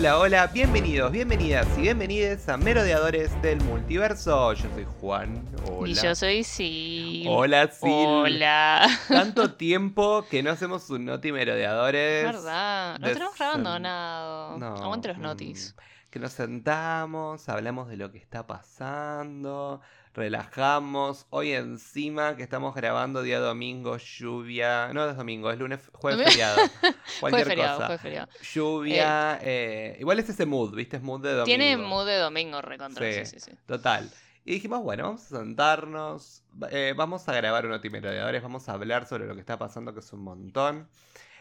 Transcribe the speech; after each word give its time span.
Hola, 0.00 0.18
hola, 0.18 0.46
bienvenidos, 0.46 1.12
bienvenidas 1.12 1.66
y 1.76 1.82
bienvenides 1.82 2.48
a 2.48 2.56
Merodeadores 2.56 3.30
del 3.42 3.60
Multiverso. 3.60 4.54
Yo 4.54 4.66
soy 4.72 4.86
Juan. 4.98 5.44
Hola. 5.70 5.90
Y 5.90 5.92
yo 5.92 6.14
soy 6.14 6.42
Sil. 6.48 7.28
Hola, 7.28 7.68
Sil. 7.68 8.08
Hola. 8.08 8.88
Tanto 9.08 9.52
tiempo 9.56 10.24
que 10.30 10.42
no 10.42 10.52
hacemos 10.52 10.88
un 10.88 11.04
Noti 11.04 11.32
Merodeadores. 11.32 12.24
Es 12.24 12.32
verdad. 12.32 12.98
No 12.98 13.08
tenemos 13.08 13.38
abandonado. 13.42 14.56
No, 14.56 14.74
Aguante 14.76 15.08
los 15.08 15.18
mm, 15.18 15.20
notis. 15.20 15.76
Que 16.08 16.18
nos 16.18 16.32
sentamos, 16.32 17.46
hablamos 17.50 17.90
de 17.90 17.98
lo 17.98 18.10
que 18.10 18.16
está 18.16 18.46
pasando, 18.46 19.82
relajamos. 20.14 21.26
Hoy 21.30 21.52
encima 21.52 22.36
que 22.36 22.42
estamos 22.42 22.74
grabando 22.74 23.22
día 23.22 23.38
domingo, 23.38 23.96
lluvia. 23.96 24.92
No 24.92 25.08
es 25.08 25.16
domingo, 25.16 25.50
es 25.50 25.58
lunes, 25.58 25.80
jueves 25.92 26.28
feriado. 26.28 26.58
Cualquier 27.20 27.46
feriado, 27.46 27.80
cosa. 27.80 27.98
feriado. 27.98 28.28
Lluvia. 28.52 29.38
eh, 29.42 29.96
igual 30.00 30.18
es 30.18 30.28
ese 30.28 30.46
mood, 30.46 30.74
¿viste? 30.74 30.96
Es 30.96 31.02
mood 31.02 31.22
de 31.22 31.30
domingo. 31.30 31.44
Tiene 31.44 31.76
mood 31.76 32.06
de 32.06 32.16
domingo 32.16 32.60
recontra. 32.60 33.12
Sí. 33.12 33.24
Sí, 33.24 33.38
sí, 33.38 33.50
sí. 33.50 33.58
Total. 33.66 34.10
Y 34.44 34.54
dijimos, 34.54 34.82
bueno, 34.82 35.04
vamos 35.04 35.32
a 35.32 35.38
sentarnos, 35.38 36.42
eh, 36.70 36.94
vamos 36.96 37.28
a 37.28 37.34
grabar 37.34 37.66
un 37.66 37.78
Merodeadores, 37.90 38.42
vamos 38.42 38.68
a 38.68 38.72
hablar 38.72 39.06
sobre 39.06 39.26
lo 39.26 39.34
que 39.34 39.40
está 39.40 39.58
pasando, 39.58 39.92
que 39.92 40.00
es 40.00 40.12
un 40.12 40.24
montón. 40.24 40.88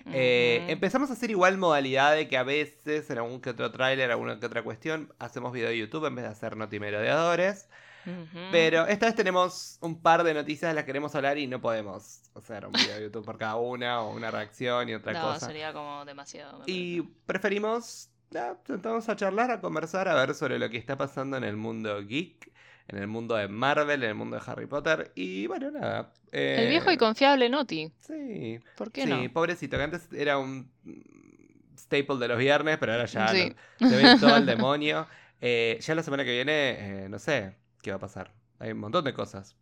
Eh. 0.06 0.66
Empezamos 0.68 1.10
a 1.10 1.14
hacer 1.14 1.30
igual 1.30 1.58
modalidad 1.58 2.14
de 2.16 2.28
que 2.28 2.38
a 2.38 2.44
veces 2.44 3.10
en 3.10 3.18
algún 3.18 3.42
que 3.42 3.52
otro 3.52 3.72
tráiler, 3.72 4.12
alguna 4.12 4.40
que 4.40 4.46
otra 4.46 4.64
cuestión, 4.64 5.14
hacemos 5.18 5.54
video 5.54 5.70
de 5.70 5.78
YouTube 5.78 6.06
en 6.06 6.16
vez 6.16 6.26
de 6.26 6.32
hacer 6.32 6.56
Pero 8.52 8.88
esta 8.88 9.06
vez 9.08 9.16
tenemos 9.16 9.78
un 9.82 10.02
par 10.02 10.24
de 10.24 10.34
noticias 10.34 10.72
de 10.72 10.76
las 10.76 10.84
que 10.84 10.88
queremos 10.88 11.14
hablar 11.16 11.38
y 11.38 11.48
no 11.48 11.62
podemos 11.62 12.22
hacer 12.36 12.66
un 12.66 12.72
video 12.72 12.96
de 12.96 13.04
YouTube 13.04 13.26
por 13.26 13.38
cada 13.38 13.56
una 13.58 14.02
o 14.02 14.16
una 14.16 14.32
reacción 14.32 14.90
y 14.90 14.94
otra 14.96 15.14
No, 15.14 15.22
cosa. 15.34 15.48
sería 15.48 15.74
como 15.74 16.06
demasiado. 16.06 16.62
Y 16.66 17.02
preferimos, 17.26 18.10
ya, 18.32 18.58
sentamos 18.66 19.08
a 19.10 19.16
charlar, 19.16 19.52
a 19.52 19.62
conversar, 19.62 20.08
a 20.08 20.16
ver 20.16 20.34
sobre 20.34 20.58
lo 20.60 20.70
que 20.70 20.78
está 20.78 20.98
pasando 20.98 21.38
en 21.38 21.44
el 21.44 21.56
mundo 21.58 22.02
geek, 22.06 22.52
en 22.88 22.98
el 22.98 23.08
mundo 23.08 23.36
de 23.36 23.48
Marvel, 23.48 24.02
en 24.04 24.10
el 24.10 24.16
mundo 24.16 24.38
de 24.38 24.44
Harry 24.46 24.66
Potter. 24.66 25.12
Y 25.16 25.46
bueno, 25.48 25.70
nada. 25.70 26.12
eh, 26.32 26.58
El 26.60 26.70
viejo 26.70 26.92
y 26.92 26.98
confiable 26.98 27.48
Noti. 27.50 27.92
Sí, 28.00 28.60
¿Por 28.76 28.92
qué 28.92 29.04
sí, 29.04 29.10
no? 29.10 29.32
pobrecito, 29.34 29.78
que 29.78 29.84
antes 29.84 30.08
era 30.14 30.38
un 30.40 30.72
staple 31.78 32.18
de 32.18 32.28
los 32.28 32.38
viernes, 32.38 32.78
pero 32.80 32.94
ahora 32.94 33.06
ya 33.06 33.28
Sí. 33.28 33.54
no, 33.80 33.90
se 33.90 33.96
ve 33.96 34.18
todo 34.20 34.36
el 34.38 34.46
demonio. 34.48 35.06
Eh, 35.42 35.78
ya 35.82 35.96
la 35.96 36.04
semana 36.04 36.24
que 36.26 36.32
viene, 36.32 37.06
eh, 37.06 37.10
no 37.10 37.18
sé 37.20 37.56
qué 37.82 37.92
va 37.92 37.98
a 37.98 38.00
pasar. 38.00 38.32
Hay 38.60 38.72
un 38.72 38.80
montón 38.80 39.04
de 39.06 39.14
cosas. 39.14 39.56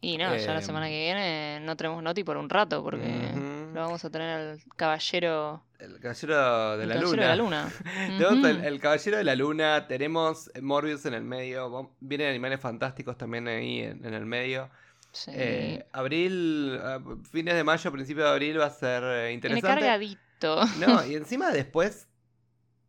Y 0.00 0.18
no, 0.18 0.36
ya 0.36 0.52
la 0.52 0.58
Em, 0.60 0.62
semana 0.66 0.86
que 0.88 1.00
viene 1.04 1.58
no 1.60 1.74
tenemos 1.76 2.02
Noti 2.02 2.22
por 2.22 2.36
un 2.36 2.50
rato 2.50 2.82
porque 2.82 3.32
lo 3.72 3.80
vamos 3.80 4.04
a 4.04 4.10
tener 4.10 4.28
al 4.28 4.60
caballero, 4.76 5.64
El 5.78 5.98
Caballero 6.00 6.76
de 6.76 6.82
el 6.84 6.88
la 6.90 6.94
caballero 6.96 7.10
Luna. 7.10 7.22
de 7.22 7.28
la 7.28 7.36
luna. 7.36 7.72
Tenemos 8.18 8.64
el, 8.64 8.80
Caballero 8.80 9.16
de 9.16 9.24
la 9.24 9.34
Luna, 9.34 9.86
tenemos 9.88 10.50
Morbius 10.60 11.06
en 11.06 11.14
el 11.14 11.24
medio, 11.24 11.90
vienen 12.00 12.28
Animales 12.28 12.60
Fantásticos 12.60 13.16
también 13.16 13.48
ahí 13.48 13.80
en, 13.80 14.04
en 14.04 14.12
el 14.14 14.26
medio. 14.26 14.70
Sí. 15.12 15.30
Eh, 15.34 15.86
abril, 15.92 16.78
ah, 16.82 17.00
fines 17.32 17.54
de 17.54 17.64
mayo, 17.64 17.90
principio 17.90 18.24
de 18.24 18.30
abril 18.30 18.60
va 18.60 18.66
a 18.66 18.70
ser 18.70 19.02
eh, 19.02 19.32
interesante. 19.32 19.66
cargadito. 19.80 20.64
No, 20.86 21.06
y 21.06 21.14
encima 21.16 21.50
después, 21.52 22.06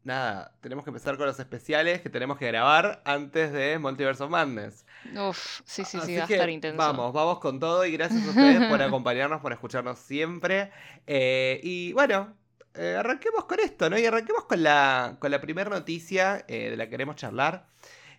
nada, 0.08 0.54
tenemos 0.62 0.84
que 0.84 0.90
empezar 0.90 1.18
con 1.18 1.28
los 1.28 1.40
especiales 1.40 2.02
que 2.02 2.10
tenemos 2.10 2.38
que 2.38 2.48
grabar 2.48 3.02
antes 3.06 3.52
de 3.52 3.78
Multiverse 3.78 4.24
of 4.24 4.32
Madness. 4.32 4.86
Uf, 5.16 5.62
sí, 5.66 5.84
sí, 5.86 6.00
sí, 6.06 6.16
va 6.18 6.24
a 6.24 6.28
estar 6.28 6.50
intenso. 6.50 6.78
Vamos, 6.78 7.14
vamos 7.14 7.40
con 7.40 7.60
todo 7.60 7.86
y 7.86 7.92
gracias 7.92 8.26
a 8.26 8.30
ustedes 8.30 8.68
por 8.70 8.82
acompañarnos, 8.82 9.42
por 9.42 9.54
escucharnos 9.54 10.00
siempre. 10.00 10.72
Eh, 11.06 11.60
y 11.62 11.94
bueno, 11.94 12.34
eh, 12.74 12.96
arranquemos 12.98 13.46
con 13.46 13.60
esto, 13.60 13.90
¿no? 13.90 13.98
Y 14.00 14.06
arranquemos 14.06 14.46
con 14.46 14.64
la, 14.64 15.18
con 15.20 15.30
la 15.30 15.40
primera 15.42 15.70
noticia 15.70 16.44
eh, 16.48 16.70
de 16.72 16.78
la 16.78 16.86
que 16.86 16.92
queremos 16.92 17.16
charlar. 17.16 17.68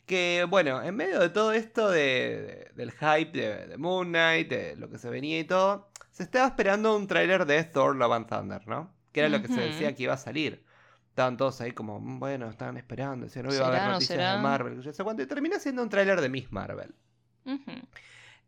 Que 0.06 0.46
bueno, 0.48 0.82
en 0.82 0.94
medio 0.96 1.18
de 1.20 1.28
todo 1.28 1.52
esto 1.52 1.90
de, 1.90 2.00
de- 2.00 2.70
del 2.74 2.92
hype 2.92 3.32
de, 3.38 3.66
de 3.66 3.76
Moon 3.76 4.08
Knight, 4.08 4.48
de 4.48 4.76
lo 4.76 4.88
que 4.88 4.98
se 4.98 5.10
venía 5.10 5.38
y 5.38 5.44
todo, 5.44 5.88
se 6.12 6.22
estaba 6.22 6.46
esperando 6.46 6.96
un 6.96 7.06
tráiler 7.06 7.44
de 7.44 7.62
Thor 7.64 7.94
Love 7.96 8.12
and 8.12 8.26
Thunder, 8.28 8.66
¿no? 8.68 8.90
Que 9.12 9.20
era 9.20 9.28
lo 9.28 9.42
que 9.42 9.48
se 9.48 9.60
decía 9.60 9.94
que 9.94 10.04
iba 10.04 10.14
a 10.14 10.18
salir. 10.18 10.62
Estaban 11.18 11.36
todos 11.36 11.60
ahí 11.60 11.72
como, 11.72 11.98
"Mm, 11.98 12.20
bueno, 12.20 12.48
estaban 12.48 12.76
esperando, 12.76 13.26
decían, 13.26 13.44
no 13.44 13.52
iba 13.52 13.64
a 13.64 13.66
haber 13.66 13.80
¿Será, 13.80 13.86
no 13.88 13.92
noticias 13.94 14.36
de? 14.36 14.40
Marvel, 14.40 14.82
yo 14.82 14.92
sé 14.92 15.02
cuánto", 15.02 15.20
y 15.20 15.26
terminó 15.26 15.58
siendo 15.58 15.82
un 15.82 15.88
tráiler 15.88 16.20
de 16.20 16.28
Miss 16.28 16.52
Marvel. 16.52 16.94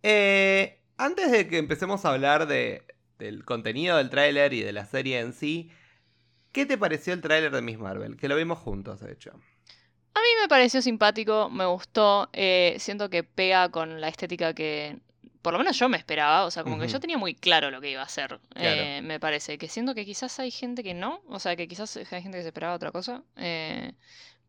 Eh, 0.04 0.78
antes 0.96 1.32
de 1.32 1.48
que 1.48 1.58
empecemos 1.58 2.04
a 2.04 2.10
hablar 2.12 2.46
de, 2.46 2.84
del 3.18 3.44
contenido 3.44 3.96
del 3.96 4.08
tráiler 4.08 4.52
y 4.52 4.62
de 4.62 4.70
la 4.72 4.86
serie 4.86 5.18
en 5.18 5.32
sí, 5.32 5.72
¿qué 6.52 6.64
te 6.64 6.78
pareció 6.78 7.12
el 7.12 7.20
tráiler 7.22 7.50
de 7.50 7.60
Miss 7.60 7.80
Marvel? 7.80 8.16
Que 8.16 8.28
lo 8.28 8.36
vimos 8.36 8.60
juntos, 8.60 9.00
de 9.00 9.10
hecho. 9.14 9.32
A 9.32 10.20
mí 10.20 10.28
me 10.40 10.46
pareció 10.46 10.80
simpático, 10.80 11.50
me 11.50 11.66
gustó. 11.66 12.30
eh, 12.32 12.76
siento 12.78 13.10
que 13.10 13.24
pega 13.24 13.68
con 13.70 14.00
la 14.00 14.06
estética 14.06 14.54
que, 14.54 15.00
por 15.42 15.52
lo 15.52 15.58
menos 15.58 15.78
yo 15.78 15.88
me 15.88 15.96
esperaba. 15.96 16.44
O 16.44 16.50
sea, 16.50 16.62
como 16.64 16.78
que 16.78 16.88
yo 16.88 17.00
tenía 17.00 17.18
muy 17.18 17.34
claro 17.34 17.70
lo 17.70 17.80
que 17.80 17.90
iba 17.90 18.02
a 18.02 18.04
hacer. 18.04 18.40
Claro. 18.54 18.82
eh, 18.82 19.00
me 19.02 19.20
parece. 19.20 19.58
Que 19.58 19.68
siento 19.68 19.94
que 19.94 20.04
quizás 20.04 20.38
hay 20.40 20.50
gente 20.50 20.82
que 20.82 20.94
no. 20.94 21.22
O 21.28 21.38
sea, 21.38 21.56
que 21.56 21.68
quizás 21.68 21.96
hay 21.96 22.22
gente 22.22 22.38
que 22.38 22.42
se 22.42 22.48
esperaba 22.48 22.74
otra 22.74 22.92
cosa. 22.92 23.22
eh, 23.36 23.92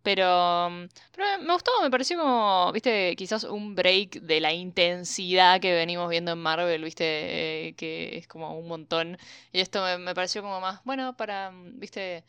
pero, 0.03 0.69
mm, 0.72 0.88
pero 1.12 1.25
me 1.44 1.53
gustó, 1.53 1.72
me 1.84 1.91
pareció 1.91 2.18
como, 2.18 2.72
viste, 2.74 3.16
quizás 3.16 3.44
un 3.44 3.75
break 3.75 4.22
de 4.22 4.40
la 4.41 4.51
intensidad 4.53 5.59
que 5.62 5.74
venimos 5.74 6.09
viendo 6.09 6.31
en 6.31 6.40
Marvel, 6.40 6.84
viste, 6.84 7.68
eh, 7.69 7.74
que 7.75 8.18
es 8.18 8.28
como 8.28 8.57
un 8.57 8.68
montón. 8.68 9.18
Y 9.51 9.59
esto 9.59 9.84
me, 9.84 9.97
me 10.00 10.16
pareció 10.16 10.41
como 10.41 10.59
más, 10.59 10.81
bueno, 10.85 11.16
para, 11.16 11.51
mm, 11.51 11.80
viste, 11.80 12.24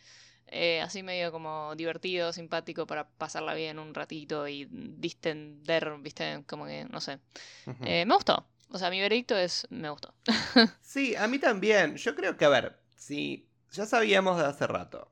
eh, 0.53 0.81
así 0.83 1.03
medio 1.03 1.33
como 1.33 1.75
divertido, 1.75 2.33
simpático, 2.33 2.87
para 2.87 3.09
pasarla 3.09 3.55
bien 3.55 3.79
un 3.79 3.95
ratito 3.95 4.47
y 4.47 4.69
distender, 4.71 5.93
viste, 6.01 6.45
como 6.47 6.67
que, 6.67 6.85
no 6.85 7.01
sé. 7.01 7.19
Ujú. 7.67 7.85
Eh, 7.85 8.05
me 8.07 8.15
gustó. 8.15 8.47
O 8.71 8.79
sea, 8.79 8.91
mi 8.91 9.01
veredicto 9.01 9.37
es, 9.37 9.67
me 9.71 9.91
gustó. 9.91 10.15
Sí, 10.83 11.17
a 11.17 11.27
mí 11.27 11.39
también. 11.39 11.97
Yo 11.97 12.15
creo 12.15 12.37
que, 12.37 12.45
a 12.45 12.51
ver, 12.51 12.79
si 12.97 13.49
ya 13.71 13.87
sabíamos 13.87 14.39
de 14.39 14.45
hace 14.45 14.67
rato 14.67 15.11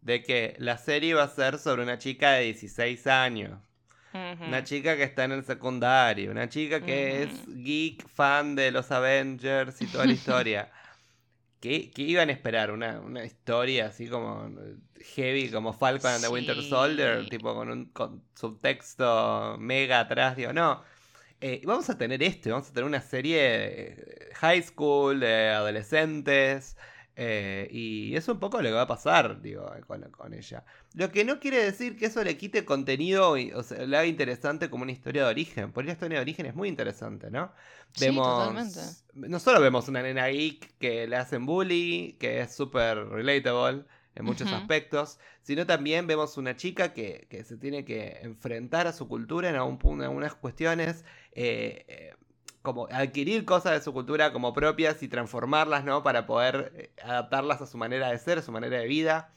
de 0.00 0.22
que 0.22 0.56
la 0.58 0.78
serie 0.78 1.10
iba 1.10 1.22
a 1.22 1.28
ser 1.28 1.58
sobre 1.58 1.82
una 1.82 1.98
chica 1.98 2.32
de 2.32 2.44
16 2.44 3.06
años. 3.06 3.60
Una 4.14 4.62
chica 4.62 4.96
que 4.96 5.04
está 5.04 5.24
en 5.24 5.32
el 5.32 5.44
secundario, 5.44 6.30
una 6.30 6.48
chica 6.48 6.84
que 6.84 7.22
es 7.22 7.30
geek, 7.46 8.06
fan 8.08 8.54
de 8.54 8.70
los 8.70 8.90
Avengers 8.90 9.80
y 9.80 9.86
toda 9.86 10.04
la 10.04 10.12
historia. 10.20 10.70
¿Qué, 11.62 11.92
qué 11.92 12.02
iban 12.02 12.28
a 12.28 12.32
esperar? 12.32 12.72
Una, 12.72 12.98
una 12.98 13.24
historia 13.24 13.86
así 13.86 14.08
como 14.08 14.50
heavy, 15.14 15.48
como 15.48 15.72
Falcon 15.72 16.10
and 16.10 16.24
the 16.24 16.28
Winter. 16.28 16.60
Soldier, 16.60 17.28
tipo 17.28 17.54
con 17.54 17.70
un 17.70 17.84
con 17.86 18.24
subtexto 18.34 19.56
mega 19.60 20.00
atrás, 20.00 20.34
digo, 20.36 20.52
no. 20.52 20.82
Eh, 21.40 21.62
vamos 21.64 21.88
a 21.88 21.96
tener 21.96 22.20
esto, 22.20 22.50
vamos 22.50 22.68
a 22.68 22.72
tener 22.72 22.84
una 22.84 23.00
serie 23.00 23.38
eh, 23.42 24.30
high 24.34 24.60
school, 24.60 25.20
de 25.20 25.50
adolescentes, 25.50 26.76
eh, 27.14 27.68
y 27.70 28.16
eso 28.16 28.32
es 28.32 28.34
un 28.36 28.40
poco 28.40 28.62
lo 28.62 28.68
que 28.68 28.74
va 28.74 28.82
a 28.82 28.86
pasar, 28.86 29.42
digo, 29.42 29.70
con, 29.86 30.02
con 30.10 30.32
ella. 30.32 30.64
Lo 30.94 31.10
que 31.10 31.24
no 31.24 31.40
quiere 31.40 31.62
decir 31.62 31.96
que 31.96 32.06
eso 32.06 32.24
le 32.24 32.38
quite 32.38 32.64
contenido 32.64 33.36
y 33.36 33.52
o 33.52 33.62
sea, 33.62 33.84
le 33.86 33.96
haga 33.96 34.06
interesante 34.06 34.70
como 34.70 34.84
una 34.84 34.92
historia 34.92 35.24
de 35.24 35.30
origen. 35.30 35.72
Porque 35.72 35.88
la 35.88 35.92
historia 35.92 36.18
de 36.18 36.22
origen 36.22 36.46
es 36.46 36.54
muy 36.54 36.68
interesante, 36.68 37.30
¿no? 37.30 37.52
Sí, 37.94 38.14
totalmente. 38.14 38.80
No 39.14 39.38
solo 39.40 39.60
vemos 39.60 39.88
una 39.88 40.02
nena 40.02 40.28
geek 40.28 40.78
que 40.78 41.06
le 41.06 41.16
hacen 41.16 41.44
bully, 41.44 42.16
que 42.18 42.40
es 42.40 42.54
súper 42.54 42.96
relatable 43.08 43.84
en 44.14 44.24
muchos 44.24 44.50
aspectos, 44.52 45.18
sino 45.42 45.66
también 45.66 46.06
vemos 46.06 46.36
una 46.36 46.56
chica 46.56 46.92
que, 46.92 47.26
que 47.30 47.44
se 47.44 47.56
tiene 47.56 47.84
que 47.84 48.18
enfrentar 48.22 48.86
a 48.86 48.92
su 48.92 49.08
cultura 49.08 49.48
en, 49.48 49.56
algún 49.56 49.78
punto, 49.78 50.04
en 50.04 50.08
algunas 50.08 50.34
cuestiones. 50.34 51.04
eh, 51.34 51.84
eh, 51.88 52.14
como 52.62 52.86
adquirir 52.90 53.44
cosas 53.44 53.72
de 53.74 53.80
su 53.82 53.92
cultura 53.92 54.32
como 54.32 54.52
propias 54.54 55.02
y 55.02 55.08
transformarlas, 55.08 55.84
¿no? 55.84 56.02
Para 56.02 56.26
poder 56.26 56.72
eh, 56.76 56.92
adaptarlas 57.02 57.60
a 57.62 57.66
su 57.66 57.76
manera 57.78 58.10
de 58.10 58.18
ser, 58.18 58.38
a 58.38 58.42
su 58.42 58.52
manera 58.52 58.78
de 58.78 58.86
vida. 58.86 59.32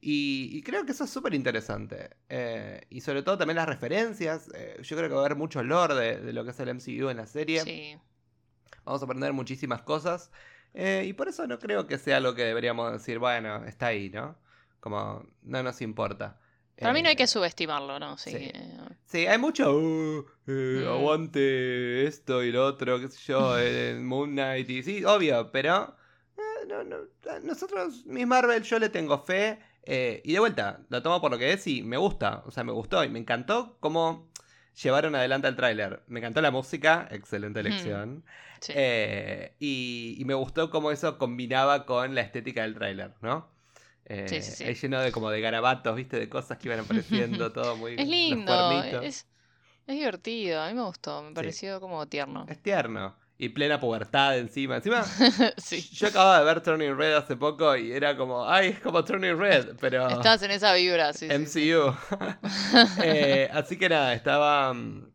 Y, 0.00 0.50
y 0.52 0.62
creo 0.62 0.84
que 0.84 0.92
eso 0.92 1.04
es 1.04 1.10
súper 1.10 1.34
interesante. 1.34 2.10
Eh, 2.28 2.82
y 2.90 3.00
sobre 3.00 3.22
todo 3.22 3.38
también 3.38 3.56
las 3.56 3.68
referencias. 3.68 4.50
eh, 4.54 4.76
yo 4.82 4.96
creo 4.96 5.08
que 5.08 5.14
va 5.14 5.22
a 5.22 5.24
haber 5.26 5.36
mucho 5.38 5.62
lore 5.62 5.94
de, 5.94 6.20
de 6.20 6.32
lo 6.32 6.44
que 6.44 6.50
es 6.50 6.60
el 6.60 6.68
MCU 6.68 7.08
en 7.10 7.16
la 7.18 7.26
serie. 7.26 7.60
Sí. 7.62 7.98
Vamos 8.84 9.02
a 9.02 9.04
aprender 9.06 9.32
muchísimas 9.32 9.82
cosas. 9.82 10.30
eh, 10.74 11.04
y 11.06 11.12
por 11.14 11.28
eso 11.28 11.46
no 11.46 11.58
creo 11.58 11.86
que 11.86 11.98
sea 11.98 12.18
algo 12.18 12.34
que 12.34 12.44
deberíamos 12.44 12.92
decir, 12.92 13.18
bueno, 13.18 13.64
está 13.64 13.86
ahí, 13.88 14.10
¿no? 14.10 14.36
Como 14.80 15.26
no 15.42 15.62
nos 15.62 15.80
importa. 15.82 16.40
Para 16.78 16.92
mí 16.92 17.02
no 17.02 17.08
hay 17.08 17.14
Eh, 17.14 17.16
que 17.16 17.26
subestimarlo, 17.26 17.98
¿no? 17.98 18.18
Sí. 18.18 18.30
sí. 18.30 18.36
eh, 18.52 18.78
Sí, 19.06 19.26
hay 19.26 19.38
mucho. 19.38 19.76
"Uh, 19.76 20.24
eh, 20.48 20.82
Mm. 20.84 20.88
Aguante 20.88 22.06
esto 22.06 22.42
y 22.42 22.50
lo 22.52 22.66
otro, 22.66 23.00
qué 23.00 23.08
sé 23.08 23.18
yo, 23.26 23.58
en 23.58 24.04
Moon 24.06 24.30
Knight. 24.32 24.68
Y 24.70 24.82
sí, 24.82 25.04
obvio, 25.04 25.50
pero. 25.52 25.96
eh, 26.36 26.66
no, 26.68 26.82
no, 26.84 26.96
a 27.30 27.38
nosotros, 27.40 28.04
Miss 28.06 28.26
Marvel, 28.26 28.62
yo 28.62 28.78
le 28.78 28.88
tengo 28.88 29.18
fe. 29.18 29.58
eh, 29.86 30.22
y 30.24 30.32
de 30.32 30.38
vuelta, 30.40 30.80
lo 30.88 31.02
tomo 31.02 31.20
por 31.20 31.30
lo 31.30 31.36
que 31.38 31.52
es 31.52 31.66
y 31.66 31.82
me 31.82 31.96
gusta. 31.98 32.42
O 32.46 32.50
sea, 32.50 32.64
me 32.64 32.72
gustó 32.72 33.04
y 33.04 33.08
me 33.10 33.18
encantó 33.18 33.76
cómo 33.80 34.30
llevaron 34.82 35.14
adelante 35.14 35.46
el 35.46 35.56
tráiler. 35.56 36.02
Me 36.06 36.20
encantó 36.20 36.40
la 36.40 36.50
música, 36.50 37.06
excelente 37.10 37.60
Hmm. 37.60 37.66
elección. 37.66 38.24
sí. 38.60 38.72
Eh, 38.74 39.54
y, 39.60 40.16
y 40.18 40.24
me 40.24 40.32
gustó 40.34 40.70
cómo 40.70 40.90
eso 40.90 41.18
combinaba 41.18 41.84
con 41.86 42.14
la 42.14 42.22
estética 42.22 42.62
del 42.62 42.74
tráiler, 42.74 43.12
¿no? 43.20 43.52
Eh, 44.06 44.26
Sí, 44.28 44.42
sí, 44.42 44.52
sí. 44.52 44.64
ahí 44.64 44.74
lleno 44.74 45.00
de 45.00 45.12
como 45.12 45.30
de 45.30 45.40
garabatos, 45.40 45.96
viste, 45.96 46.18
de 46.18 46.28
cosas 46.28 46.58
que 46.58 46.68
iban 46.68 46.80
apareciendo, 46.80 47.52
todo 47.52 47.76
muy... 47.76 47.94
Es 47.98 48.06
lindo, 48.08 49.00
es, 49.02 49.26
es 49.86 49.94
divertido, 49.96 50.60
a 50.62 50.68
mí 50.68 50.74
me 50.74 50.82
gustó, 50.82 51.22
me 51.22 51.32
pareció 51.32 51.80
como 51.80 52.06
tierno. 52.06 52.44
Es 52.48 52.60
tierno. 52.62 53.16
Y 53.36 53.48
plena 53.48 53.80
pubertad 53.80 54.38
encima. 54.38 54.76
Encima, 54.76 55.02
sí. 55.56 55.80
yo 55.92 56.06
acababa 56.08 56.38
de 56.38 56.44
ver 56.44 56.60
Turning 56.62 56.96
Red 56.96 57.14
hace 57.16 57.36
poco 57.36 57.74
y 57.76 57.92
era 57.92 58.16
como, 58.16 58.48
ay, 58.48 58.68
es 58.68 58.80
como 58.80 59.04
Turning 59.04 59.36
Red, 59.38 59.76
pero... 59.80 60.08
Estás 60.08 60.42
en 60.42 60.52
esa 60.52 60.72
vibra, 60.74 61.12
sí. 61.12 61.26
MCU. 61.26 61.92
Eh, 63.02 63.48
así 63.52 63.76
que 63.76 63.88
nada, 63.88 64.14
estaba. 64.14 64.72
mm, 64.72 65.08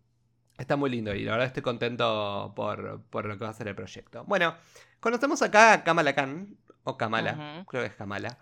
Está 0.57 0.75
muy 0.75 0.89
lindo 0.89 1.15
y 1.15 1.23
la 1.23 1.31
verdad 1.31 1.47
estoy 1.47 1.63
contento 1.63 2.51
por, 2.53 3.01
por 3.09 3.25
lo 3.25 3.37
que 3.37 3.45
va 3.45 3.51
a 3.51 3.53
ser 3.53 3.69
el 3.69 3.75
proyecto. 3.75 4.25
Bueno, 4.25 4.53
conocemos 4.99 5.41
acá 5.41 5.71
a 5.71 5.83
Kamala 5.85 6.13
Khan, 6.13 6.57
o 6.83 6.97
Kamala, 6.97 7.63
creo 7.69 7.83
que 7.83 7.87
es 7.87 7.95
Kamala. 7.95 8.37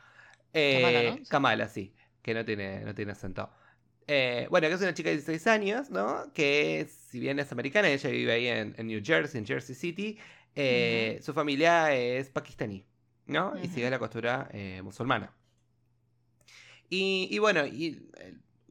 Eh, 0.54 0.72
Kamala, 0.72 1.04
¿no? 1.04 1.24
Sí. 1.24 1.26
Kamala, 1.28 1.68
sí, 1.70 1.96
que 2.22 2.34
no 2.34 2.46
tiene, 2.46 2.84
no 2.84 2.94
tiene 2.96 3.12
acento. 3.14 3.50
Eh, 4.08 4.48
bueno, 4.50 4.68
que 4.70 4.74
es 4.76 4.82
una 4.82 4.94
chica 4.94 5.10
de 5.10 5.16
16 5.18 5.48
años, 5.48 5.90
¿no? 5.90 6.32
Que 6.34 6.88
si 6.90 7.20
bien 7.20 7.40
es 7.40 7.52
americana, 7.52 7.90
ella 7.90 8.10
vive 8.10 8.32
ahí 8.34 8.48
en, 8.48 8.74
en 8.78 8.88
New 8.88 9.02
Jersey, 9.04 9.40
en 9.40 9.46
Jersey 9.48 9.76
City. 9.76 10.18
eh, 10.56 11.20
Su 11.24 11.34
familia 11.34 11.94
es 11.94 12.30
pakistaní, 12.30 12.88
¿no? 13.26 13.54
Y 13.62 13.68
sigue 13.70 13.90
la 13.90 14.00
costura 14.00 14.50
eh, 14.54 14.82
musulmana. 14.84 15.36
Y, 16.90 17.28
y 17.32 17.40
bueno, 17.40 17.66
y, 17.66 18.10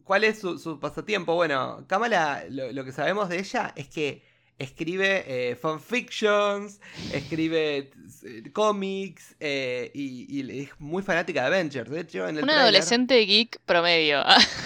¿cuál 0.05 0.25
es 0.25 0.39
su, 0.41 0.59
su 0.59 0.81
pasatiempo? 0.81 1.35
Bueno, 1.35 1.85
Kamala, 1.89 2.45
lo, 2.51 2.73
lo 2.73 2.85
que 2.85 2.93
sabemos 2.93 3.29
de 3.29 3.39
ella 3.39 3.73
es 3.77 3.89
que 3.89 4.23
escribe 4.59 5.25
eh, 5.51 5.57
fanfictions, 5.57 6.81
escribe 7.13 7.91
eh, 8.25 8.53
cómics 8.53 9.37
eh, 9.39 9.91
y, 9.95 10.41
y 10.41 10.63
es 10.63 10.71
muy 10.79 11.03
fanática 11.03 11.43
de 11.43 11.47
Avengers. 11.49 11.91
De 11.91 12.01
hecho, 12.01 12.27
en 12.29 12.37
el 12.37 12.43
tráiler 12.45 12.63
adolescente 12.63 13.19
geek 13.27 13.61
promedio. 13.67 14.23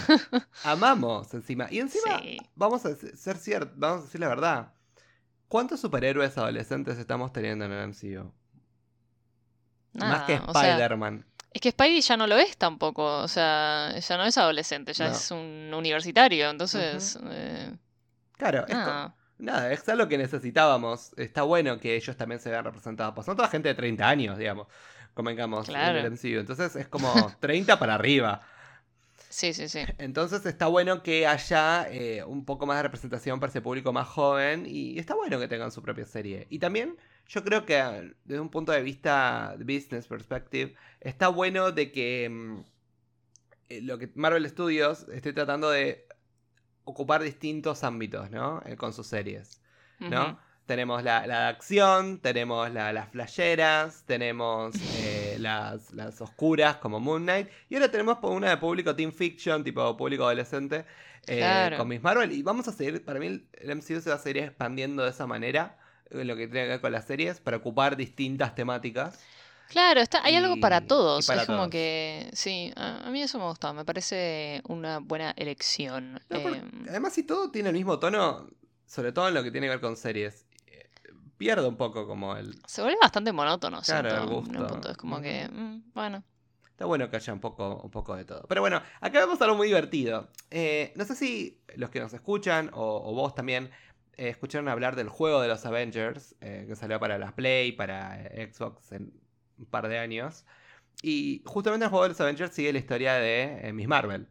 amamos 0.65 1.33
encima. 1.35 1.67
Y 1.71 1.81
encima, 1.81 2.21
Sí. 2.21 2.39
vamos 2.55 2.85
a 2.87 2.95
ser 2.95 3.37
ciertos, 3.37 3.73
vamos 3.79 4.03
a 4.03 4.05
decir 4.05 4.21
la 4.21 4.29
verdad. 4.29 4.73
¿Cuántos 5.49 5.81
superhéroes 5.81 6.39
adolescentes 6.39 6.97
estamos 6.99 7.33
teniendo 7.33 7.65
en 7.65 7.73
el 7.73 7.89
MCU? 7.89 8.33
Más 9.95 10.23
que 10.23 10.35
Nada, 10.37 10.47
o 10.49 10.53
sea, 10.53 10.71
Spider-Man. 10.71 11.27
es 11.53 11.61
que 11.61 11.71
Spidey 11.73 12.01
ya 12.01 12.17
no 12.17 12.29
lo 12.29 12.37
es 12.39 12.57
tampoco. 12.57 13.05
O 13.19 13.27
sea, 13.27 13.99
ya 13.99 14.17
no 14.17 14.25
es 14.25 14.39
adolescente, 14.39 14.93
ya 14.93 15.09
No. 15.09 15.15
es 15.17 15.31
un 15.33 15.73
universitario. 15.75 16.49
Entonces, 16.49 17.19
eh, 17.29 17.73
claro, 18.37 18.65
co- 18.67 19.15
nada. 19.41 19.73
Es 19.73 19.89
algo 19.89 20.09
que 20.09 20.19
necesitábamos. 20.19 21.13
Está 21.17 21.43
bueno 21.43 21.79
que 21.79 21.97
ellos 21.97 22.17
también 22.17 22.41
se 22.41 22.51
vean 22.51 22.65
representados. 22.65 23.15
Pues 23.15 23.25
son 23.27 23.37
toda 23.37 23.49
gente 23.49 23.69
de 23.69 23.75
30 23.75 24.09
años, 24.09 24.39
digamos. 24.39 24.67
Convengamos 25.15 25.67
Claro. 25.67 25.99
en 25.99 26.05
el 26.07 26.13
MCU. 26.13 26.39
Entonces 26.41 26.77
es 26.77 26.89
como 26.89 27.13
30 27.41 27.79
para 27.79 27.95
arriba. 27.95 28.43
Sí, 29.29 29.53
sí, 29.55 29.69
sí. 29.69 29.81
Entonces 29.99 30.45
está 30.45 30.67
bueno 30.67 31.03
que 31.05 31.27
haya 31.27 31.87
eh, 31.91 32.25
un 32.25 32.45
poco 32.45 32.67
más 32.67 32.79
de 32.79 32.83
representación 32.83 33.39
para 33.39 33.51
ese 33.51 33.61
público 33.61 33.93
más 33.93 34.09
joven. 34.09 34.65
Y 34.67 34.99
está 34.99 35.15
bueno 35.15 35.39
que 35.39 35.49
tengan 35.49 35.71
su 35.71 35.83
propia 35.83 36.05
serie. 36.05 36.47
Y 36.51 36.59
también 36.59 36.97
yo 37.29 37.45
creo 37.45 37.65
que 37.65 38.13
desde 38.25 38.41
un 38.41 38.49
punto 38.51 38.73
de 38.73 38.83
vista 38.83 39.55
de 39.57 39.65
business 39.65 40.07
perspective, 40.09 40.75
está 41.01 41.29
bueno 41.29 41.71
de 41.71 41.93
que 41.93 42.29
mm, 42.29 42.61
eh, 43.69 43.81
lo 43.83 43.99
que 43.99 44.11
Marvel 44.17 44.49
Studios 44.49 45.07
esté 45.13 45.33
tratando 45.33 45.71
de 45.71 46.07
ocupar 46.91 47.23
distintos 47.23 47.83
ámbitos, 47.85 48.31
¿no? 48.31 48.63
Eh, 48.67 48.77
con 48.77 48.93
sus 48.93 49.07
series. 49.07 49.61
¿no? 50.11 50.39
Tenemos 50.67 51.03
la, 51.03 51.27
la 51.27 51.41
de 51.43 51.47
acción, 51.49 52.19
tenemos 52.21 52.71
la- 52.73 52.93
las 52.93 53.09
flasheras, 53.11 54.05
tenemos 54.07 54.75
eh, 55.03 55.37
las, 55.41 55.93
las 55.93 56.21
oscuras 56.21 56.77
como 56.77 57.01
Moon 57.01 57.23
Knight, 57.25 57.49
y 57.69 57.75
ahora 57.75 57.91
tenemos 57.91 58.19
una 58.23 58.51
de 58.51 58.57
público 58.57 58.95
teen 58.95 59.13
fiction, 59.13 59.65
tipo 59.65 59.97
público 59.97 60.25
adolescente, 60.25 60.85
eh, 61.27 61.39
Claro. 61.39 61.77
con 61.79 61.89
Miss 61.89 62.03
Marvel, 62.03 62.31
y 62.33 62.43
vamos 62.43 62.69
a 62.69 62.73
seguir, 62.73 63.05
para 63.05 63.19
mí 63.19 63.27
el 63.27 63.71
MCU 63.71 64.01
se 64.01 64.11
va 64.11 64.17
a 64.17 64.19
seguir 64.21 64.45
expandiendo 64.45 65.03
de 65.03 65.11
esa 65.11 65.27
manera, 65.27 65.77
en 66.11 66.27
lo 66.27 66.35
que 66.37 66.47
tiene 66.47 66.65
que 66.67 66.71
ver 66.71 66.81
con 66.81 66.93
las 66.93 67.05
series, 67.05 67.41
para 67.41 67.57
ocupar 67.59 67.97
distintas 67.97 68.55
temáticas. 68.55 69.19
Claro, 69.71 70.01
está, 70.01 70.23
hay 70.25 70.35
algo 70.35 70.59
para 70.61 70.81
todos. 70.83 71.27
para 71.27 71.43
es 71.43 71.47
como 71.47 71.71
que, 71.71 72.29
sí, 72.33 72.73
a, 72.77 73.07
a 73.07 73.11
mí 73.11 73.23
eso 73.23 73.39
me 73.39 73.45
gustó, 73.45 73.73
me 73.73 73.85
parece 73.85 74.61
una 74.69 74.99
buena 74.99 75.31
elección. 75.37 76.21
No, 76.29 76.39
Em, 76.39 76.87
además, 76.89 77.13
si 77.13 77.23
todo 77.23 77.51
tiene 77.51 77.69
el 77.71 77.77
mismo 77.77 77.99
tono, 77.99 78.49
sobre 78.87 79.13
todo 79.13 79.29
en 79.29 79.35
lo 79.35 79.43
que 79.45 79.51
tiene 79.53 79.69
que 79.69 79.71
ver 79.71 79.81
con 79.81 79.97
series, 79.97 80.45
eh, 80.67 80.89
pierdo 81.39 81.69
un 81.69 81.77
poco 81.77 82.07
como 82.07 82.37
el... 82.37 82.55
se 82.67 82.83
vuelve 82.83 82.99
bastante 83.01 83.33
monótono, 83.33 83.81
Claro, 83.83 84.09
siento, 84.11 84.25
el 84.25 84.29
en 84.29 84.37
un 84.37 84.45
gusto. 84.45 84.67
punto. 84.67 84.91
Es 84.91 84.97
como 84.97 85.21
que, 85.21 85.49
mm, 85.49 85.93
bueno. 85.95 86.25
Está 86.65 86.87
bueno 86.87 87.09
que 87.11 87.17
haya 87.17 87.33
un 87.33 87.41
poco, 87.41 87.77
un 87.85 87.91
poco 87.91 88.17
de 88.17 88.25
todo. 88.25 88.45
Pero 88.49 88.63
bueno, 88.63 88.83
acá 89.01 89.21
vemos 89.21 89.41
algo 89.43 89.55
muy 89.55 89.69
divertido. 89.69 90.29
Eh, 90.51 90.93
no 90.97 91.05
sé 91.05 91.15
si 91.15 91.61
los 91.77 91.91
que 91.91 92.01
nos 92.01 92.13
escuchan, 92.15 92.71
o, 92.73 93.03
o 93.05 93.15
vos 93.15 93.35
también, 93.35 93.71
eh, 94.17 94.31
escucharon 94.31 94.67
hablar 94.69 94.97
del 94.97 95.09
juego 95.11 95.41
de 95.43 95.49
los 95.49 95.65
Avengers, 95.67 96.35
eh, 96.41 96.65
que 96.67 96.75
salió 96.77 96.99
para 96.99 97.19
las 97.19 97.35
Play, 97.35 97.73
para 97.73 98.17
Xbox 98.51 98.93
en 98.93 99.13
un 99.61 99.67
par 99.67 99.89
de 99.89 99.99
años. 99.99 100.45
Y 101.03 101.43
justamente 101.47 101.85
el 101.87 101.91
juego 101.91 102.05
de 102.05 102.11
los 102.11 102.21
Avengers 102.21 102.55
sigue 102.55 102.73
la 102.73 102.79
historia 102.79 103.15
de 103.15 103.69
eh, 103.69 103.73
Miss 103.73 103.89
Marvel. 103.89 104.29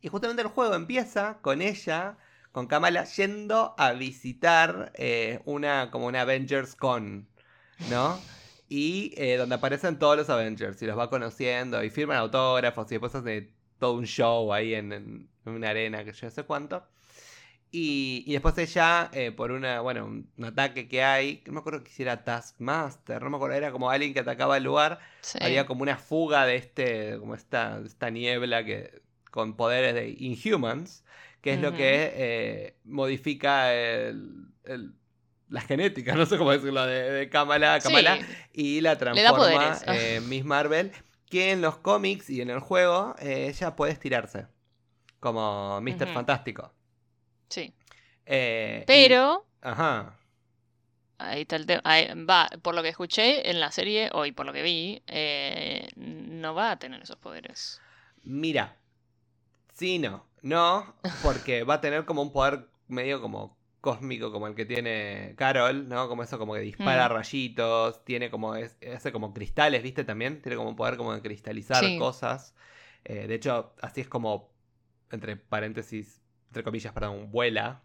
Y 0.00 0.08
justamente 0.08 0.42
el 0.42 0.48
juego 0.48 0.74
empieza 0.74 1.40
con 1.40 1.62
ella, 1.62 2.18
con 2.52 2.66
Kamala, 2.66 3.04
yendo 3.04 3.74
a 3.78 3.92
visitar 3.92 4.92
eh, 4.94 5.40
una, 5.44 5.90
como 5.90 6.06
una 6.06 6.22
Avengers 6.22 6.74
Con, 6.76 7.28
¿no? 7.90 8.26
Y 8.68 9.14
eh, 9.16 9.36
donde 9.36 9.54
aparecen 9.56 9.98
todos 9.98 10.16
los 10.16 10.30
Avengers 10.30 10.80
y 10.82 10.86
los 10.86 10.98
va 10.98 11.10
conociendo 11.10 11.82
y 11.82 11.90
firman 11.90 12.18
autógrafos 12.18 12.86
y 12.90 12.94
después 12.96 13.14
hace 13.14 13.54
todo 13.78 13.94
un 13.94 14.04
show 14.06 14.52
ahí 14.52 14.74
en, 14.74 14.92
en 14.92 15.30
una 15.44 15.70
arena 15.70 16.04
que 16.04 16.12
yo 16.12 16.26
no 16.26 16.30
sé 16.30 16.44
cuánto. 16.44 16.86
Y, 17.70 18.24
y 18.26 18.32
después 18.32 18.56
ella, 18.58 19.10
eh, 19.12 19.30
por 19.30 19.50
una, 19.50 19.80
bueno, 19.82 20.06
un, 20.06 20.30
un 20.38 20.44
ataque 20.44 20.88
que 20.88 21.02
hay, 21.04 21.42
no 21.46 21.52
me 21.52 21.60
acuerdo 21.60 21.84
que 21.84 21.90
si 21.90 22.02
era 22.02 22.24
Taskmaster, 22.24 23.22
no 23.22 23.28
me 23.30 23.36
acuerdo, 23.36 23.56
era 23.56 23.70
como 23.72 23.90
alguien 23.90 24.14
que 24.14 24.20
atacaba 24.20 24.56
el 24.56 24.64
lugar, 24.64 25.00
Sí. 25.20 25.38
había 25.42 25.66
como 25.66 25.82
una 25.82 25.98
fuga 25.98 26.46
de 26.46 26.56
este, 26.56 27.18
como 27.18 27.34
esta, 27.34 27.80
esta 27.84 28.08
niebla 28.10 28.64
que, 28.64 29.02
con 29.30 29.54
poderes 29.54 29.92
de 29.94 30.08
Inhumans, 30.18 31.04
que 31.42 31.52
es 31.54 31.60
lo 31.60 31.72
que 31.76 32.12
eh, 32.14 32.76
modifica 32.84 33.74
el, 33.74 34.46
el- 34.64 34.94
la 35.50 35.60
genética, 35.60 36.14
no 36.16 36.24
sé 36.26 36.38
cómo 36.38 36.52
decirlo, 36.52 36.86
de, 36.86 37.10
de 37.10 37.28
Kamala, 37.28 37.80
Sí, 37.80 37.88
Kamala 37.88 38.18
y 38.52 38.80
la 38.80 38.96
transforma 38.96 39.78
en 39.86 40.28
Miss 40.28 40.44
Marvel, 40.44 40.92
que 41.28 41.50
en 41.52 41.60
los 41.60 41.76
cómics 41.76 42.30
y 42.30 42.40
en 42.40 42.48
el 42.50 42.60
juego 42.60 43.14
eh, 43.18 43.46
ella 43.48 43.76
puede 43.76 43.92
estirarse, 43.92 44.46
como 45.20 45.80
Mr. 45.82 46.08
Fantástico. 46.14 46.72
Sí. 47.48 47.72
Eh, 48.26 48.84
y- 48.86 48.86
Pero, 48.86 49.46
ajá. 49.62 50.16
ahí 51.18 51.42
está 51.42 51.56
el 51.56 51.66
tema. 51.66 51.82
ahí 51.84 52.08
Va, 52.24 52.48
por 52.62 52.74
lo 52.74 52.82
que 52.82 52.88
escuché 52.90 53.50
en 53.50 53.60
la 53.60 53.70
serie, 53.72 54.10
o 54.12 54.26
y 54.26 54.32
por 54.32 54.46
lo 54.46 54.52
que 54.52 54.62
vi, 54.62 55.02
eh, 55.06 55.88
no 55.96 56.54
va 56.54 56.72
a 56.72 56.78
tener 56.78 57.02
esos 57.02 57.16
poderes. 57.16 57.80
Mira, 58.24 58.76
sí, 59.74 59.98
no. 59.98 60.26
No, 60.42 60.94
porque 61.20 61.64
va 61.64 61.74
a 61.74 61.80
tener 61.80 62.04
como 62.04 62.22
un 62.22 62.32
poder 62.32 62.68
medio 62.88 63.20
como 63.20 63.58
cósmico 63.80 64.32
como 64.32 64.46
el 64.48 64.54
que 64.54 64.66
tiene 64.66 65.34
Carol, 65.36 65.88
¿no? 65.88 66.08
Como 66.08 66.22
eso 66.22 66.38
como 66.38 66.54
que 66.54 66.60
dispara 66.60 67.08
Mm. 67.08 67.12
rayitos, 67.12 68.04
tiene 68.04 68.30
como, 68.30 68.54
es- 68.56 68.76
hace 68.94 69.12
como 69.12 69.32
cristales, 69.34 69.82
¿viste? 69.82 70.04
También 70.04 70.42
tiene 70.42 70.56
como 70.56 70.70
un 70.70 70.76
poder 70.76 70.96
como 70.96 71.14
de 71.14 71.22
cristalizar 71.22 71.84
Sí. 71.84 71.96
cosas. 71.96 72.54
Eh, 73.04 73.26
de 73.26 73.34
hecho, 73.34 73.74
así 73.82 74.00
es 74.02 74.08
como, 74.08 74.52
entre 75.10 75.36
paréntesis, 75.36 76.22
entre 76.48 76.62
comillas, 76.62 76.92
perdón, 76.92 77.30
vuela. 77.30 77.82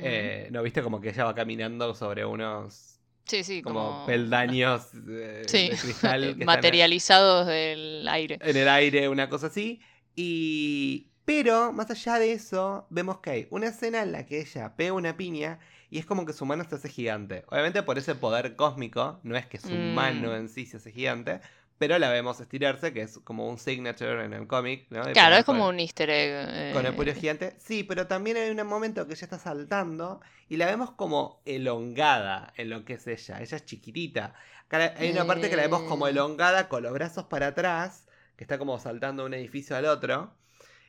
Eh, 0.00 0.48
¿No 0.50 0.62
viste? 0.62 0.82
Como 0.82 1.00
que 1.00 1.10
ella 1.10 1.24
va 1.24 1.34
caminando 1.34 1.94
sobre 1.94 2.24
unos 2.24 2.98
sí, 3.24 3.44
sí, 3.44 3.62
como, 3.62 3.80
como, 3.92 4.06
peldaños 4.06 4.88
eh, 5.08 5.42
Sí, 5.46 5.68
de 5.70 5.76
cristal 5.76 6.36
materializados 6.44 7.46
del 7.46 8.06
aire. 8.08 8.38
en 8.42 8.56
el 8.56 8.68
aire, 8.68 9.08
una 9.08 9.28
cosa 9.28 9.46
así. 9.46 9.80
Y. 10.16 11.10
Pero, 11.24 11.72
más 11.72 11.90
allá 11.90 12.20
de 12.20 12.32
eso, 12.32 12.86
vemos 12.88 13.18
que 13.18 13.30
hay 13.30 13.46
una 13.50 13.66
escena 13.66 14.02
en 14.02 14.12
la 14.12 14.26
que 14.26 14.40
ella 14.40 14.76
pega 14.76 14.92
una 14.92 15.16
piña 15.16 15.58
y 15.90 15.98
es 15.98 16.06
como 16.06 16.24
que 16.24 16.32
su 16.32 16.46
mano 16.46 16.62
se 16.68 16.76
hace 16.76 16.88
gigante. 16.88 17.44
Obviamente 17.48 17.82
por 17.82 17.98
ese 17.98 18.14
poder 18.14 18.54
cósmico, 18.54 19.18
no 19.24 19.36
es 19.36 19.44
que 19.46 19.58
su 19.58 19.70
Mm. 19.74 19.94
mano 19.94 20.36
en 20.36 20.48
sí 20.48 20.66
se 20.66 20.76
hace 20.76 20.92
gigante, 20.92 21.40
pero 21.78 21.98
la 21.98 22.10
vemos 22.10 22.40
estirarse, 22.40 22.92
que 22.92 23.02
es 23.02 23.18
como 23.24 23.48
un 23.48 23.58
signature 23.58 24.24
en 24.24 24.32
el 24.32 24.46
cómic, 24.46 24.86
¿no? 24.90 25.04
De 25.04 25.12
Claro, 25.12 25.36
es 25.36 25.44
como 25.44 25.64
con- 25.66 25.74
un 25.74 25.80
easter 25.80 26.08
egg. 26.10 26.72
con 26.72 26.86
el 26.86 26.92
eh, 26.92 26.96
puño 26.96 27.14
gigante. 27.14 27.54
Sí, 27.58 27.82
pero 27.84 28.06
también 28.06 28.36
hay 28.38 28.50
un 28.50 28.66
momento 28.66 29.06
que 29.06 29.12
ella 29.14 29.24
está 29.24 29.38
saltando 29.38 30.20
y 30.48 30.56
la 30.56 30.66
vemos 30.66 30.90
como 30.92 31.42
elongada 31.44 32.52
en 32.56 32.70
lo 32.70 32.84
que 32.84 32.94
es 32.94 33.06
ella. 33.06 33.40
Ella 33.40 33.56
es 33.56 33.64
chiquitita. 33.64 34.34
Acá 34.64 34.94
hay 34.96 35.10
una 35.12 35.26
parte 35.26 35.48
que 35.50 35.56
la 35.56 35.62
vemos 35.62 35.82
como 35.82 36.06
Eh. 36.06 36.10
elongada 36.10 36.68
con 36.68 36.82
los 36.82 36.92
brazos 36.92 37.24
para 37.26 37.48
atrás, 37.48 38.06
que 38.36 38.44
está 38.44 38.58
como 38.58 38.78
saltando 38.78 39.22
de 39.22 39.26
un 39.28 39.34
edificio 39.34 39.76
al 39.76 39.84
otro. 39.86 40.32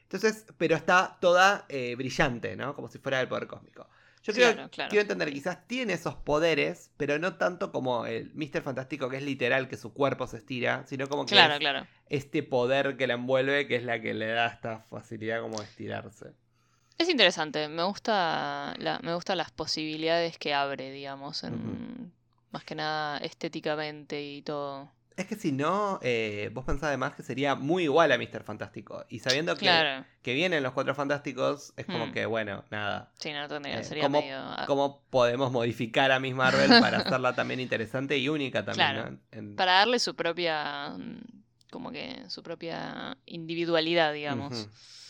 Entonces, 0.04 0.46
pero 0.58 0.76
está 0.76 1.18
toda 1.20 1.66
eh, 1.70 1.96
brillante, 1.98 2.56
¿no? 2.56 2.74
Como 2.76 2.88
si 2.90 2.98
fuera 2.98 3.18
del 3.20 3.28
poder 3.28 3.48
cósmico. 3.48 3.90
Yo 4.24 4.34
creo, 4.34 4.54
Claro, 4.54 4.70
claro. 4.70 4.90
quiero 4.90 5.02
entender, 5.04 5.32
quizás 5.32 5.66
tiene 5.68 5.94
esos 5.94 6.16
poderes, 6.16 6.92
pero 6.98 7.18
no 7.18 7.36
tanto 7.36 7.72
como 7.72 8.06
el 8.06 8.32
Mr. 8.34 8.62
Fantástico, 8.62 9.10
que 9.10 9.18
es 9.18 9.24
literal 9.24 9.68
que 9.70 9.78
su 9.78 9.94
cuerpo 9.94 10.28
se 10.28 10.38
estira, 10.38 10.84
sino 10.86 11.08
como 11.08 11.26
que 11.26 11.32
Claro, 11.32 11.54
es 11.54 11.60
claro. 11.60 11.88
este 12.10 12.44
poder 12.44 12.98
que 12.98 13.08
la 13.08 13.14
envuelve, 13.14 13.68
que 13.68 13.78
es 13.78 13.84
la 13.84 14.02
que 14.02 14.14
le 14.14 14.28
da 14.28 14.48
esta 14.48 14.80
facilidad 14.90 15.42
como 15.42 15.60
de 15.60 15.66
estirarse. 15.66 16.34
Es 16.98 17.10
interesante, 17.10 17.68
me 17.70 17.84
gusta 17.84 18.74
la, 18.80 19.00
me 19.04 19.14
gustan 19.14 19.38
las 19.38 19.52
posibilidades 19.52 20.38
que 20.38 20.54
abre, 20.54 20.92
digamos, 20.92 21.44
en, 21.44 22.12
más 22.52 22.64
que 22.64 22.74
nada 22.76 23.20
estéticamente 23.20 24.22
y 24.24 24.42
todo. 24.42 24.92
Es 25.18 25.26
que 25.26 25.36
si 25.36 25.52
no, 25.52 26.00
eh, 26.04 26.52
vos 26.54 26.64
pensás 26.64 26.90
además 26.90 27.14
que 27.16 27.24
sería 27.24 27.56
muy 27.56 27.84
igual 27.86 28.12
a 28.12 28.18
Mr. 28.20 28.44
Fantástico. 28.44 29.04
Y 29.10 29.18
sabiendo 29.20 29.56
que, 29.56 29.62
Claro, 29.62 30.06
que 30.22 30.34
vienen 30.36 30.62
los 30.62 30.74
cuatro 30.74 30.94
fantásticos, 30.94 31.74
es 31.76 31.88
como 31.88 32.06
Hmm. 32.06 32.12
que, 32.12 32.26
bueno, 32.28 32.64
nada. 32.70 33.12
sí, 33.20 33.34
no 33.34 33.48
tendría, 33.48 33.80
Eh, 33.80 33.84
sería 33.84 34.04
¿cómo, 34.04 34.22
medio... 34.22 34.38
ah, 34.38 34.64
cómo 34.68 35.02
podemos 35.10 35.52
modificar 35.52 36.12
a 36.12 36.20
Miss 36.20 36.36
Marvel 36.36 36.70
para 36.80 37.00
hacerla 37.00 37.34
también 37.36 37.60
interesante 37.60 38.16
y 38.20 38.30
única 38.30 38.64
también? 38.64 38.92
Claro. 38.92 39.12
¿no? 39.12 39.20
En- 39.32 39.56
Para 39.56 39.72
darle 39.74 39.98
su 39.98 40.16
propia, 40.16 40.90
mm, 40.92 41.20
como 41.72 41.92
que 41.92 42.24
su 42.30 42.44
propia 42.44 43.18
individualidad, 43.26 44.14
digamos. 44.14 44.70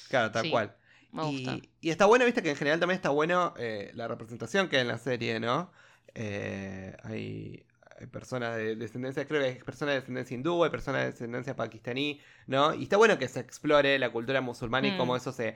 Claro, 0.09 0.31
tal 0.31 0.43
Sí, 0.43 0.51
cual. 0.51 0.73
Me 1.11 1.23
gusta. 1.23 1.53
Y, 1.55 1.69
y 1.81 1.89
está 1.89 2.05
bueno, 2.05 2.23
viste, 2.23 2.41
que 2.41 2.51
en 2.51 2.55
general 2.55 2.79
también 2.79 2.95
está 2.95 3.09
bueno 3.09 3.53
eh, 3.57 3.91
la 3.93 4.07
representación 4.07 4.69
que 4.69 4.77
hay 4.77 4.83
en 4.83 4.87
la 4.87 4.97
serie, 4.99 5.39
¿no? 5.41 5.69
Eh, 6.15 6.95
hay, 7.03 7.65
hay 7.99 8.07
personas 8.07 8.55
de 8.55 8.75
descendencia, 8.75 9.25
creo 9.27 9.41
que 9.41 9.47
hay 9.47 9.55
personas 9.55 9.93
de 9.95 9.99
descendencia 10.01 10.35
hindú, 10.35 10.63
hay 10.63 10.69
personas 10.69 11.01
de 11.01 11.11
descendencia 11.11 11.55
pakistaní, 11.55 12.19
¿no? 12.45 12.73
Y 12.73 12.83
está 12.83 12.97
bueno 12.97 13.17
que 13.17 13.27
se 13.27 13.39
explore 13.39 13.97
la 13.99 14.11
cultura 14.11 14.39
musulmana 14.41 14.87
y 14.87 14.91
Mm. 14.91 14.97
cómo 14.97 15.15
eso 15.15 15.31
se, 15.31 15.55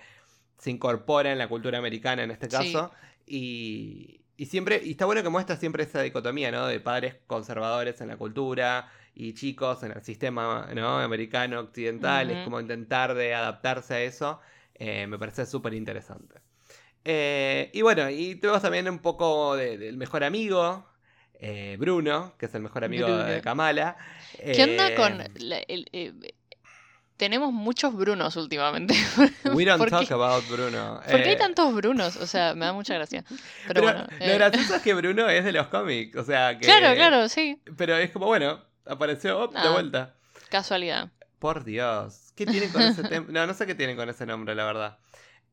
se 0.57 0.71
incorpora 0.71 1.31
en 1.31 1.37
la 1.37 1.47
cultura 1.47 1.77
americana 1.77 2.23
en 2.23 2.31
este 2.31 2.47
Sí. 2.49 2.51
caso. 2.51 2.91
Y, 3.27 4.21
y 4.37 4.45
siempre, 4.47 4.81
y 4.83 4.91
está 4.91 5.05
bueno 5.05 5.21
que 5.23 5.29
muestra 5.29 5.55
siempre 5.55 5.83
esa 5.83 6.01
dicotomía, 6.01 6.51
¿no? 6.51 6.65
De 6.67 6.79
padres 6.79 7.15
conservadores 7.27 8.01
en 8.01 8.07
la 8.07 8.17
cultura 8.17 8.89
y 9.13 9.33
chicos 9.33 9.83
en 9.83 9.91
el 9.91 10.01
sistema 10.03 10.67
¿no? 10.73 10.97
americano 10.99 11.59
occidental, 11.59 12.31
es 12.31 12.43
como 12.43 12.59
intentar 12.59 13.13
de 13.13 13.33
adaptarse 13.35 13.93
a 13.93 14.01
eso. 14.01 14.39
Eh, 14.73 15.05
me 15.05 15.19
parece 15.19 15.45
súper 15.45 15.73
interesante. 15.75 16.35
Eh, 17.03 17.69
y 17.73 17.81
bueno, 17.81 18.09
y 18.09 18.35
tuvimos 18.35 18.61
también 18.61 18.87
un 18.89 18.99
poco 18.99 19.55
de- 19.55 19.77
del 19.77 19.97
mejor 19.97 20.23
amigo, 20.23 20.85
eh, 21.41 21.75
Bruno, 21.79 22.33
que 22.37 22.45
es 22.45 22.53
el 22.55 22.61
mejor 22.61 22.83
amigo 22.83 23.07
Bruno. 23.07 23.23
de 23.23 23.41
Kamala. 23.41 23.97
¿Qué 24.37 24.63
onda 24.63 24.95
con 24.95 25.19
Eh, 25.21 25.29
la- 25.39 25.57
el, 25.59 25.87
eh, 25.91 26.13
tenemos 27.17 27.51
muchos 27.51 27.93
Brunos 27.95 28.35
últimamente. 28.35 28.93
We 29.53 29.65
don't 29.65 29.77
¿Por 29.79 29.89
talk 29.89 30.07
qué? 30.07 30.13
about 30.13 30.47
Bruno. 30.47 31.01
¿Por 31.09 31.21
qué 31.21 31.29
hay 31.29 31.33
Eh, 31.35 31.37
tantos 31.37 31.73
Brunos? 31.73 32.15
O 32.17 32.25
sea, 32.27 32.53
me 32.55 32.65
da 32.65 32.73
mucha 32.73 32.93
gracia. 32.93 33.23
Pero, 33.67 33.81
pero 33.81 33.81
bueno. 33.83 34.07
lo 34.19 34.25
eh, 34.25 34.35
gracioso 34.37 34.75
es 34.75 34.81
que 34.81 34.93
Bruno 34.93 35.27
es 35.29 35.43
de 35.43 35.51
los 35.51 35.67
cómics, 35.67 36.15
o 36.15 36.23
sea 36.23 36.57
que... 36.57 36.65
Claro, 36.65 36.95
claro, 36.95 37.27
sí. 37.29 37.59
Pero 37.77 37.95
es 37.97 38.11
como, 38.11 38.27
bueno, 38.27 38.63
apareció 38.85 39.39
op, 39.39 39.53
de 39.53 39.59
Ah. 39.59 39.71
vuelta. 39.71 40.15
Casualidad. 40.49 41.11
Por 41.39 41.63
Dios, 41.63 42.33
¿qué 42.35 42.45
tienen 42.45 42.69
con 42.71 42.81
ese 42.83 43.01
tema? 43.03 43.25
No, 43.29 43.47
no 43.47 43.53
sé 43.55 43.65
qué 43.65 43.73
tienen 43.75 43.95
con 43.97 44.07
ese 44.09 44.25
nombre, 44.27 44.53
la 44.53 44.65
verdad. 44.65 44.99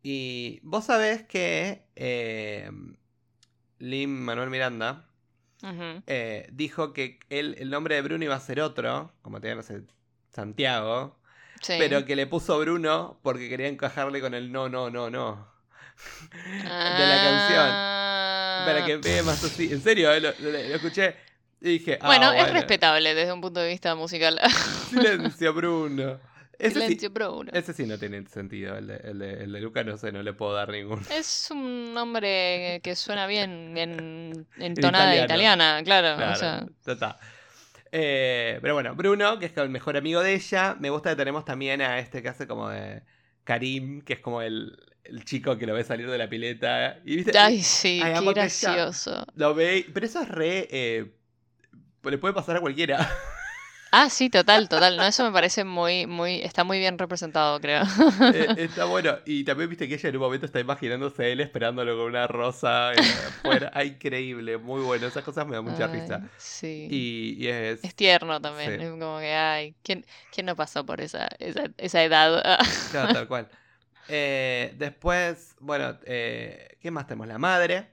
Y 0.03 0.61
vos 0.63 0.85
sabés 0.85 1.23
que 1.25 1.87
eh, 1.97 2.71
Lin 3.79 4.11
Manuel 4.23 4.51
Miranda 4.51 5.08
Eh, 6.07 6.49
dijo 6.53 6.93
que 6.93 7.19
él, 7.31 7.57
el 7.59 7.71
nombre 7.71 7.97
de 7.97 8.03
Bruno 8.03 8.25
iba 8.25 8.35
a 8.37 8.41
ser 8.41 8.61
otro, 8.61 9.13
como 9.23 9.41
tenía, 9.41 9.57
no 9.57 9.63
sé, 9.63 9.83
Santiago, 10.31 11.19
Sí. 11.61 11.75
pero 11.79 12.05
que 12.05 12.15
le 12.15 12.27
puso 12.29 12.59
Bruno 12.61 13.19
porque 13.23 13.49
quería 13.49 13.67
encajarle 13.69 14.21
con 14.21 14.35
el 14.35 14.53
no, 14.53 14.69
no, 14.69 14.91
no, 14.91 15.11
no. 15.11 15.49
de 16.33 16.63
la 16.65 17.23
canción. 17.25 17.69
Ah. 17.71 18.63
Para 18.67 18.85
que 18.85 18.99
pegue 18.99 19.23
más 19.25 19.43
así. 19.43 19.73
En 19.73 19.83
serio, 19.83 20.13
eh, 20.13 20.21
lo, 20.21 20.31
lo- 20.39 20.51
lo 20.53 20.59
escuché 20.59 21.17
y 21.61 21.71
dije, 21.79 21.99
ah, 22.01 22.07
Bueno, 22.07 22.33
es 22.33 22.53
respetable 22.53 23.15
desde 23.15 23.33
un 23.33 23.41
punto 23.41 23.59
de 23.61 23.69
vista 23.69 23.95
musical. 23.97 24.39
Silencio, 24.91 25.53
Bruno. 25.53 26.21
Ese 26.59 26.83
sí, 26.83 26.99
Silencio, 26.99 27.11
Bruno. 27.11 27.51
ese 27.53 27.73
sí 27.73 27.87
no 27.87 27.99
tiene 27.99 28.27
sentido. 28.27 28.77
El 28.77 28.89
de, 28.89 28.97
el 28.97 29.19
de, 29.19 29.33
el 29.45 29.53
de 29.53 29.61
Luca 29.61 29.85
no 29.85 29.97
sé, 29.97 30.11
no 30.13 30.23
le 30.23 30.33
puedo 30.33 30.55
dar 30.55 30.71
ningún. 30.71 31.01
Es 31.11 31.49
un 31.53 31.95
nombre 31.95 32.81
que 32.83 32.97
suena 32.97 33.27
bien 33.27 33.77
en, 33.79 34.47
en 34.57 34.75
tonada 34.81 35.17
italiana, 35.17 35.81
claro. 35.85 36.17
Claro, 36.17 36.33
O 36.33 36.37
sea, 36.37 36.67
ya 36.85 36.93
está. 36.93 37.19
Eh, 37.93 38.59
pero 38.61 38.75
bueno, 38.75 38.95
Bruno, 38.95 39.39
que 39.39 39.47
es 39.47 39.57
el 39.57 39.71
mejor 39.71 39.97
amigo 39.97 40.21
de 40.23 40.35
ella. 40.35 40.77
Me 40.81 40.91
gusta 40.91 41.11
que 41.11 41.17
tenemos 41.17 41.45
también 41.45 41.81
a 41.81 41.99
este 42.01 42.23
que 42.23 42.29
hace 42.29 42.47
como 42.47 42.69
de 42.69 43.03
Karim, 43.45 44.03
que 44.03 44.15
es 44.15 44.21
como 44.21 44.43
el, 44.43 44.77
el 45.05 45.25
chico 45.25 45.57
que 45.59 45.67
lo 45.67 45.75
ve 45.75 45.85
salir 45.85 46.11
de 46.11 46.19
la 46.19 46.29
pileta. 46.29 47.01
Y 47.05 47.17
viste, 47.17 47.39
ay, 47.39 47.63
sí, 47.63 48.01
Ay, 48.03 48.15
qué 48.15 48.33
gracioso. 48.33 49.25
lo 49.35 49.55
ve. 49.55 49.87
Pero 49.95 50.07
eso 50.07 50.21
es 50.23 50.29
re. 50.29 50.69
eh, 50.71 51.13
le 52.05 52.19
puede 52.19 52.35
pasar 52.35 52.57
a 52.57 52.61
cualquiera. 52.61 52.99
Ah, 53.91 54.11
sí, 54.11 54.29
total, 54.29 54.69
total. 54.69 54.97
No, 54.97 55.05
eso 55.05 55.25
me 55.25 55.33
parece 55.33 55.65
muy, 55.65 56.07
muy, 56.07 56.43
está 56.43 56.63
muy 56.65 56.79
bien 56.79 56.99
representado, 56.99 57.59
creo. 57.61 57.83
Eh, 58.35 58.55
está 58.59 58.85
bueno. 58.85 59.19
Y 59.25 59.45
también 59.45 59.71
viste 59.71 59.89
que 59.89 59.95
ella 59.95 60.09
en 60.11 60.17
un 60.17 60.23
momento 60.23 60.47
está 60.47 60.61
imaginándose 60.61 61.25
a 61.25 61.29
él 61.29 61.41
esperándolo 61.41 61.97
con 61.97 62.07
una 62.07 62.27
rosa 62.27 62.95
eh, 62.95 63.25
afuera. 63.27 63.71
Ay, 63.73 63.89
increíble, 63.89 64.59
muy 64.59 64.83
bueno. 64.83 65.07
Esas 65.07 65.25
cosas 65.25 65.47
me 65.47 65.57
dan 65.57 65.65
mucha 65.65 65.87
Ay, 65.87 66.01
risa. 66.01 66.29
Sí. 66.37 66.87
Y, 66.91 67.37
y 67.39 67.49
es. 67.49 67.83
Es 67.83 67.95
tierno 67.95 68.41
también. 68.41 68.77
Sí. 68.77 68.85
Es 68.85 68.91
como 68.91 69.19
que, 69.21 69.35
ay, 69.35 69.75
¿quién, 69.83 70.05
quién 70.31 70.47
no 70.47 70.55
pasó 70.57 70.85
por 70.85 71.01
esa, 71.01 71.29
esa, 71.39 71.65
esa 71.79 72.03
edad? 72.05 72.59
Claro, 72.91 73.13
tal 73.13 73.29
cual. 73.29 73.49
Eh, 74.09 74.75
después, 74.77 75.55
bueno, 75.61 75.99
eh, 76.05 76.77
¿qué 76.81 76.91
más 76.91 77.07
tenemos? 77.07 77.29
La 77.29 77.39
madre, 77.39 77.89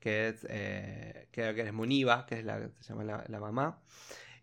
que 0.00 0.28
es, 0.28 0.46
eh, 0.48 1.28
creo 1.30 1.54
que 1.54 1.62
es 1.62 1.72
Muniva, 1.72 2.26
que 2.26 2.38
es 2.38 2.44
la 2.44 2.58
que 2.58 2.70
se 2.80 2.90
llama 2.92 3.04
la, 3.04 3.24
la 3.28 3.40
mamá. 3.40 3.78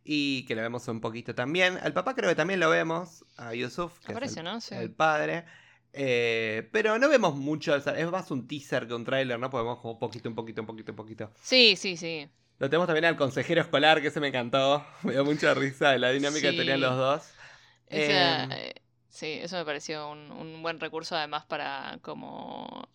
Y 0.06 0.46
que 0.46 0.56
lo 0.56 0.62
vemos 0.62 0.88
un 0.88 1.02
poquito 1.02 1.34
también. 1.36 1.78
Al 1.82 1.94
papá 1.94 2.16
creo 2.16 2.30
que 2.30 2.36
también 2.36 2.60
lo 2.60 2.70
vemos, 2.70 3.26
a 3.38 3.54
Yusuf, 3.56 4.00
que 4.02 4.14
Aparece, 4.14 4.36
es 4.36 4.38
el, 4.38 4.44
¿no? 4.46 4.62
Sí. 4.62 4.76
el 4.76 4.94
padre. 4.94 5.46
Eh, 5.94 6.70
pero 6.72 7.00
no 7.00 7.10
vemos 7.10 7.36
mucho, 7.36 7.76
es 7.76 8.12
más 8.12 8.30
un 8.32 8.48
teaser 8.48 8.88
que 8.88 8.94
un 8.94 9.06
tráiler, 9.06 9.40
¿no? 9.40 9.50
Podemos 9.50 9.80
como 9.80 9.94
un 9.94 10.00
poquito, 10.00 10.30
un 10.30 10.36
poquito, 10.36 10.62
un 10.62 10.68
poquito, 10.68 10.92
un 10.92 10.96
poquito. 10.96 11.32
Sí, 11.42 11.76
sí, 11.76 11.98
sí. 11.98 12.30
Lo 12.60 12.70
tenemos 12.70 12.88
también 12.88 13.06
al 13.06 13.18
consejero 13.18 13.62
escolar, 13.62 14.02
que 14.02 14.12
se 14.12 14.20
me 14.20 14.28
encantó. 14.30 14.86
Me 15.04 15.14
dio 15.14 15.26
mucha 15.26 15.54
risa 15.54 15.98
la 15.98 16.12
dinámica 16.12 16.52
que 16.52 16.58
tenían 16.58 16.82
los 16.82 16.96
dos. 16.98 17.40
Esa, 17.88 18.44
Em, 18.44 18.52
eh, 18.52 18.74
sí, 19.10 19.28
eso 19.42 19.58
me 19.58 19.66
pareció 19.66 20.10
un, 20.12 20.32
un 20.32 20.62
buen 20.62 20.80
recurso 20.80 21.16
además 21.16 21.46
para 21.46 22.00
como 22.02 22.90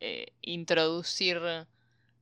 eh, 0.00 0.34
introducir, 0.42 1.40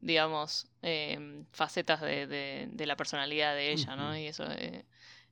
digamos, 0.05 0.69
em, 0.83 1.47
facetas 1.53 2.01
de, 2.01 2.27
de- 2.27 2.69
de 2.71 2.87
la 2.87 2.97
personalidad 2.97 3.55
de 3.55 3.73
ella, 3.73 3.97
¿no? 3.97 4.17
Y 4.17 4.27
eso, 4.27 4.45
eh, 4.51 4.85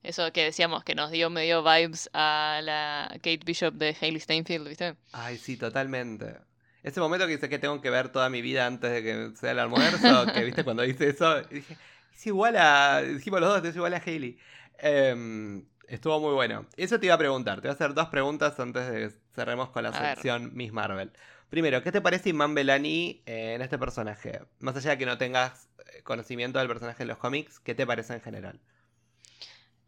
eso 0.02 0.32
que 0.32 0.44
decíamos 0.44 0.84
que 0.84 0.94
nos 0.94 1.10
dio 1.10 1.30
medio 1.30 1.62
vibes 1.62 2.10
a 2.14 2.60
la 2.62 3.08
Kate 3.16 3.40
Bishop 3.44 3.74
de 3.74 3.96
Hailey 4.00 4.20
Steinfeld, 4.20 4.68
¿viste? 4.68 4.96
Ay, 5.12 5.38
sí, 5.38 5.56
totalmente. 5.56 6.38
Ese 6.82 7.00
momento 7.00 7.26
que 7.26 7.32
dice 7.34 7.48
que 7.48 7.58
tengo 7.58 7.80
que 7.80 7.90
ver 7.90 8.08
toda 8.10 8.28
mi 8.30 8.42
vida 8.42 8.66
antes 8.66 8.90
de 8.90 9.02
que 9.02 9.36
sea 9.36 9.52
el 9.52 9.58
almuerzo, 9.58 10.32
que 10.32 10.42
viste 10.44 10.64
cuando 10.64 10.82
dice 10.82 11.10
eso, 11.10 11.42
dije, 11.44 11.78
es 12.12 12.26
igual 12.26 12.56
a, 12.56 13.02
dijimos 13.02 13.40
los 13.40 13.50
dos, 13.62 13.68
es 13.68 13.76
igual 13.76 13.94
a 13.94 14.02
Hailey. 14.04 14.38
Em, 14.78 15.64
estuvo 15.86 16.18
muy 16.20 16.32
bueno. 16.34 16.66
Eso 16.76 16.98
te 16.98 17.06
iba 17.06 17.14
a 17.14 17.18
preguntar, 17.18 17.60
te 17.60 17.68
voy 17.68 17.72
a 17.72 17.74
hacer 17.74 17.94
dos 17.94 18.08
preguntas 18.08 18.58
antes 18.58 18.90
de 18.90 19.08
que 19.10 19.14
cerremos 19.34 19.70
con 19.70 19.82
la 19.84 19.90
A 19.90 20.00
ver. 20.00 20.16
sección 20.16 20.50
Miss 20.54 20.72
Marvel. 20.72 21.12
Primero, 21.52 21.82
¿qué 21.82 21.92
te 21.92 22.00
parece 22.00 22.30
Iman 22.30 22.54
Belani 22.54 23.22
eh, 23.26 23.52
en 23.56 23.60
este 23.60 23.78
personaje? 23.78 24.40
Más 24.60 24.74
allá 24.74 24.92
de 24.92 24.96
que 24.96 25.04
no 25.04 25.18
tengas 25.18 25.68
eh, 25.80 26.02
conocimiento 26.02 26.58
del 26.58 26.66
personaje 26.66 27.02
en 27.02 27.10
los 27.10 27.18
cómics, 27.18 27.60
¿qué 27.60 27.74
te 27.74 27.86
parece 27.86 28.14
en 28.14 28.22
general? 28.22 28.58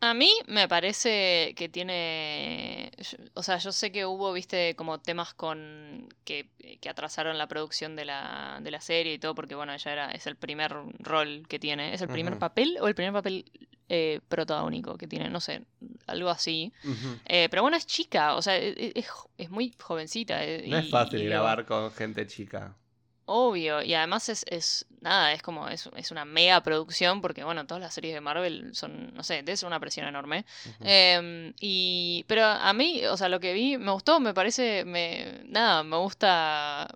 A 0.04 0.12
mí 0.14 0.30
me 0.46 0.68
parece 0.68 1.54
que 1.56 1.68
tiene, 1.70 2.90
o 3.34 3.42
sea, 3.42 3.56
yo 3.58 3.72
sé 3.72 3.90
que 3.90 4.04
hubo, 4.04 4.32
viste, 4.32 4.74
como 4.76 5.00
temas 5.00 5.32
con 5.34 6.08
que, 6.24 6.48
que 6.80 6.88
atrasaron 6.90 7.38
la 7.38 7.46
producción 7.46 7.96
de 7.96 8.04
la, 8.04 8.58
de 8.62 8.70
la 8.70 8.80
serie 8.80 9.14
y 9.14 9.18
todo, 9.18 9.34
porque 9.34 9.54
bueno, 9.54 9.72
ella 9.72 9.92
era, 9.92 10.10
es 10.12 10.26
el 10.26 10.36
primer 10.36 10.72
rol 10.98 11.46
que 11.48 11.58
tiene, 11.58 11.94
es 11.94 12.02
el 12.02 12.08
primer 12.08 12.38
papel 12.38 12.76
o 12.80 12.88
el 12.88 12.94
primer 12.94 13.12
papel 13.14 13.50
eh, 13.88 14.20
protagónico 14.28 14.96
que 14.98 15.06
tiene, 15.06 15.30
no 15.30 15.40
sé, 15.40 15.62
algo 16.06 16.28
así. 16.28 16.72
Eh, 17.26 17.48
pero 17.50 17.62
bueno, 17.62 17.76
es 17.76 17.86
chica, 17.86 18.34
o 18.34 18.42
sea, 18.42 18.56
e- 18.58 18.70
e- 18.76 18.92
es, 18.94 19.06
es 19.38 19.50
muy 19.50 19.74
jovencita. 19.80 20.44
eh, 20.44 20.64
No 20.68 20.76
es 20.78 20.90
fácil 20.90 21.22
y 21.22 21.24
grabar 21.26 21.64
con 21.64 21.90
gente 21.92 22.26
chica. 22.26 22.76
Obvio, 23.26 23.82
y 23.82 23.94
además 23.94 24.28
es, 24.28 24.44
es 24.50 24.84
nada, 25.00 25.32
es 25.32 25.40
como, 25.40 25.68
es, 25.68 25.88
es 25.96 26.10
una 26.10 26.26
mega 26.26 26.62
producción, 26.62 27.22
porque 27.22 27.42
bueno, 27.42 27.66
todas 27.66 27.82
las 27.82 27.94
series 27.94 28.12
de 28.12 28.20
Marvel 28.20 28.74
son, 28.74 29.14
no 29.14 29.22
sé, 29.22 29.36
debe 29.36 29.56
ser 29.56 29.66
una 29.66 29.80
presión 29.80 30.06
enorme. 30.06 30.44
Em, 30.82 31.54
y, 31.58 32.24
pero 32.28 32.44
a 32.44 32.72
mí, 32.74 33.02
o 33.06 33.16
sea, 33.16 33.30
lo 33.30 33.40
que 33.40 33.54
vi 33.54 33.78
me 33.78 33.92
gustó, 33.92 34.20
me 34.20 34.34
parece, 34.34 34.84
me, 34.84 35.40
nada, 35.46 35.82
me 35.84 35.96
gusta, 35.96 36.86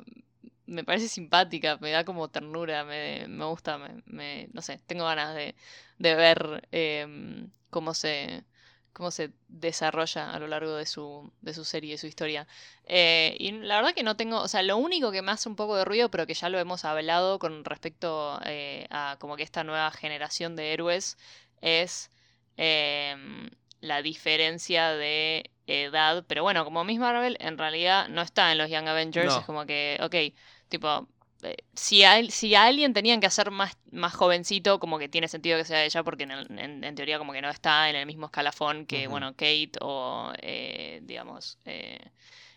me 0.66 0.85
parece 0.85 1.08
simpática, 1.08 1.78
me 1.80 1.90
da 1.92 2.04
como 2.04 2.28
ternura, 2.28 2.85
me, 2.85 3.26
me 3.26 3.47
gusta, 3.47 3.78
me, 3.78 4.02
me- 4.04 4.49
no 4.52 4.61
sé, 4.61 4.80
tengo 4.87 5.06
ganas 5.06 5.35
de, 5.35 5.54
de 5.99 6.14
ver 6.14 6.68
em, 6.73 7.49
cómo 7.70 7.94
se, 7.94 8.44
cómo 8.92 9.11
se 9.11 9.30
desarrolla 9.49 10.30
a 10.33 10.38
lo 10.38 10.47
largo 10.47 10.75
de 10.75 10.87
su, 10.87 11.30
de 11.40 11.54
su 11.54 11.64
serie, 11.64 11.92
de 11.92 11.99
su 11.99 12.07
historia. 12.07 12.47
Eh, 12.85 13.37
y 13.38 13.52
la 13.52 13.76
verdad 13.76 13.95
que 13.95 14.02
no 14.02 14.16
tengo, 14.16 14.40
o 14.40 14.49
sea, 14.49 14.62
lo 14.62 14.76
único 14.76 15.12
que 15.12 15.23
me 15.23 15.33
hace 15.33 15.49
un 15.49 15.57
poco 15.57 15.76
de 15.76 15.85
ruido, 15.85 16.11
pero 16.11 16.26
que 16.26 16.35
ya 16.35 16.49
lo 16.49 16.59
hemos 16.59 16.85
hablado 16.85 17.38
con 17.38 17.64
respecto 17.64 18.40
eh, 18.45 18.87
a 18.90 19.16
como 19.21 19.37
que 19.37 19.42
esta 19.42 19.64
nueva 19.64 19.90
generación 19.90 20.57
de 20.57 20.73
héroes, 20.73 21.16
es 21.61 22.11
em, 22.57 23.50
la 23.80 24.02
diferencia 24.02 24.90
de 24.90 25.50
edad. 25.66 26.25
Pero 26.26 26.42
bueno, 26.42 26.64
como 26.64 26.85
Miss 26.85 26.99
Marvel 26.99 27.37
en 27.40 27.59
realidad 27.59 28.09
no 28.09 28.23
está 28.23 28.52
en 28.52 28.59
los 28.59 28.71
Young 28.71 28.88
Avengers, 28.88 29.37
es 29.37 29.45
como 29.45 29.66
que, 29.66 29.99
ok, 30.02 30.35
tipo, 30.68 31.09
eh, 31.42 31.57
si, 31.75 32.02
a, 32.04 32.23
si 32.30 32.54
alguien 32.54 32.92
tenían 32.92 33.21
que 33.21 33.26
hacer 33.26 33.50
más, 33.50 33.76
más 33.92 34.14
jovencito, 34.14 34.80
como 34.80 34.99
que 34.99 35.09
tiene 35.09 35.28
sentido 35.28 35.57
que 35.59 35.64
sea 35.64 35.85
ella, 35.85 36.02
porque 36.02 36.25
en, 36.25 36.95
teoría 36.97 37.18
como 37.18 37.33
que 37.33 37.42
no 37.42 37.50
está 37.50 37.88
en 37.90 37.97
el 37.97 38.07
mismo 38.07 38.26
escalafón 38.26 38.87
que, 38.87 39.07
bueno, 39.07 39.33
Kate 39.33 39.73
o, 39.80 40.33
eh, 40.42 41.00
digamos, 41.04 41.59
eh, 41.64 42.00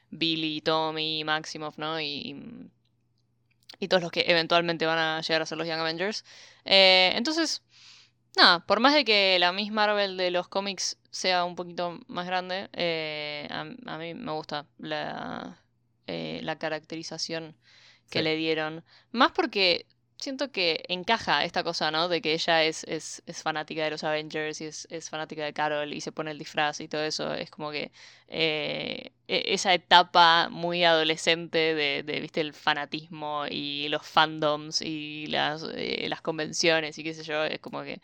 Billy, 0.10 0.62
Tommy, 0.62 1.24
Maximoff, 1.24 1.78
¿no? 1.78 2.02
Y, 2.02 2.70
y 3.80 3.88
todos 3.88 4.04
los 4.04 4.12
que 4.12 4.26
eventualmente 4.28 4.86
van 4.86 4.98
a 5.00 5.22
llegar 5.22 5.42
a 5.42 5.46
ser 5.46 5.58
los 5.58 5.68
Young 5.68 5.80
Avengers. 5.80 6.26
entonces, 6.66 7.64
nada, 8.36 8.66
por 8.66 8.80
más 8.80 8.94
de 8.94 9.06
que 9.06 9.38
la 9.40 9.52
Miss 9.52 9.72
Marvel 9.72 10.18
de 10.18 10.32
los 10.32 10.48
cómics 10.48 10.98
sea 11.12 11.46
un 11.46 11.56
poquito 11.56 12.00
más 12.08 12.26
grande, 12.26 12.70
a, 13.52 13.62
a, 13.62 13.98
mí 13.98 14.14
me 14.16 14.32
gusta 14.32 14.66
la, 14.80 15.62
la 16.08 16.58
caracterización 16.58 17.56
que 18.12 18.22
le 18.22 18.36
dieron. 18.36 18.84
Más 19.12 19.32
porque 19.32 19.88
siento 20.22 20.52
que 20.52 20.84
encaja 20.88 21.44
esta 21.44 21.64
cosa, 21.64 21.92
¿no? 21.92 22.08
De 22.08 22.22
que 22.22 22.34
ella 22.34 22.64
es, 22.64 22.84
es, 22.84 23.24
es 23.26 23.42
fanática 23.42 23.84
de 23.84 23.92
los 23.92 24.04
Avengers 24.04 24.62
y 24.62 24.66
es, 24.66 24.88
es, 24.92 25.10
fanática 25.10 25.44
de 25.44 25.54
Carol 25.54 25.94
y 25.94 26.02
se 26.02 26.12
pone 26.12 26.32
el 26.32 26.38
disfraz 26.38 26.80
y 26.80 26.88
todo 26.88 27.04
eso. 27.04 27.34
Es 27.34 27.50
como 27.50 27.72
que 27.72 27.92
eh, 28.28 29.12
e, 29.28 29.54
esa 29.54 29.74
etapa 29.74 30.50
muy 30.50 30.84
adolescente 30.84 31.74
de, 31.74 32.04
de, 32.04 32.20
viste, 32.20 32.42
el 32.42 32.54
fanatismo 32.54 33.46
y 33.50 33.88
los 33.90 34.06
fandoms 34.06 34.82
y 34.82 35.26
las, 35.28 35.66
eh, 35.74 36.06
las 36.08 36.22
convenciones 36.22 36.98
y 37.00 37.04
qué 37.04 37.14
sé 37.14 37.24
yo, 37.24 37.44
es 37.44 37.60
como 37.60 37.82
que, 37.84 38.02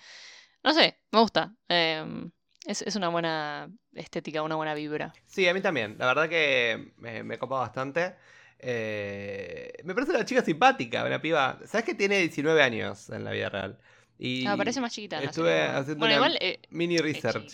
no 0.64 0.74
sé, 0.74 0.98
me 1.12 1.20
gusta. 1.20 1.54
Em, 1.70 2.32
es, 2.66 2.82
es, 2.82 2.96
una 2.96 3.10
buena 3.10 3.70
estética, 3.94 4.42
una 4.42 4.56
buena 4.56 4.74
vibra. 4.74 5.14
Sí, 5.28 5.48
a 5.48 5.54
mí 5.54 5.62
también. 5.62 5.96
La 6.00 6.08
verdad 6.08 6.30
que 6.30 6.94
me, 6.98 7.24
me 7.24 7.38
copa 7.38 7.60
bastante. 7.60 8.16
Eh, 8.60 9.74
me 9.84 9.94
parece 9.94 10.12
una 10.12 10.26
chica 10.26 10.44
simpática, 10.44 11.06
una 11.06 11.22
piba. 11.22 11.60
¿Sabes 11.66 11.86
que 11.86 11.96
tiene 11.96 12.20
19 12.20 12.62
años 12.62 13.10
en 13.10 13.24
la 13.24 13.32
vida 13.32 13.50
real? 13.50 13.78
Y 14.18 14.46
ah, 14.48 14.58
parece 14.58 14.82
más 14.82 14.92
chiquita. 14.92 15.22
Estuve 15.22 15.62
haciendo 15.64 16.06
una 16.06 16.28
eh, 16.40 16.60
mini 16.70 16.98
research. 16.98 17.52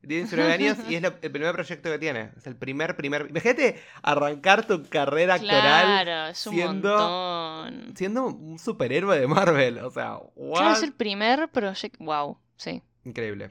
Tiene 0.00 0.24
19 0.24 0.52
años 0.52 0.78
y 0.88 0.94
es 0.94 1.02
el 1.22 1.30
primer 1.30 1.52
proyecto 1.52 1.90
que 1.90 1.98
tiene. 1.98 2.30
Es 2.36 2.46
el 2.46 2.56
primer, 2.56 2.96
primer. 2.96 3.26
Imagínate 3.28 3.82
arrancar 4.02 4.66
tu 4.66 4.84
carrera 4.84 5.34
actoral 5.34 6.34
siendo, 6.34 7.68
siendo 7.94 8.26
un 8.26 8.58
superhéroe 8.58 9.18
de 9.18 9.26
Marvel. 9.26 9.78
O 9.78 9.90
sea, 9.90 10.18
wow. 10.36 10.72
es 10.72 10.82
el 10.82 10.92
primer 10.94 11.50
proyecto. 11.50 12.02
Wow, 12.02 12.38
sí. 12.56 12.82
Increíble. 13.04 13.50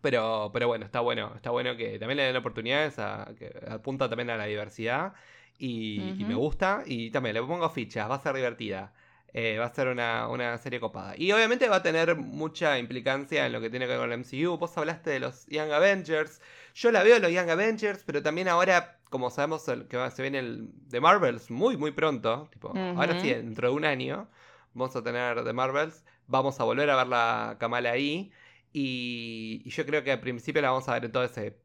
Pero, 0.00 0.50
pero 0.52 0.68
bueno, 0.68 0.84
está 0.84 1.00
bueno. 1.00 1.32
Está 1.34 1.50
bueno 1.50 1.76
que 1.76 1.98
también 1.98 2.18
le 2.18 2.22
den 2.24 2.36
oportunidades 2.36 3.00
a, 3.00 3.32
que 3.36 3.52
apunta 3.68 4.08
también 4.08 4.30
a 4.30 4.36
la 4.36 4.44
diversidad 4.44 5.14
y, 5.58 6.24
me 6.24 6.34
gusta. 6.34 6.82
Y 6.86 7.10
también 7.10 7.34
le 7.34 7.42
pongo 7.42 7.68
fichas, 7.70 8.08
va 8.08 8.16
a 8.16 8.22
ser 8.22 8.34
divertida. 8.34 8.92
Eh, 9.34 9.58
va 9.58 9.66
a 9.66 9.74
ser 9.74 9.88
una, 9.88 10.56
serie 10.58 10.80
copada. 10.80 11.14
Y 11.16 11.32
obviamente 11.32 11.68
va 11.68 11.76
a 11.76 11.82
tener 11.82 12.16
mucha 12.16 12.78
implicancia 12.78 13.44
en 13.44 13.52
lo 13.52 13.60
que 13.60 13.68
tiene 13.68 13.86
que 13.86 13.90
ver 13.92 14.00
con 14.00 14.12
el 14.12 14.18
MCU. 14.20 14.56
Vos 14.56 14.76
hablaste 14.78 15.10
de 15.10 15.20
los 15.20 15.46
Young 15.46 15.70
Avengers. 15.70 16.40
Yo 16.74 16.90
la 16.90 17.02
veo 17.02 17.18
los 17.18 17.30
Young 17.30 17.50
Avengers, 17.50 18.02
pero 18.06 18.22
también 18.22 18.48
ahora, 18.48 18.98
como 19.10 19.30
sabemos 19.30 19.64
que 19.88 20.10
se 20.10 20.22
viene 20.22 20.38
el 20.38 20.70
de 20.88 21.00
Marvels 21.00 21.50
muy, 21.50 21.76
muy 21.76 21.90
pronto. 21.90 22.48
Tipo, 22.50 22.72
Ahora 22.96 23.20
sí, 23.20 23.28
dentro 23.28 23.68
de 23.68 23.74
un 23.74 23.84
año 23.84 24.28
vamos 24.74 24.96
a 24.96 25.02
tener 25.02 25.44
The 25.44 25.52
Marvels. 25.52 26.04
Vamos 26.26 26.58
a 26.60 26.64
volver 26.64 26.88
a 26.90 26.96
ver 26.96 27.08
la 27.08 27.56
Kamala 27.58 27.90
ahí. 27.90 28.32
Y, 28.72 29.62
y 29.64 29.70
yo 29.70 29.84
creo 29.84 30.04
que 30.04 30.12
al 30.12 30.20
principio 30.20 30.62
la 30.62 30.70
vamos 30.70 30.88
a 30.88 30.94
ver 30.94 31.06
en 31.06 31.12
todo 31.12 31.24
ese 31.24 31.58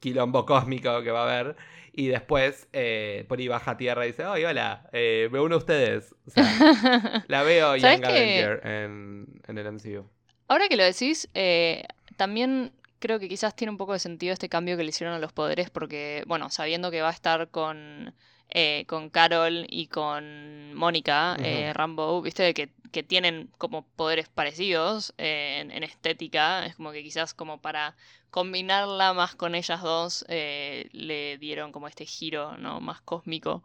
quilombo 0.00 0.46
cósmico 0.46 1.02
que 1.02 1.10
va 1.10 1.20
a 1.20 1.24
haber. 1.24 1.56
Y 1.98 2.06
después 2.06 2.68
eh, 2.72 3.24
por 3.26 3.40
ahí 3.40 3.48
baja 3.48 3.72
a 3.72 3.76
tierra 3.76 4.04
y 4.04 4.10
dice, 4.12 4.22
¡ay, 4.22 4.44
hola! 4.44 4.88
Eh, 4.92 5.28
me 5.32 5.40
uno 5.40 5.56
a 5.56 5.58
ustedes. 5.58 6.14
O 6.28 6.30
sea, 6.30 6.44
la 7.26 7.42
veo 7.42 7.74
Young 7.74 8.04
Avenger 8.04 8.60
en, 8.64 9.26
en, 9.48 9.58
el 9.58 9.72
MCU. 9.72 10.08
Ahora 10.46 10.68
que 10.68 10.76
lo 10.76 10.84
decís, 10.84 11.28
eh, 11.34 11.82
también 12.16 12.70
creo 13.00 13.18
que 13.18 13.28
quizás 13.28 13.56
tiene 13.56 13.72
un 13.72 13.78
poco 13.78 13.94
de 13.94 13.98
sentido 13.98 14.32
este 14.32 14.48
cambio 14.48 14.76
que 14.76 14.84
le 14.84 14.90
hicieron 14.90 15.12
a 15.12 15.18
los 15.18 15.32
poderes, 15.32 15.70
porque, 15.70 16.22
bueno, 16.28 16.50
sabiendo 16.50 16.92
que 16.92 17.02
va 17.02 17.08
a 17.08 17.12
estar 17.12 17.48
con, 17.48 18.14
eh, 18.48 18.84
con 18.86 19.10
Carol 19.10 19.66
y 19.68 19.88
con 19.88 20.74
Mónica, 20.74 21.36
Rambo, 21.74 22.22
viste, 22.22 22.54
que, 22.54 22.68
que, 22.90 23.02
tienen 23.02 23.50
como 23.58 23.86
poderes 23.86 24.28
parecidos 24.28 25.14
en, 25.18 25.70
en, 25.70 25.82
estética, 25.82 26.66
es 26.66 26.76
como 26.76 26.92
que 26.92 27.02
quizás 27.02 27.34
como 27.34 27.60
para 27.60 27.96
combinarla 28.30 29.14
más 29.14 29.34
con 29.34 29.54
ellas 29.54 29.82
dos 29.82 30.24
eh, 30.28 30.88
le 30.92 31.38
dieron 31.38 31.72
como 31.72 31.88
este 31.88 32.06
giro 32.06 32.56
¿no? 32.58 32.80
más 32.80 33.00
cósmico 33.00 33.62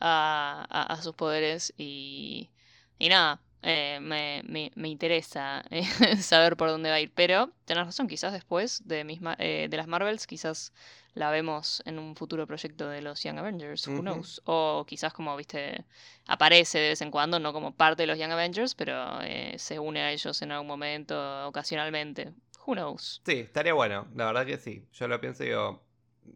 a, 0.00 0.98
sus 1.02 1.14
poderes 1.14 1.72
y, 1.76 2.50
y 2.98 3.08
nada, 3.08 3.40
eh, 3.62 3.98
me, 4.00 4.42
me, 4.74 4.88
interesa 4.88 5.64
eh, 5.70 5.84
saber 6.20 6.56
por 6.56 6.68
dónde 6.68 6.90
va 6.90 6.96
a 6.96 7.00
ir. 7.00 7.12
Pero 7.14 7.50
tenés 7.64 7.86
razón, 7.86 8.08
quizás 8.08 8.32
después 8.32 8.86
de, 8.86 9.04
misma, 9.04 9.36
de 9.36 9.70
las 9.72 9.86
Marvels, 9.86 10.26
quizás 10.26 10.72
la 11.14 11.30
vemos 11.30 11.82
en 11.86 11.98
un 11.98 12.14
futuro 12.14 12.46
proyecto 12.46 12.88
de 12.88 13.00
los 13.00 13.22
Young 13.22 13.38
Avengers, 13.38 13.88
who 13.88 14.00
knows. 14.00 14.42
O 14.44 14.84
quizás 14.86 15.12
como, 15.12 15.34
viste, 15.36 15.84
aparece 16.26 16.78
de 16.78 16.88
vez 16.90 17.00
en 17.00 17.10
cuando, 17.10 17.38
no 17.40 17.52
como 17.52 17.74
parte 17.74 18.02
de 18.02 18.06
los 18.06 18.18
Young 18.18 18.32
Avengers, 18.32 18.74
pero 18.74 19.18
se 19.56 19.78
une 19.78 20.02
a 20.02 20.12
ellos 20.12 20.42
en 20.42 20.52
algún 20.52 20.66
momento, 20.66 21.48
ocasionalmente. 21.48 22.32
Who 22.66 22.74
knows? 22.74 23.22
Sí, 23.24 23.40
estaría 23.40 23.74
bueno. 23.74 24.08
La 24.14 24.26
verdad 24.26 24.44
que 24.44 24.58
sí. 24.58 24.84
Yo 24.92 25.06
lo 25.06 25.20
pienso 25.20 25.44
y 25.44 25.46
digo, 25.46 25.82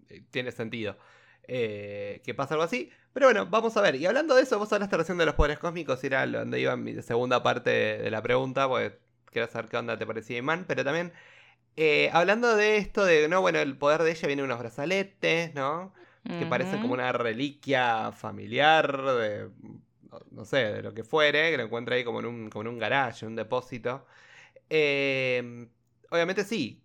eh, 0.09 0.23
tiene 0.31 0.53
sentido. 0.53 0.97
Eh, 1.47 2.23
que 2.25 2.35
pasa 2.35 2.55
algo 2.55 2.65
así. 2.65 2.91
Pero 3.13 3.27
bueno, 3.27 3.47
vamos 3.47 3.77
a 3.77 3.81
ver. 3.81 3.97
Y 3.97 4.07
hablando 4.07 4.35
de 4.35 4.43
eso, 4.43 4.59
vos 4.59 4.73
hablaste 4.73 4.97
recién 4.97 5.19
de 5.19 5.27
los 5.27 5.35
poderes 5.35 5.59
cósmicos, 5.59 6.03
era 6.05 6.27
donde 6.27 6.61
iba 6.61 6.77
mi 6.77 7.01
segunda 7.03 7.43
parte 7.43 7.71
de 7.71 8.11
la 8.11 8.23
pregunta, 8.23 8.69
porque 8.69 8.99
quiero 9.27 9.49
saber 9.49 9.69
qué 9.69 9.77
onda 9.77 9.99
te 9.99 10.07
parecía 10.07 10.39
Iman, 10.39 10.65
pero 10.67 10.85
también 10.85 11.13
eh, 11.77 12.11
hablando 12.13 12.57
de 12.57 12.77
esto 12.77 13.05
de, 13.05 13.29
no, 13.29 13.41
bueno, 13.41 13.59
el 13.59 13.77
poder 13.79 14.03
de 14.03 14.11
ella 14.11 14.27
viene 14.27 14.43
unos 14.43 14.59
brazaletes, 14.59 15.55
¿no? 15.55 15.95
Que 16.23 16.45
parecen 16.47 16.83
como 16.83 16.93
una 16.93 17.13
reliquia 17.13 18.13
familiar 18.13 19.03
de, 19.03 19.49
no 20.31 20.45
sé, 20.45 20.59
de 20.59 20.83
lo 20.83 20.93
que 20.93 21.03
fuere, 21.03 21.51
que 21.51 21.57
lo 21.57 21.65
encuentra 21.65 21.97
ahí 21.97 22.05
como 22.05 22.21
en 22.21 22.27
un, 22.27 22.51
como 22.51 22.63
en 22.63 22.69
un 22.69 22.79
garage, 22.79 23.25
en 23.25 23.31
un 23.31 23.37
depósito. 23.37 24.07
Eh, 24.69 25.69
obviamente 26.11 26.45
sí, 26.45 26.85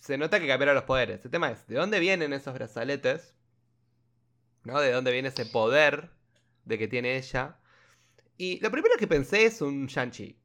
se 0.00 0.16
nota 0.16 0.40
que 0.40 0.46
cambiaron 0.46 0.74
los 0.76 0.84
poderes. 0.84 1.24
El 1.24 1.30
tema 1.30 1.50
es, 1.50 1.66
¿de 1.66 1.76
dónde 1.76 1.98
vienen 1.98 2.32
esos 2.32 2.54
brazaletes? 2.54 3.35
¿No? 4.66 4.80
¿De 4.80 4.90
dónde 4.90 5.12
viene 5.12 5.28
ese 5.28 5.46
poder 5.46 6.10
de 6.64 6.76
que 6.76 6.88
tiene 6.88 7.16
ella? 7.16 7.56
Y 8.36 8.58
lo 8.60 8.70
primero 8.72 8.96
que 8.98 9.06
pensé 9.06 9.44
es 9.44 9.62
un 9.62 9.86
Shang-Chi. 9.86 10.36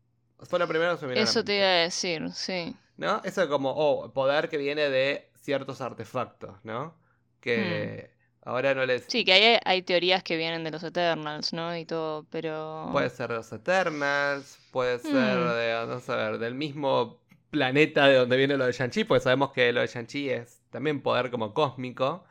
Fue 0.42 0.60
lo 0.60 0.68
primero 0.68 0.94
que 0.94 1.00
se 1.00 1.08
me 1.08 1.20
Eso 1.20 1.44
te 1.44 1.58
iba 1.58 1.66
a 1.66 1.82
decir, 1.82 2.32
sí. 2.32 2.76
¿No? 2.98 3.20
Eso 3.24 3.50
como, 3.50 3.72
oh, 3.72 4.14
poder 4.14 4.48
que 4.48 4.58
viene 4.58 4.90
de 4.90 5.32
ciertos 5.42 5.82
artefactos, 5.82 6.54
¿no? 6.64 6.96
Que 7.40 8.12
hmm. 8.44 8.50
ahora 8.50 8.76
no 8.76 8.86
les... 8.86 9.06
Sí, 9.08 9.26
que 9.26 9.34
hay, 9.34 9.60
hay 9.66 9.82
teorías 9.82 10.22
que 10.22 10.38
vienen 10.38 10.64
de 10.64 10.70
los 10.70 10.84
Eternals, 10.84 11.52
¿no? 11.52 11.76
Y 11.76 11.86
todo, 11.86 12.28
pero... 12.30 12.90
Puede 12.92 13.10
ser 13.10 13.30
de 13.30 13.36
los 13.38 13.52
Eternals, 13.52 14.60
puede 14.72 15.00
ser 15.00 15.40
hmm. 15.40 15.54
de, 15.56 15.86
no 15.88 16.00
sé, 16.00 16.14
del 16.38 16.54
mismo 16.54 17.20
planeta 17.50 18.06
de 18.06 18.18
donde 18.18 18.38
viene 18.38 18.56
lo 18.56 18.68
de 18.68 18.72
Shang-Chi, 18.72 19.04
porque 19.04 19.24
sabemos 19.24 19.52
que 19.52 19.74
lo 19.74 19.82
de 19.82 19.88
Shang-Chi 19.88 20.30
es 20.30 20.62
también 20.70 21.02
poder 21.02 21.32
como 21.32 21.56
cósmico. 21.56 22.24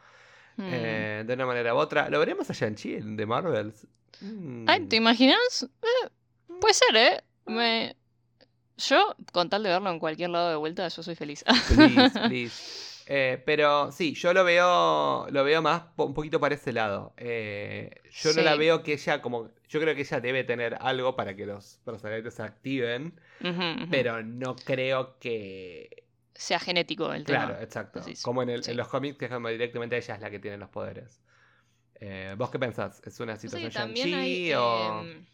Hmm. 0.61 0.69
Eh, 0.73 1.25
de 1.27 1.35
una 1.35 1.47
manera 1.47 1.75
u 1.75 1.79
otra. 1.79 2.09
¿Lo 2.11 2.19
veremos 2.19 2.51
a 2.51 2.53
Shang-Chi 2.53 2.95
en 2.95 3.17
The 3.17 3.27
Marvels? 3.27 3.87
Ay, 4.67 4.87
¿te 4.87 4.97
imaginas? 4.97 5.67
Eh, 5.83 6.09
puede 6.61 6.75
ser, 6.75 6.97
¿eh? 6.97 7.21
Me... 7.47 7.97
Yo, 8.77 9.15
con 9.33 9.51
tal 9.51 9.63
de 9.63 9.71
verlo 9.71 9.91
en 9.91 9.99
cualquier 9.99 10.31
lado 10.31 10.51
de 10.51 10.57
vuelta, 10.57 10.89
yo 10.89 11.03
soy 11.03 11.15
feliz. 11.15 11.45
Please, 11.75 12.21
please. 12.29 12.91
Eh, 13.13 13.43
pero 13.45 13.91
sí, 13.91 14.15
yo 14.15 14.33
lo 14.33 14.45
veo, 14.45 15.27
lo 15.31 15.43
veo 15.45 15.61
más 15.61 15.83
un 15.97 16.15
poquito 16.15 16.39
para 16.39 16.55
ese 16.55 16.73
lado. 16.73 17.13
Eh, 17.17 17.91
yo 18.13 18.33
no 18.33 18.43
la 18.43 18.55
veo 18.55 18.85
que 18.85 18.93
ella 18.93 19.21
como, 19.21 19.51
yo 19.69 19.81
creo 19.81 19.95
que 19.97 20.03
ella 20.03 20.21
debe 20.21 20.45
tener 20.45 20.77
algo 20.81 21.17
para 21.17 21.35
que 21.35 21.45
los 21.45 21.81
personajes 21.85 22.33
se 22.33 22.43
activen, 22.43 23.21
pero 23.91 24.23
no 24.23 24.55
creo 24.55 25.19
que 25.19 26.05
sea 26.41 26.59
genético 26.59 27.13
el 27.13 27.25
tema. 27.25 27.47
Claro, 27.47 27.63
exacto. 27.63 28.01
como 28.23 28.43
en, 28.43 28.77
los 28.77 28.89
cómics 28.89 29.19
que 29.19 29.29
como 29.29 29.49
directamente 29.49 29.97
ella 29.97 30.15
es 30.15 30.21
la 30.21 30.31
que 30.31 30.39
tiene 30.39 30.57
los 30.57 30.71
poderes. 30.71 31.21
Eh, 31.97 32.35
¿Vos 32.39 32.51
qué 32.51 32.59
pensás? 32.59 33.03
¿Es 33.05 33.21
una 33.21 33.37
situación 33.37 33.71
o...? 34.57 35.03
Em, 35.03 35.27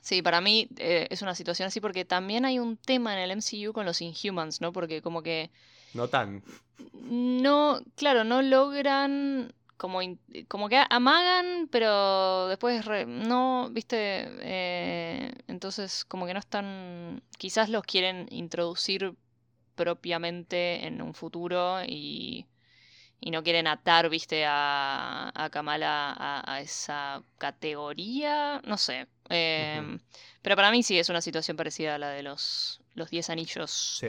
sí, 0.00 0.22
para 0.22 0.40
mí 0.40 0.68
es 0.78 1.20
una 1.20 1.34
situación 1.34 1.66
así 1.66 1.80
porque 1.80 2.06
también 2.06 2.46
hay 2.46 2.58
un 2.58 2.78
tema 2.78 3.12
en 3.12 3.30
el 3.30 3.36
MCU 3.36 3.74
con 3.74 3.84
los 3.84 4.00
Inhumans, 4.00 4.62
¿no? 4.62 4.72
Porque 4.72 5.02
como 5.02 5.22
que 5.22 5.50
No 5.92 6.08
tan. 6.08 6.42
No, 7.02 7.82
claro, 7.96 8.24
no 8.24 8.40
logran 8.40 9.52
como, 9.76 10.00
como 10.48 10.70
que 10.70 10.82
amagan, 10.88 11.68
pero 11.70 12.48
después 12.48 12.82
no, 13.06 13.68
viste, 13.70 14.26
eh, 14.40 15.32
entonces 15.48 16.06
como 16.06 16.26
que 16.26 16.32
no 16.32 16.40
están, 16.40 17.22
quizás 17.36 17.68
los 17.68 17.82
quieren 17.82 18.26
introducir 18.30 19.14
propiamente 19.74 20.86
en 20.86 21.02
un 21.02 21.14
futuro 21.14 21.82
y, 21.86 22.46
y 23.20 23.30
no 23.30 23.42
quieren 23.42 23.66
atar, 23.66 24.08
viste, 24.08 24.44
a, 24.46 25.32
a 25.34 25.50
Kamala 25.50 26.14
a, 26.44 26.60
esa 26.60 27.22
categoría, 27.38 28.60
no 28.64 28.76
sé. 28.76 29.06
Em, 29.28 29.98
pero 30.42 30.56
para 30.56 30.70
mí 30.70 30.82
sí 30.82 30.98
es 30.98 31.08
una 31.08 31.20
situación 31.20 31.56
parecida 31.56 31.94
a 31.94 31.98
la 31.98 32.10
de 32.10 32.22
los, 32.22 32.80
los 32.94 33.10
10 33.10 33.30
anillos 33.30 34.04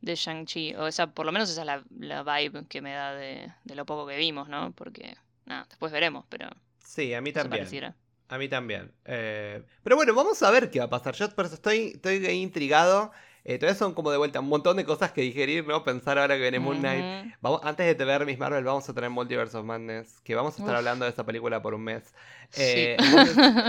de 0.00 0.14
Shang-Chi. 0.14 0.74
O 0.76 0.86
esa, 0.86 1.08
por 1.08 1.26
lo 1.26 1.32
menos 1.32 1.50
esa 1.50 1.62
es 1.62 1.66
la, 1.66 1.84
la 1.98 2.22
vibe 2.22 2.66
que 2.68 2.80
me 2.80 2.92
da 2.92 3.14
de, 3.14 3.52
de, 3.64 3.74
lo 3.74 3.84
poco 3.86 4.06
que 4.06 4.16
vimos, 4.16 4.48
¿no? 4.48 4.72
Porque, 4.72 5.16
nada, 5.46 5.66
después 5.68 5.92
veremos, 5.92 6.24
pero... 6.28 6.48
Sí, 6.84 7.12
a 7.14 7.20
mí 7.20 7.32
también. 7.32 7.94
A 8.28 8.38
mí 8.38 8.48
también. 8.48 8.92
Eh, 9.04 9.64
pero 9.82 9.96
bueno, 9.96 10.14
vamos 10.14 10.40
a 10.44 10.50
ver 10.52 10.70
qué 10.70 10.78
va 10.78 10.84
a 10.84 10.90
pasar. 10.90 11.14
Yo 11.16 11.24
estoy, 11.24 11.92
estoy 11.94 12.24
intrigado. 12.28 13.10
Todavía 13.44 13.74
son 13.74 13.94
como 13.94 14.10
de 14.10 14.18
vuelta 14.18 14.40
un 14.40 14.48
montón 14.48 14.76
de 14.76 14.84
cosas 14.84 15.12
que 15.12 15.22
digerir, 15.22 15.66
¿no? 15.66 15.82
Pensar 15.82 16.18
ahora 16.18 16.34
que 16.34 16.42
viene 16.42 16.58
Moon 16.58 16.78
Knight. 16.78 17.34
Vamos, 17.40 17.60
antes 17.64 17.96
de 17.96 18.04
ver 18.04 18.26
Miss 18.26 18.38
Marvel, 18.38 18.64
vamos 18.64 18.88
a 18.88 18.94
tener 18.94 19.10
Multiverse 19.10 19.56
of 19.56 19.64
Madness, 19.64 20.20
que 20.20 20.34
vamos 20.34 20.58
a 20.58 20.62
estar 20.62 20.76
hablando 20.76 21.04
de 21.04 21.10
esa 21.10 21.24
película 21.24 21.62
por 21.62 21.74
un 21.74 21.82
mes. 21.82 22.14
Eh, 22.56 22.96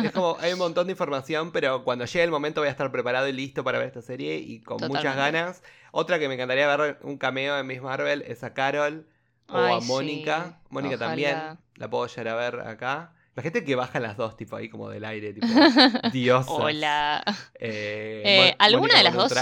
es 0.03 0.11
como, 0.11 0.37
hay 0.39 0.53
un 0.53 0.59
montón 0.59 0.87
de 0.87 0.91
información, 0.91 1.51
pero 1.51 1.83
cuando 1.83 2.05
llegue 2.05 2.23
el 2.23 2.31
momento 2.31 2.61
voy 2.61 2.67
a 2.67 2.71
estar 2.71 2.91
preparado 2.91 3.27
y 3.27 3.33
listo 3.33 3.63
para 3.63 3.77
ver 3.77 3.87
esta 3.87 4.01
serie 4.01 4.37
y 4.37 4.61
con 4.61 4.79
muchas 4.87 5.15
ganas. 5.15 5.63
Otra 5.91 6.19
que 6.19 6.27
me 6.27 6.35
encantaría 6.35 6.75
ver 6.75 6.99
un 7.03 7.17
cameo 7.17 7.57
en 7.57 7.67
Miss 7.67 7.81
Marvel 7.81 8.23
es 8.27 8.43
a 8.43 8.53
Carol 8.53 9.07
o 9.47 9.57
a 9.57 9.79
Mónica. 9.81 10.59
Mónica 10.69 10.97
también, 10.97 11.37
la 11.75 11.89
puedo 11.89 12.07
llegar 12.07 12.27
a 12.27 12.35
ver 12.35 12.59
acá. 12.61 13.13
La 13.35 13.43
gente 13.43 13.63
que 13.63 13.75
baja 13.75 13.99
las 13.99 14.17
dos, 14.17 14.35
tipo 14.35 14.55
ahí 14.55 14.69
como 14.69 14.89
del 14.89 15.05
aire, 15.05 15.33
tipo 15.33 15.47
diosa. 16.11 16.51
Hola. 16.51 17.23
Eh, 17.55 18.23
eh, 18.25 18.55
¿Alguna 18.59 18.97
de 18.97 19.03
las 19.03 19.13
dos 19.13 19.33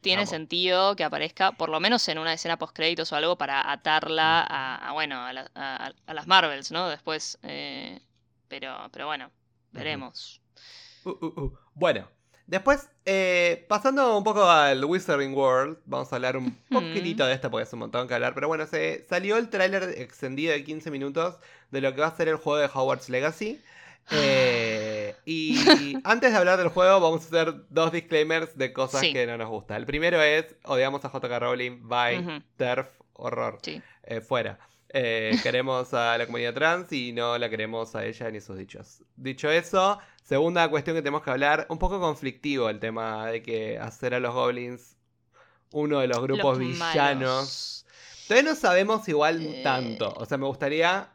tiene 0.00 0.26
sentido 0.26 0.96
que 0.96 1.04
aparezca, 1.04 1.52
por 1.52 1.68
lo 1.68 1.78
menos 1.80 2.08
en 2.08 2.18
una 2.18 2.32
escena 2.32 2.56
post 2.58 2.74
créditos 2.74 3.12
o 3.12 3.16
algo, 3.16 3.36
para 3.36 3.70
atarla 3.70 4.46
a, 4.48 4.92
bueno, 4.92 5.16
a, 5.20 5.92
las 6.06 6.26
Marvels, 6.26 6.70
¿no? 6.72 6.88
Después, 6.88 7.38
eh, 7.42 8.00
pero, 8.48 8.88
pero 8.92 9.06
bueno, 9.06 9.30
veremos. 9.72 10.40
Uh, 11.04 11.10
uh, 11.10 11.40
uh. 11.40 11.58
Bueno, 11.74 12.08
Después, 12.50 12.90
eh, 13.04 13.64
pasando 13.68 14.18
un 14.18 14.24
poco 14.24 14.42
al 14.42 14.84
Wizarding 14.84 15.34
World, 15.34 15.78
vamos 15.84 16.12
a 16.12 16.16
hablar 16.16 16.36
un 16.36 16.58
poquitito 16.68 17.24
de 17.24 17.32
esto 17.32 17.48
porque 17.48 17.62
es 17.62 17.72
un 17.72 17.78
montón 17.78 18.08
que 18.08 18.14
hablar. 18.14 18.34
Pero 18.34 18.48
bueno, 18.48 18.66
se 18.66 19.06
salió 19.08 19.36
el 19.36 19.50
tráiler 19.50 19.84
extendido 19.96 20.52
de 20.52 20.64
15 20.64 20.90
minutos 20.90 21.36
de 21.70 21.80
lo 21.80 21.94
que 21.94 22.00
va 22.00 22.08
a 22.08 22.16
ser 22.16 22.26
el 22.26 22.34
juego 22.34 22.58
de 22.58 22.66
Hogwarts 22.66 23.08
Legacy. 23.08 23.60
Eh, 24.10 25.14
y 25.24 25.58
antes 26.02 26.32
de 26.32 26.38
hablar 26.38 26.58
del 26.58 26.70
juego, 26.70 26.98
vamos 26.98 27.22
a 27.22 27.26
hacer 27.28 27.54
dos 27.68 27.92
disclaimers 27.92 28.58
de 28.58 28.72
cosas 28.72 29.02
que 29.02 29.28
no 29.28 29.38
nos 29.38 29.48
gustan. 29.48 29.76
El 29.76 29.86
primero 29.86 30.20
es: 30.20 30.56
odiamos 30.64 31.04
a 31.04 31.08
JK 31.08 31.38
Rowling, 31.38 31.88
bye, 31.88 32.42
TERF, 32.56 32.88
horror. 33.12 33.60
Eh, 34.02 34.20
fuera. 34.22 34.58
Queremos 34.92 35.94
a 35.94 36.18
la 36.18 36.26
comunidad 36.26 36.54
trans 36.54 36.92
y 36.92 37.12
no 37.12 37.38
la 37.38 37.48
queremos 37.48 37.94
a 37.94 38.04
ella 38.04 38.30
ni 38.30 38.40
sus 38.40 38.56
dichos. 38.56 39.02
Dicho 39.16 39.50
eso, 39.50 39.98
Segunda 40.30 40.68
cuestión 40.70 40.94
que 40.94 41.02
tenemos 41.02 41.24
que 41.24 41.30
hablar, 41.32 41.66
un 41.70 41.80
poco 41.80 41.98
conflictivo 41.98 42.70
el 42.70 42.78
tema 42.78 43.26
de 43.26 43.42
que 43.42 43.80
hacer 43.80 44.14
a 44.14 44.20
los 44.20 44.32
goblins 44.32 44.96
uno 45.72 45.98
de 45.98 46.06
los 46.06 46.22
grupos 46.22 46.56
villanos. 46.56 47.84
Todavía 48.28 48.52
no 48.52 48.56
sabemos 48.56 49.08
igual 49.08 49.42
eh. 49.42 49.60
tanto. 49.64 50.14
O 50.16 50.24
sea, 50.24 50.38
me 50.38 50.46
gustaría 50.46 51.10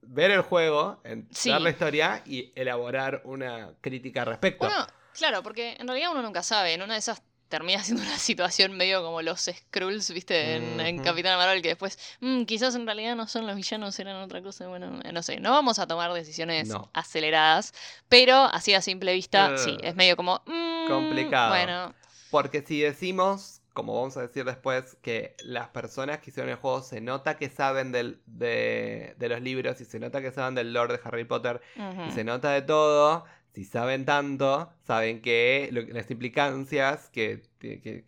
ver 0.00 0.30
el 0.30 0.40
juego, 0.40 1.02
entender 1.04 1.60
la 1.60 1.68
historia 1.68 2.22
y 2.24 2.50
elaborar 2.54 3.20
una 3.24 3.74
crítica 3.82 4.22
al 4.22 4.28
respecto. 4.28 4.64
Bueno, 4.64 4.86
claro, 5.12 5.42
porque 5.42 5.76
en 5.78 5.86
realidad 5.86 6.12
uno 6.12 6.22
nunca 6.22 6.42
sabe. 6.42 6.72
En 6.72 6.80
una 6.80 6.94
de 6.94 7.00
esas 7.00 7.22
termina 7.50 7.82
siendo 7.84 8.02
una 8.04 8.16
situación 8.16 8.72
medio 8.72 9.02
como 9.02 9.20
los 9.20 9.40
Skrulls, 9.42 10.10
¿viste? 10.12 10.56
En, 10.56 11.02
Capitán 11.02 11.36
Marvel, 11.36 11.60
que 11.60 11.68
después, 11.68 11.98
mm, 12.20 12.44
quizás 12.44 12.74
en 12.74 12.86
realidad 12.86 13.16
no 13.16 13.26
son 13.26 13.46
los 13.46 13.56
villanos, 13.56 13.98
eran 13.98 14.16
otra 14.16 14.40
cosa. 14.40 14.68
Bueno, 14.68 15.00
no 15.12 15.22
sé, 15.22 15.40
no 15.40 15.50
vamos 15.50 15.78
a 15.78 15.86
tomar 15.86 16.12
decisiones 16.14 16.70
aceleradas, 16.94 17.74
pero 18.08 18.34
así 18.44 18.72
a 18.72 18.80
simple 18.80 19.12
vista, 19.12 19.58
sí, 19.58 19.76
es 19.82 19.94
medio 19.96 20.16
como. 20.16 20.40
Mm, 20.46 20.88
complicado. 20.88 21.50
Bueno. 21.50 21.94
Porque 22.30 22.62
si 22.62 22.80
decimos, 22.80 23.60
como 23.72 23.94
vamos 23.94 24.16
a 24.16 24.22
decir 24.22 24.44
después, 24.44 24.96
que 25.02 25.34
las 25.42 25.68
personas 25.68 26.20
que 26.20 26.30
hicieron 26.30 26.50
el 26.50 26.56
juego 26.56 26.82
se 26.82 27.00
nota 27.00 27.36
que 27.36 27.48
saben 27.48 27.90
del, 27.90 28.20
de, 28.26 29.16
los 29.18 29.40
libros 29.40 29.80
y 29.80 29.84
se 29.84 29.98
nota 29.98 30.22
que 30.22 30.30
saben 30.30 30.54
del 30.54 30.72
lore 30.72 30.94
de 30.94 31.00
Harry 31.02 31.24
Potter 31.24 31.60
y 32.06 32.12
se 32.12 32.22
nota 32.22 32.52
de 32.52 32.62
todo 32.62 33.24
si 33.52 33.64
saben 33.64 34.04
tanto, 34.04 34.72
saben 34.84 35.20
que 35.20 35.70
las 35.92 36.10
implicancias 36.10 37.08
que, 37.10 37.42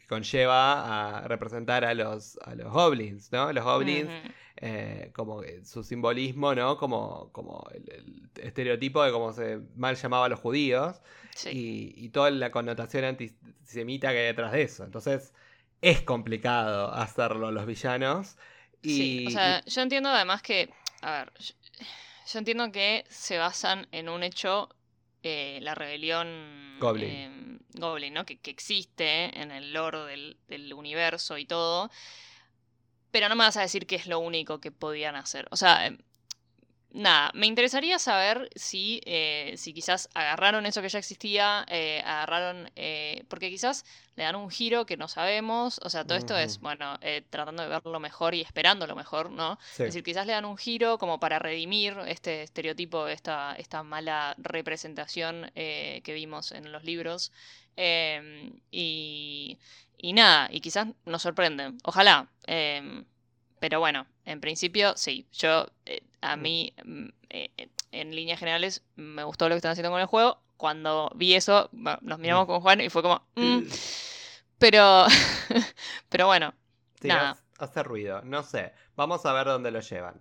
conlleva 0.09 1.19
a 1.19 1.29
representar 1.29 1.85
a 1.85 1.95
los, 1.95 2.39
a 2.45 2.55
los 2.55 2.73
goblins, 2.73 3.33
¿no? 3.33 3.53
Los 3.53 3.65
goblins, 3.65 4.09
eh, 4.57 5.11
como 5.15 5.43
su 5.65 5.83
simbolismo, 5.83 6.55
¿no? 6.55 6.77
Como, 6.77 7.31
como 7.33 7.67
el, 7.75 8.31
estereotipo 8.41 9.03
de 9.03 9.11
cómo 9.11 9.33
se 9.33 9.61
mal 9.77 9.97
llamaba 9.97 10.27
a 10.27 10.29
los 10.29 10.39
judíos 10.39 11.01
y, 11.51 12.09
toda 12.11 12.31
la 12.31 12.51
connotación 12.51 13.05
antisemita 13.05 14.13
que 14.13 14.19
hay 14.19 14.27
detrás 14.27 14.53
de 14.53 14.63
eso. 14.63 14.85
Entonces, 14.85 15.35
es 15.81 16.03
complicado 16.03 16.93
hacerlo 16.95 17.51
los 17.51 17.67
villanos. 17.67 18.37
Y, 18.81 18.97
sí, 18.97 19.27
o 19.27 19.31
sea, 19.31 19.65
yo 19.65 19.83
entiendo 19.83 20.09
además 20.09 20.41
que, 20.43 20.71
a 21.01 21.11
ver, 21.13 21.33
yo 22.33 22.39
entiendo 22.39 22.71
que 22.71 23.05
se 23.09 23.39
basan 23.39 23.89
en 23.91 24.09
un 24.09 24.23
hecho 24.23 24.69
eh, 25.23 25.59
la 25.63 25.75
rebelión 25.75 26.79
Goblin, 26.81 27.11
em, 27.11 27.59
Goblin 27.75 28.15
¿no? 28.15 28.27
Que, 28.27 28.39
existe 28.45 29.39
en 29.41 29.51
el 29.51 29.73
lore 29.73 30.01
del, 30.01 30.37
del, 30.49 30.73
universo 30.75 31.39
y 31.39 31.45
todo. 31.45 31.91
Pero 33.11 33.29
no 33.29 33.37
me 33.37 33.45
vas 33.45 33.57
a 33.57 33.63
decir 33.63 33.87
que 33.87 33.97
es 33.97 34.07
lo 34.07 34.19
único 34.19 34.61
que 34.61 34.71
podían 34.73 35.17
hacer. 35.17 35.47
O 35.51 35.57
sea, 35.57 35.87
em, 35.87 35.99
nada, 36.93 37.31
me 37.35 37.47
interesaría 37.47 37.99
saber 37.99 38.49
si, 38.55 39.01
eh, 39.05 39.55
si 39.57 39.73
quizás 39.73 40.09
agarraron 40.15 40.67
eso 40.67 40.83
que 40.83 40.89
ya 40.89 40.99
existía, 40.99 41.65
eh, 41.69 42.03
agarraron, 42.05 42.71
eh, 42.77 43.25
porque 43.29 43.51
quizás 43.51 43.85
le 44.17 44.25
dan 44.25 44.37
un 44.37 44.51
giro 44.51 44.85
que 44.85 44.97
no 44.97 45.09
sabemos, 45.09 45.81
o 45.83 45.91
sea, 45.91 46.05
todo 46.05 46.19
esto 46.19 46.37
es, 46.37 46.61
bueno, 46.61 46.99
tratando 47.31 47.63
de 47.63 47.69
verlo 47.71 47.99
mejor 47.99 48.35
y 48.35 48.43
esperando 48.43 48.87
lo 48.87 48.95
mejor, 48.95 49.31
¿no? 49.31 49.59
Es 49.73 49.79
decir, 49.79 50.03
quizás 50.03 50.27
le 50.27 50.35
dan 50.35 50.45
un 50.45 50.59
giro 50.59 50.99
como 50.99 51.19
para 51.19 51.39
redimir 51.39 51.97
este 52.07 52.43
estereotipo, 52.43 53.09
esta, 53.09 53.55
esta 53.57 53.83
mala 53.83 54.35
representación 54.37 55.51
que 55.55 56.13
vimos 56.15 56.53
en 56.53 56.71
los 56.73 56.85
libros. 56.85 57.33
Em, 57.75 58.53
y, 58.71 59.59
y 59.97 60.13
nada, 60.13 60.49
y 60.53 60.61
quizás 60.61 60.89
nos 61.07 61.23
sorprenden. 61.23 61.79
Ojalá. 61.85 62.29
Em, 63.63 63.69
pero 63.69 63.81
bueno, 63.81 64.07
en 64.25 64.41
principio, 64.41 64.97
sí. 64.97 65.27
Yo, 65.33 65.67
eh, 65.87 66.03
a 66.21 66.37
mí, 66.37 66.75
mm, 66.85 67.07
eh, 67.31 67.51
eh, 67.57 67.69
en 67.93 68.15
líneas 68.15 68.39
generales, 68.39 68.83
me 68.97 69.25
gustó 69.25 69.49
lo 69.49 69.55
que 69.55 69.59
están 69.59 69.73
haciendo 69.73 69.91
con 69.91 70.01
el 70.01 70.07
juego. 70.07 70.39
Cuando 70.57 71.11
vi 71.15 71.35
eso, 71.35 71.69
nos 71.73 72.19
miramos 72.19 72.45
mm. 72.45 72.51
con 72.51 72.61
Juan 72.61 72.81
y 72.81 72.91
fue 72.91 73.03
como. 73.03 73.23
Mm". 73.37 73.63
pero. 74.59 75.07
pero 76.09 76.27
bueno. 76.27 76.55
nada. 77.03 77.37
Hace 77.59 77.83
ruido. 77.83 78.23
No 78.25 78.43
sé. 78.43 78.73
Vamos 78.97 79.25
a 79.27 79.33
ver 79.33 79.47
dónde 79.47 79.71
lo 79.71 79.81
llevan. 79.81 80.21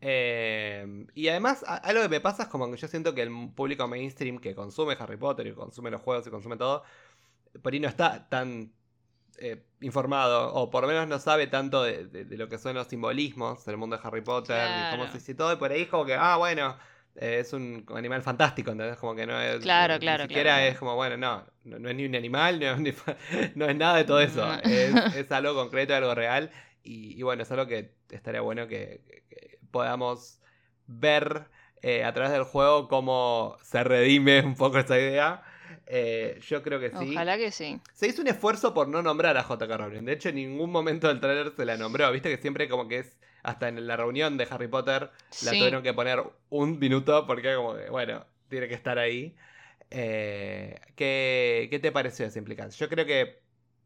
y 0.00 1.28
además, 1.28 1.64
algo 1.66 2.02
que 2.02 2.08
me 2.08 2.20
pasa 2.20 2.44
es 2.44 2.48
como 2.48 2.70
que 2.70 2.76
yo 2.78 2.88
siento 2.88 3.14
que 3.14 3.22
el 3.22 3.50
público 3.54 3.86
mainstream 3.88 4.38
que 4.38 4.54
consume 4.54 4.96
Harry 4.98 5.16
Potter 5.16 5.46
y 5.46 5.52
consume 5.52 5.90
los 5.90 6.00
juegos 6.00 6.26
y 6.26 6.30
consume 6.30 6.56
todo, 6.56 6.84
por 7.62 7.72
ahí 7.72 7.80
no 7.80 7.88
está 7.88 8.28
tan 8.28 8.72
eh, 9.40 9.62
informado, 9.80 10.52
o 10.54 10.70
por 10.70 10.82
lo 10.82 10.88
menos 10.88 11.06
no 11.06 11.18
sabe 11.18 11.46
tanto 11.46 11.82
de, 11.82 12.26
lo 12.30 12.48
que 12.48 12.58
son 12.58 12.74
los 12.74 12.88
simbolismos 12.88 13.64
del 13.64 13.76
mundo 13.76 13.96
de 13.96 14.02
Harry 14.04 14.22
Potter, 14.22 14.68
y 14.68 14.90
cómo 14.90 15.06
se 15.06 15.18
dice 15.18 15.34
todo, 15.34 15.52
y 15.52 15.56
por 15.56 15.70
ahí 15.70 15.82
es 15.82 15.88
como 15.88 16.04
que, 16.04 16.14
ah, 16.14 16.36
bueno, 16.36 16.76
eh, 17.14 17.38
es 17.40 17.52
un 17.52 17.86
animal 17.94 18.22
fantástico, 18.22 18.72
entonces 18.72 18.96
como 18.96 19.14
que 19.14 19.26
no 19.26 19.40
es... 19.40 19.60
Claro, 19.60 19.98
claro. 20.00 20.24
Ni 20.24 20.28
siquiera 20.28 20.66
es 20.66 20.76
como, 20.78 20.96
bueno, 20.96 21.16
no, 21.16 21.46
no, 21.64 21.88
es 21.88 21.94
ni 21.94 22.04
un 22.04 22.16
animal, 22.16 22.58
no, 22.58 23.66
es 23.66 23.76
nada 23.76 23.96
de 23.96 24.04
todo 24.04 24.20
eso, 24.20 24.52
es, 24.64 25.30
algo 25.30 25.54
concreto, 25.54 25.94
algo 25.94 26.14
real, 26.14 26.50
y, 26.82 27.22
bueno, 27.22 27.42
es 27.42 27.52
algo 27.52 27.66
que 27.66 27.94
estaría 28.10 28.40
bueno 28.40 28.66
que, 28.66 29.02
podamos 29.70 30.40
ver 30.86 31.48
eh, 31.82 32.02
a 32.02 32.12
través 32.12 32.32
del 32.32 32.44
juego 32.44 32.88
cómo 32.88 33.56
se 33.62 33.84
redime 33.84 34.40
un 34.40 34.56
poco 34.56 34.78
esa 34.78 34.98
idea. 34.98 35.42
Eh, 35.90 36.38
yo 36.46 36.62
creo 36.62 36.78
que 36.78 36.90
sí. 36.90 37.12
Ojalá 37.12 37.38
que 37.38 37.50
sí. 37.50 37.80
Se 37.94 38.06
hizo 38.06 38.20
un 38.20 38.28
esfuerzo 38.28 38.74
por 38.74 38.88
no 38.88 39.00
nombrar 39.02 39.36
a 39.38 39.42
J.K. 39.42 39.76
Rowling. 39.76 40.02
De 40.04 40.12
hecho, 40.12 40.28
en 40.28 40.34
ningún 40.34 40.70
momento 40.70 41.08
del 41.08 41.18
trailer 41.18 41.52
se 41.56 41.64
la 41.64 41.76
nombró. 41.78 42.12
Viste 42.12 42.28
que 42.28 42.40
siempre 42.42 42.68
como 42.68 42.86
que 42.88 42.98
es, 42.98 43.18
hasta 43.42 43.68
en 43.68 43.86
la 43.86 43.96
reunión 43.96 44.36
de 44.36 44.46
Harry 44.50 44.68
Potter, 44.68 45.10
la 45.44 45.50
tuvieron 45.52 45.82
que 45.82 45.94
poner 45.94 46.22
un 46.50 46.78
minuto 46.78 47.26
porque 47.26 47.54
como 47.54 47.74
que, 47.74 47.88
bueno, 47.88 48.26
tiene 48.50 48.68
que 48.68 48.74
estar 48.74 48.98
ahí. 48.98 49.34
Eh, 49.90 50.78
¿qué, 50.94 51.68
¿Qué 51.70 51.78
te 51.78 51.90
pareció 51.92 52.26
esa 52.26 52.38
implicancia? 52.38 52.78
Yo 52.78 52.90
creo 52.90 53.06
que 53.06 53.40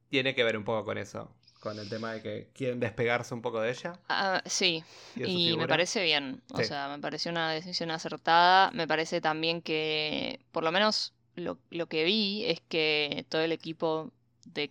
tiene 0.08 0.34
que 0.34 0.42
ver 0.44 0.56
un 0.56 0.64
poco 0.64 0.84
con 0.84 0.98
eso. 0.98 1.30
con 1.60 1.78
el 1.78 1.88
tema 1.88 2.14
de 2.14 2.22
que 2.22 2.48
quieren 2.52 2.80
despegarse 2.80 3.32
un 3.34 3.40
poco 3.42 3.60
de 3.60 3.70
ella. 3.70 3.92
Ah, 4.08 4.42
sí, 4.46 4.82
y 5.14 5.56
me 5.56 5.68
parece 5.68 6.02
bien. 6.02 6.42
O 6.52 6.58
Sí. 6.58 6.64
sea, 6.64 6.88
me 6.88 6.98
pareció 6.98 7.30
una 7.30 7.52
decisión 7.52 7.92
acertada. 7.92 8.72
Me 8.72 8.88
parece 8.88 9.20
también 9.20 9.62
que, 9.62 10.40
por 10.50 10.64
lo 10.64 10.72
menos 10.72 11.14
lo, 11.34 11.58
lo 11.70 11.86
que 11.86 12.04
vi 12.04 12.44
es 12.46 12.60
que 12.68 13.26
todo 13.28 13.42
el 13.42 13.52
equipo 13.52 14.10
de 14.44 14.70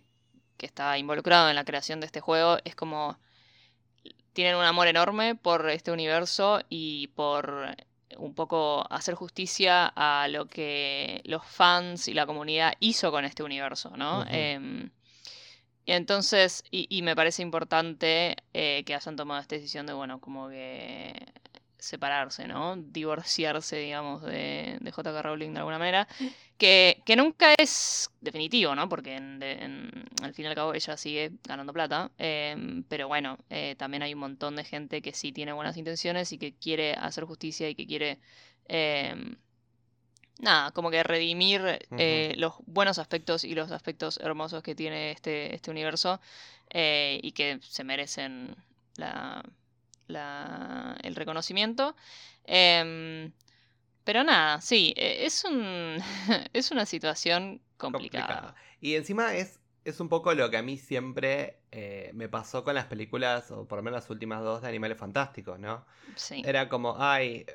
que 0.56 0.66
está 0.66 0.96
involucrado 0.98 1.50
en 1.50 1.56
la 1.56 1.64
creación 1.64 2.00
de 2.00 2.06
este 2.06 2.20
juego 2.20 2.58
es 2.64 2.74
como 2.76 3.18
tienen 4.32 4.56
un 4.56 4.64
amor 4.64 4.86
enorme 4.86 5.34
por 5.34 5.68
este 5.70 5.92
universo 5.92 6.60
y 6.68 7.08
por 7.08 7.76
un 8.16 8.34
poco 8.34 8.86
hacer 8.90 9.14
justicia 9.14 9.86
a 9.94 10.28
lo 10.28 10.46
que 10.46 11.22
los 11.24 11.44
fans 11.44 12.08
y 12.08 12.14
la 12.14 12.26
comunidad 12.26 12.74
hizo 12.80 13.10
con 13.10 13.24
este 13.24 13.42
universo, 13.42 13.96
¿no? 13.96 14.24
Em, 14.28 14.90
y 15.84 15.92
entonces, 15.92 16.62
y, 16.70 16.86
y 16.88 17.02
me 17.02 17.16
parece 17.16 17.42
importante 17.42 18.36
eh, 18.54 18.84
que 18.86 18.94
hayan 18.94 19.16
tomado 19.16 19.40
esta 19.40 19.56
decisión 19.56 19.86
de, 19.86 19.92
bueno, 19.92 20.20
como 20.20 20.48
que 20.48 21.12
separarse, 21.82 22.46
¿no? 22.48 22.76
Divorciarse, 22.76 23.76
digamos, 23.76 24.22
de, 24.22 24.78
de 24.80 24.92
J.K. 24.92 25.22
Rowling 25.22 25.52
de 25.52 25.58
alguna 25.58 25.78
manera, 25.78 26.08
que, 26.58 27.02
que 27.04 27.16
nunca 27.16 27.54
es 27.58 28.10
definitivo, 28.20 28.74
¿no? 28.74 28.88
Porque 28.88 29.16
en- 29.16 29.38
de- 29.40 29.52
en- 29.64 30.04
al 30.22 30.34
fin 30.34 30.44
y 30.44 30.48
al 30.48 30.54
cabo 30.54 30.74
ella 30.74 30.96
sigue 30.96 31.32
ganando 31.44 31.72
plata, 31.72 32.10
em, 32.18 32.84
pero 32.84 33.08
bueno, 33.08 33.38
eh, 33.50 33.74
también 33.78 34.02
hay 34.02 34.14
un 34.14 34.20
montón 34.20 34.56
de 34.56 34.64
gente 34.64 35.02
que 35.02 35.12
sí 35.12 35.32
tiene 35.32 35.52
buenas 35.52 35.76
intenciones 35.76 36.32
y 36.32 36.38
que 36.38 36.54
quiere 36.54 36.94
hacer 36.94 37.24
justicia 37.24 37.68
y 37.68 37.74
que 37.74 37.86
quiere... 37.86 38.18
em, 38.68 39.36
Nada, 40.38 40.72
como 40.72 40.90
que 40.90 41.02
redimir 41.04 41.60
eh, 41.98 42.34
los 42.36 42.54
buenos 42.66 42.98
aspectos 42.98 43.44
y 43.44 43.54
los 43.54 43.70
aspectos 43.70 44.18
hermosos 44.18 44.62
que 44.62 44.74
tiene 44.74 45.12
este, 45.12 45.54
este 45.54 45.70
universo 45.70 46.20
eh, 46.70 47.20
y 47.22 47.32
que 47.32 47.60
se 47.62 47.84
merecen 47.84 48.56
la, 48.96 49.44
la- 50.12 50.96
el 51.02 51.14
reconocimiento. 51.16 51.96
Em, 52.44 53.32
pero 54.04 54.24
nada, 54.24 54.60
sí, 54.60 54.92
e- 54.96 55.24
es 55.26 55.44
un 55.44 55.96
es 56.52 56.70
una 56.70 56.86
situación 56.86 57.60
complicada. 57.76 58.54
Y 58.80 58.94
encima 58.96 59.34
es, 59.34 59.60
es 59.84 60.00
un 60.00 60.08
poco 60.08 60.34
lo 60.34 60.50
que 60.50 60.56
a 60.56 60.62
mí 60.62 60.76
siempre 60.76 61.60
eh, 61.72 62.10
me 62.14 62.28
pasó 62.28 62.64
con 62.64 62.74
las 62.74 62.86
películas, 62.86 63.50
o 63.50 63.66
por 63.66 63.78
lo 63.78 63.82
menos 63.82 64.00
las 64.02 64.10
últimas 64.10 64.42
dos 64.42 64.62
de 64.62 64.68
Animales 64.68 64.98
Fantásticos, 64.98 65.58
¿no? 65.58 65.84
Sí. 66.16 66.42
Era 66.44 66.68
como, 66.68 66.96
ay, 66.98 67.46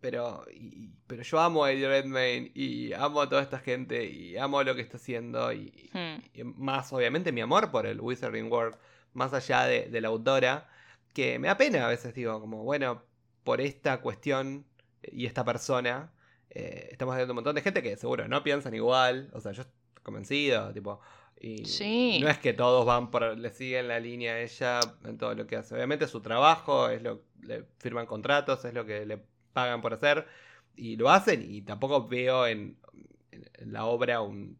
pero, 0.00 0.44
y- 0.52 0.90
pero 1.08 1.22
yo 1.22 1.40
amo 1.40 1.64
a 1.64 1.72
Eddie 1.72 1.88
Redmayne 1.88 2.52
y 2.54 2.92
amo 2.92 3.20
a 3.20 3.28
toda 3.28 3.42
esta 3.42 3.58
gente 3.58 4.04
y 4.06 4.36
amo 4.36 4.62
lo 4.62 4.74
que 4.76 4.82
está 4.82 4.96
haciendo 4.96 5.52
y, 5.52 5.90
Hmm. 5.92 6.22
y 6.32 6.44
más 6.44 6.92
obviamente 6.92 7.32
mi 7.32 7.40
amor 7.40 7.70
por 7.72 7.86
el 7.86 8.00
Wizarding 8.00 8.50
World, 8.52 8.76
más 9.14 9.32
allá 9.32 9.64
de, 9.64 9.88
de 9.88 10.00
la 10.00 10.08
autora, 10.08 10.68
que 11.18 11.38
me 11.38 11.48
da 11.48 11.56
pena 11.56 11.86
a 11.86 11.88
veces, 11.88 12.14
digo, 12.14 12.40
como, 12.40 12.64
bueno, 12.64 13.02
por 13.44 13.60
esta 13.60 14.00
cuestión 14.00 14.66
y 15.02 15.26
esta 15.26 15.44
persona, 15.44 16.12
eh, 16.50 16.88
estamos 16.92 17.14
viendo 17.16 17.32
un 17.32 17.36
montón 17.36 17.54
de 17.56 17.62
gente 17.62 17.82
que 17.82 17.96
seguro 17.96 18.28
no 18.28 18.42
piensan 18.42 18.74
igual, 18.74 19.30
o 19.34 19.40
sea, 19.40 19.52
yo 19.52 19.62
estoy 19.62 19.76
convencido, 20.02 20.72
tipo... 20.72 21.00
Y 21.40 21.64
Sí. 21.64 22.18
no 22.20 22.28
es 22.28 22.38
que 22.38 22.52
todos 22.52 22.84
van 22.84 23.10
por, 23.12 23.36
le 23.38 23.50
siguen 23.52 23.86
la 23.88 24.00
línea 24.00 24.32
a 24.34 24.40
ella 24.40 24.80
en 25.04 25.18
todo 25.18 25.34
lo 25.36 25.46
que 25.46 25.56
hace. 25.56 25.74
Obviamente 25.74 26.08
su 26.08 26.20
trabajo, 26.20 26.88
es 26.88 27.00
lo 27.02 27.22
le 27.42 27.64
firman 27.78 28.06
contratos, 28.06 28.64
es 28.64 28.74
lo 28.74 28.84
que 28.84 29.06
le 29.06 29.18
pagan 29.52 29.80
por 29.80 29.94
hacer 29.94 30.26
y 30.76 30.96
lo 30.96 31.10
hacen 31.10 31.42
y 31.42 31.62
tampoco 31.62 32.08
veo 32.08 32.46
en, 32.46 32.76
en- 33.32 33.50
en 33.54 33.72
la 33.72 33.84
obra 33.86 34.20
un 34.20 34.58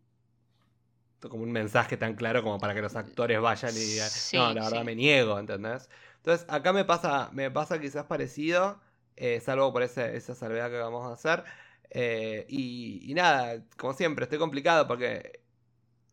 como 1.20 1.42
un 1.42 1.50
mensaje 1.52 1.96
tan 1.96 2.14
claro 2.14 2.42
como 2.42 2.58
para 2.60 2.74
que 2.74 2.82
los 2.82 2.94
actores 2.96 3.40
vayan 3.40 3.76
y 3.76 3.80
digan, 3.84 4.08
Sí, 4.10 4.36
no, 4.36 4.52
la 4.54 4.64
verdad 4.64 4.80
sí. 4.80 4.84
me 4.84 4.94
niego, 4.94 5.38
¿entendés? 5.38 5.88
Entonces 6.18 6.46
acá 6.50 6.72
me 6.72 6.84
pasa, 6.84 7.30
me 7.32 7.50
pasa 7.50 7.80
quizás 7.80 8.04
parecido, 8.06 8.80
eh, 9.16 9.40
salvo 9.40 9.72
por 9.72 9.82
ese- 9.82 10.16
esa 10.16 10.34
salvedad 10.34 10.70
que 10.70 10.78
vamos 10.78 11.06
a 11.06 11.14
hacer. 11.14 11.44
eh, 11.90 12.44
y, 12.48 13.10
y 13.10 13.14
nada, 13.14 13.64
como 13.78 13.94
siempre, 13.94 14.24
estoy 14.24 14.38
complicado 14.38 14.86
porque 14.86 15.40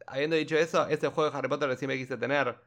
habiendo 0.07 0.35
dicho 0.37 0.57
eso, 0.57 0.87
ese 0.87 1.09
juego 1.09 1.31
de 1.31 1.37
Harry 1.37 1.49
Potter 1.49 1.69
que 1.69 1.77
siempre 1.77 1.97
quise 1.97 2.17
tener. 2.17 2.57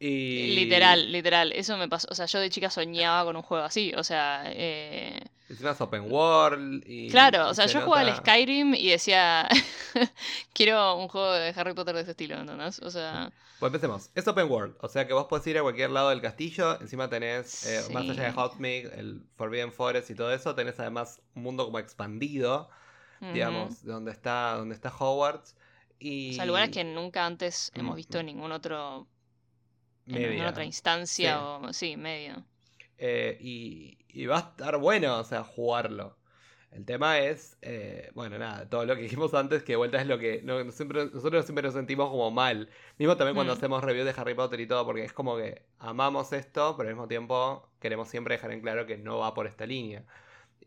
Y... 0.00 0.46
Literal, 0.46 1.12
literal. 1.12 1.52
Eso 1.52 1.76
me 1.76 1.88
pasó. 1.88 2.08
O 2.10 2.14
sea, 2.14 2.26
yo 2.26 2.40
de 2.40 2.50
chica 2.50 2.68
soñaba 2.70 3.24
con 3.24 3.36
un 3.36 3.42
juego 3.42 3.64
así. 3.64 3.92
O 3.96 4.02
sea, 4.04 4.42
eh, 4.46 5.20
Encima 5.54 5.70
es 5.70 5.80
open 5.80 6.10
world. 6.12 6.82
Y, 6.86 7.08
claro, 7.10 7.48
o 7.48 7.54
sea, 7.54 7.66
se 7.68 7.74
yo 7.74 7.80
jugaba 7.82 8.00
al 8.02 8.08
nota- 8.08 8.20
Skyrim 8.20 8.74
y 8.74 8.90
decía, 8.90 9.48
quiero 10.52 10.96
un 10.96 11.08
juego 11.08 11.32
de 11.32 11.52
Harry 11.56 11.74
Potter 11.74 11.94
de 11.94 12.02
ese 12.02 12.10
estilo, 12.12 12.36
¿entendés? 12.36 12.80
O 12.80 12.90
sea, 12.90 13.32
Pues 13.58 13.68
empecemos. 13.70 14.10
Es 14.14 14.26
open 14.28 14.50
world, 14.50 14.76
o 14.80 14.88
sea 14.88 15.06
que 15.06 15.12
vos 15.14 15.26
podés 15.26 15.46
ir 15.46 15.58
a 15.58 15.62
cualquier 15.62 15.90
lado 15.90 16.10
del 16.10 16.20
castillo. 16.20 16.80
Encima 16.80 17.08
tenés, 17.08 17.64
eh, 17.66 17.92
más 17.92 18.08
allá 18.10 18.24
de. 18.24 18.30
Hogsmeade, 18.36 18.98
el 18.98 19.22
Forbidden 19.36 19.72
Forest 19.72 20.10
y 20.10 20.14
todo 20.14 20.32
eso, 20.32 20.54
tenés 20.54 20.78
además 20.80 21.20
un 21.34 21.42
mundo 21.44 21.64
como 21.66 21.78
expandido, 21.78 22.68
ujú. 23.20 23.32
digamos, 23.32 23.84
donde 23.84 24.10
está, 24.12 24.56
donde 24.56 24.74
está 24.74 24.92
Hogwarts. 24.98 25.56
Y 26.00 26.32
O 26.32 26.34
sea, 26.34 26.46
lugares 26.46 26.70
que 26.70 26.84
nunca 26.84 27.24
antes 27.24 27.70
hemos 27.74 27.94
Mm, 27.94 27.96
visto 27.96 28.18
en 28.18 28.26
ningún 28.26 28.52
otro, 28.52 29.06
en 30.06 30.14
media. 30.14 30.28
ninguna 30.30 30.50
otra 30.50 30.64
instancia 30.64 31.34
Sí. 31.38 31.40
o 31.68 31.72
sí, 31.72 31.96
medio. 31.96 32.44
Eh, 33.06 33.36
y, 33.38 33.98
y 34.08 34.24
va 34.24 34.36
a 34.36 34.40
estar 34.40 34.78
bueno, 34.78 35.18
o 35.18 35.24
sea, 35.24 35.44
jugarlo. 35.44 36.16
El 36.70 36.86
tema 36.86 37.18
es, 37.18 37.58
eh, 37.60 38.10
bueno, 38.14 38.38
nada, 38.38 38.68
todo 38.68 38.86
lo 38.86 38.96
que 38.96 39.02
dijimos 39.02 39.34
antes, 39.34 39.62
que 39.62 39.72
de 39.74 39.76
vuelta 39.76 40.00
es 40.00 40.06
lo 40.06 40.18
que 40.18 40.40
no- 40.42 40.64
no 40.64 40.72
siempre, 40.72 41.04
nosotros 41.12 41.44
siempre 41.44 41.62
nos 41.62 41.74
sentimos 41.74 42.08
como 42.08 42.30
mal. 42.30 42.70
Mismo 42.98 43.16
también 43.16 43.34
cuando 43.36 43.52
Mm. 43.52 43.58
hacemos 43.58 43.84
reviews 43.84 44.06
de 44.06 44.14
Harry 44.20 44.32
Potter 44.34 44.58
y 44.60 44.66
todo, 44.66 44.86
porque 44.86 45.04
es 45.04 45.12
como 45.12 45.36
que 45.36 45.66
amamos 45.78 46.32
esto, 46.32 46.76
pero 46.78 46.88
al 46.88 46.94
mismo 46.94 47.06
tiempo 47.06 47.68
queremos 47.78 48.08
siempre 48.08 48.36
dejar 48.36 48.52
en 48.52 48.60
claro 48.62 48.86
que 48.86 48.96
no 48.96 49.18
va 49.18 49.34
por 49.34 49.46
esta 49.46 49.66
línea. 49.66 50.04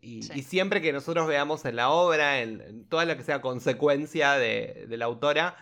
Y, 0.00 0.22
Sí. 0.22 0.32
y 0.36 0.42
siempre 0.44 0.80
que 0.80 0.92
nosotros 0.92 1.26
veamos 1.26 1.64
en 1.64 1.74
la 1.74 1.90
obra, 1.90 2.40
en, 2.40 2.60
en 2.60 2.84
toda 2.88 3.04
lo 3.04 3.16
que 3.16 3.24
sea 3.24 3.40
consecuencia 3.40 4.34
de, 4.34 4.86
de 4.88 4.96
la 4.96 5.06
autora, 5.06 5.56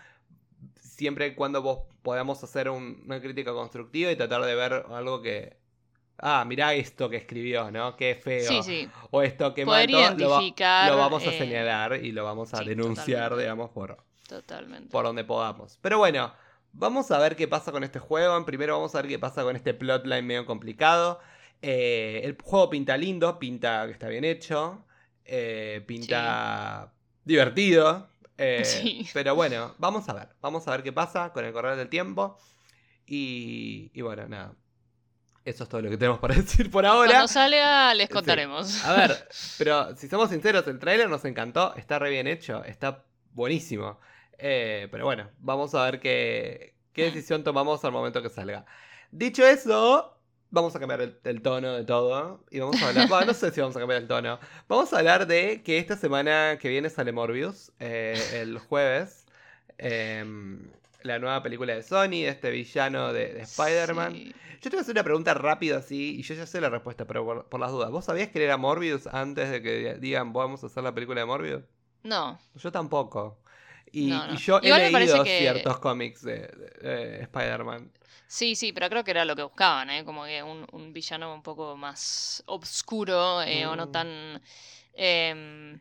siempre 0.75 1.35
cuando 1.35 1.61
vos 1.61 1.79
podamos 2.03 2.43
hacer 2.43 2.69
un- 2.69 3.01
una 3.05 3.19
crítica 3.19 3.51
constructiva 3.51 4.11
y 4.11 4.15
tratar 4.15 4.43
de 4.43 4.55
ver 4.55 4.85
algo 4.91 5.21
que... 5.23 5.57
Ah, 6.19 6.43
mirá 6.45 6.73
esto 6.73 7.09
que 7.09 7.17
escribió, 7.17 7.69
¿no? 7.71 7.95
Qué 7.95 8.15
feo. 8.15 8.47
Sí, 8.47 8.63
sí. 8.63 8.89
O 9.11 9.21
esto 9.21 9.53
que 9.53 9.65
Poder 9.65 9.89
lo, 9.91 9.97
va- 9.99 10.03
identificar, 10.15 10.91
lo 10.91 10.97
vamos 10.97 11.25
a 11.27 11.29
eh, 11.31 11.37
señalar 11.37 12.03
y 12.03 12.11
lo 12.11 12.23
vamos 12.23 12.53
a 12.53 12.57
sí, 12.57 12.65
denunciar, 12.65 13.05
totalmente. 13.29 13.41
digamos, 13.43 13.69
por, 13.69 13.97
Totalmente. 14.27 14.89
por 14.89 15.05
donde 15.05 15.23
podamos. 15.23 15.77
Pero 15.81 15.99
bueno, 15.99 16.33
vamos 16.73 17.11
a 17.11 17.19
ver 17.19 17.35
qué 17.35 17.47
pasa 17.47 17.71
con 17.71 17.83
este 17.83 17.99
juego. 17.99 18.43
Primero 18.45 18.75
vamos 18.77 18.95
a 18.95 19.01
ver 19.01 19.09
qué 19.09 19.19
pasa 19.19 19.43
con 19.43 19.55
este 19.55 19.73
plotline 19.75 20.25
medio 20.25 20.45
complicado. 20.45 21.19
Eh, 21.61 22.21
el 22.23 22.35
juego 22.43 22.69
pinta 22.69 22.97
lindo, 22.97 23.37
pinta 23.39 23.85
que 23.85 23.91
está 23.93 24.07
bien 24.09 24.23
hecho, 24.25 24.85
eh, 25.25 25.83
pinta 25.87 26.91
divertido. 27.23 28.09
Sí. 28.63 29.07
Pero 29.15 29.33
bueno, 29.33 29.73
vamos 29.79 30.07
a 30.09 30.13
ver. 30.13 30.29
Vamos 30.41 30.67
a 30.67 30.71
ver 30.71 30.83
qué 30.83 30.93
pasa 30.93 31.33
con 31.33 31.43
el 31.43 31.51
correr 31.53 31.75
del 31.75 31.89
tiempo. 31.89 32.37
Y, 33.07 33.89
y 33.95 34.01
bueno, 34.01 34.27
nada. 34.27 34.53
Eso 35.47 35.63
es 35.63 35.69
todo 35.69 35.81
lo 35.81 35.89
que 35.89 35.97
tenemos 35.97 36.19
para 36.19 36.35
decir 36.43 36.69
por 36.69 36.85
ahora. 36.85 37.09
Cuando 37.11 37.27
salga 37.29 37.93
les 37.93 38.07
Sí. 38.07 38.13
contaremos. 38.13 38.83
A 38.85 38.93
ver, 38.93 39.27
pero 39.57 39.95
si 39.95 40.07
somos 40.09 40.29
sinceros, 40.29 40.67
el 40.67 40.77
tráiler 40.77 41.09
nos 41.09 41.23
encantó, 41.25 41.73
está 41.75 41.99
re 41.99 42.09
bien 42.09 42.27
hecho, 42.27 42.63
está 42.65 43.05
buenísimo. 43.33 43.99
Eh, 44.37 44.87
pero 44.91 45.05
bueno, 45.05 45.29
vamos 45.39 45.73
a 45.73 45.83
ver 45.85 45.99
qué, 45.99 46.75
qué 46.91 47.03
Hmm. 47.09 47.13
decisión 47.13 47.43
tomamos 47.43 47.83
al 47.85 47.91
momento 47.93 48.21
que 48.21 48.29
salga. 48.29 48.65
Dicho 49.11 49.45
eso, 49.47 50.19
vamos 50.49 50.75
a 50.75 50.79
cambiar 50.79 50.99
el, 51.01 51.17
el 51.23 51.41
tono 51.41 51.73
de 51.75 51.85
todo. 51.85 52.43
Y 52.51 52.59
vamos 52.59 52.81
a 52.81 52.89
hablar. 52.89 53.07
bueno, 53.09 53.27
no 53.27 53.33
sé 53.33 53.51
si 53.51 53.61
vamos 53.61 53.75
a 53.77 53.79
cambiar 53.79 54.01
el 54.01 54.07
tono. 54.09 54.39
Vamos 54.67 54.91
a 54.93 54.97
hablar 54.99 55.27
de 55.27 55.63
que 55.63 55.77
esta 55.77 55.95
semana 55.95 56.57
que 56.59 56.67
viene 56.67 56.89
sale 56.89 57.13
Morbius, 57.13 57.71
eh, 57.79 58.19
el 58.41 58.59
jueves. 58.59 59.25
Em, 59.77 60.69
la 61.07 61.19
nueva 61.19 61.41
película 61.41 61.73
de 61.73 61.81
Sony, 61.83 62.09
de 62.23 62.27
este 62.29 62.51
villano 62.51 63.11
de, 63.13 63.33
de 63.33 63.41
Spider-Man. 63.41 64.13
Sí. 64.13 64.35
Yo 64.61 64.61
te 64.61 64.69
voy 64.71 64.79
a 64.79 64.81
hacer 64.81 64.93
una 64.93 65.03
pregunta 65.03 65.33
rápida 65.33 65.77
así, 65.77 66.19
y 66.19 66.23
yo 66.23 66.33
ya 66.35 66.45
sé 66.45 66.59
la 66.61 66.69
respuesta, 66.69 67.05
pero 67.05 67.23
por, 67.25 67.45
por 67.47 67.59
las 67.59 67.71
dudas. 67.71 67.89
¿Vos 67.91 68.05
sabías 68.05 68.29
que 68.29 68.43
era 68.43 68.57
Morbius 68.57 69.07
antes 69.07 69.49
de 69.49 69.61
que 69.61 69.95
digan 69.95 70.33
vamos 70.33 70.63
a 70.63 70.67
hacer 70.67 70.83
la 70.83 70.93
película 70.93 71.21
de 71.21 71.25
Morbius? 71.25 71.63
No, 72.03 72.39
Yo 72.55 72.71
tampoco. 72.71 73.39
Y, 73.91 74.07
No, 74.09 74.27
no. 74.27 74.33
y 74.33 74.37
yo 74.37 74.59
Igual 74.61 74.81
he 74.81 74.91
leído 74.91 75.23
que- 75.23 75.39
ciertos 75.39 75.79
cómics 75.79 76.21
de, 76.23 76.39
de- 76.39 76.79
de 76.81 77.21
Spider-Man. 77.23 77.91
sí, 78.27 78.55
sí, 78.55 78.73
pero 78.73 78.89
creo 78.89 79.03
que 79.03 79.11
era 79.11 79.23
lo 79.25 79.35
que 79.35 79.43
buscaban, 79.43 79.89
¿eh? 79.89 80.03
Como 80.03 80.25
que 80.25 80.43
un, 80.43 80.67
un 80.71 80.91
villano 80.91 81.33
un 81.33 81.41
poco 81.43 81.77
más 81.77 82.43
obscuro 82.47 83.41
eh, 83.43 83.65
o 83.65 83.75
no 83.75 83.87
Mm. 83.87 83.91
tan... 83.91 84.41
em, 84.93 85.79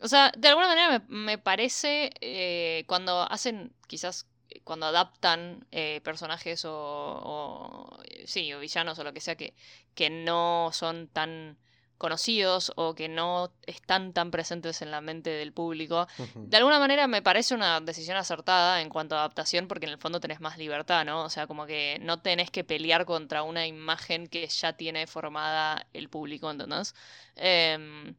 o 0.00 0.08
sea, 0.08 0.32
de 0.36 0.48
alguna 0.48 0.68
manera 0.68 1.04
me, 1.08 1.16
me 1.16 1.38
parece 1.38 2.10
eh, 2.20 2.84
cuando 2.86 3.22
hacen, 3.30 3.72
quizás 3.86 4.26
eh, 4.50 4.60
cuando 4.64 4.86
adaptan 4.86 5.66
eh, 5.72 6.00
personajes 6.04 6.64
o, 6.64 6.72
o, 6.72 7.98
sí, 8.24 8.52
o 8.52 8.60
villanos 8.60 8.98
o 8.98 9.04
lo 9.04 9.12
que 9.12 9.20
sea 9.20 9.36
que, 9.36 9.54
que 9.94 10.10
no 10.10 10.70
son 10.72 11.08
tan 11.08 11.58
conocidos 11.98 12.72
o 12.76 12.94
que 12.94 13.08
no 13.08 13.52
están 13.66 14.12
tan 14.12 14.30
presentes 14.30 14.80
en 14.82 14.90
la 14.92 15.00
mente 15.00 15.30
del 15.30 15.52
público. 15.52 16.06
De 16.36 16.56
alguna 16.56 16.78
manera 16.78 17.08
me 17.08 17.22
parece 17.22 17.54
una 17.54 17.80
decisión 17.80 18.16
acertada 18.16 18.80
en 18.80 18.88
cuanto 18.88 19.16
a 19.16 19.18
adaptación 19.18 19.66
porque 19.66 19.86
en 19.86 19.92
el 19.92 19.98
fondo 19.98 20.20
tenés 20.20 20.40
más 20.40 20.56
libertad, 20.56 21.04
¿no? 21.04 21.24
O 21.24 21.28
sea, 21.28 21.48
como 21.48 21.66
que 21.66 21.98
no 22.00 22.22
tenés 22.22 22.50
que 22.50 22.62
pelear 22.62 23.04
contra 23.04 23.42
una 23.42 23.66
imagen 23.66 24.28
que 24.28 24.46
ya 24.46 24.74
tiene 24.74 25.08
formada 25.08 25.86
el 25.92 26.08
público, 26.08 26.48
¿entendés? 26.48 26.94
Em, 27.34 28.14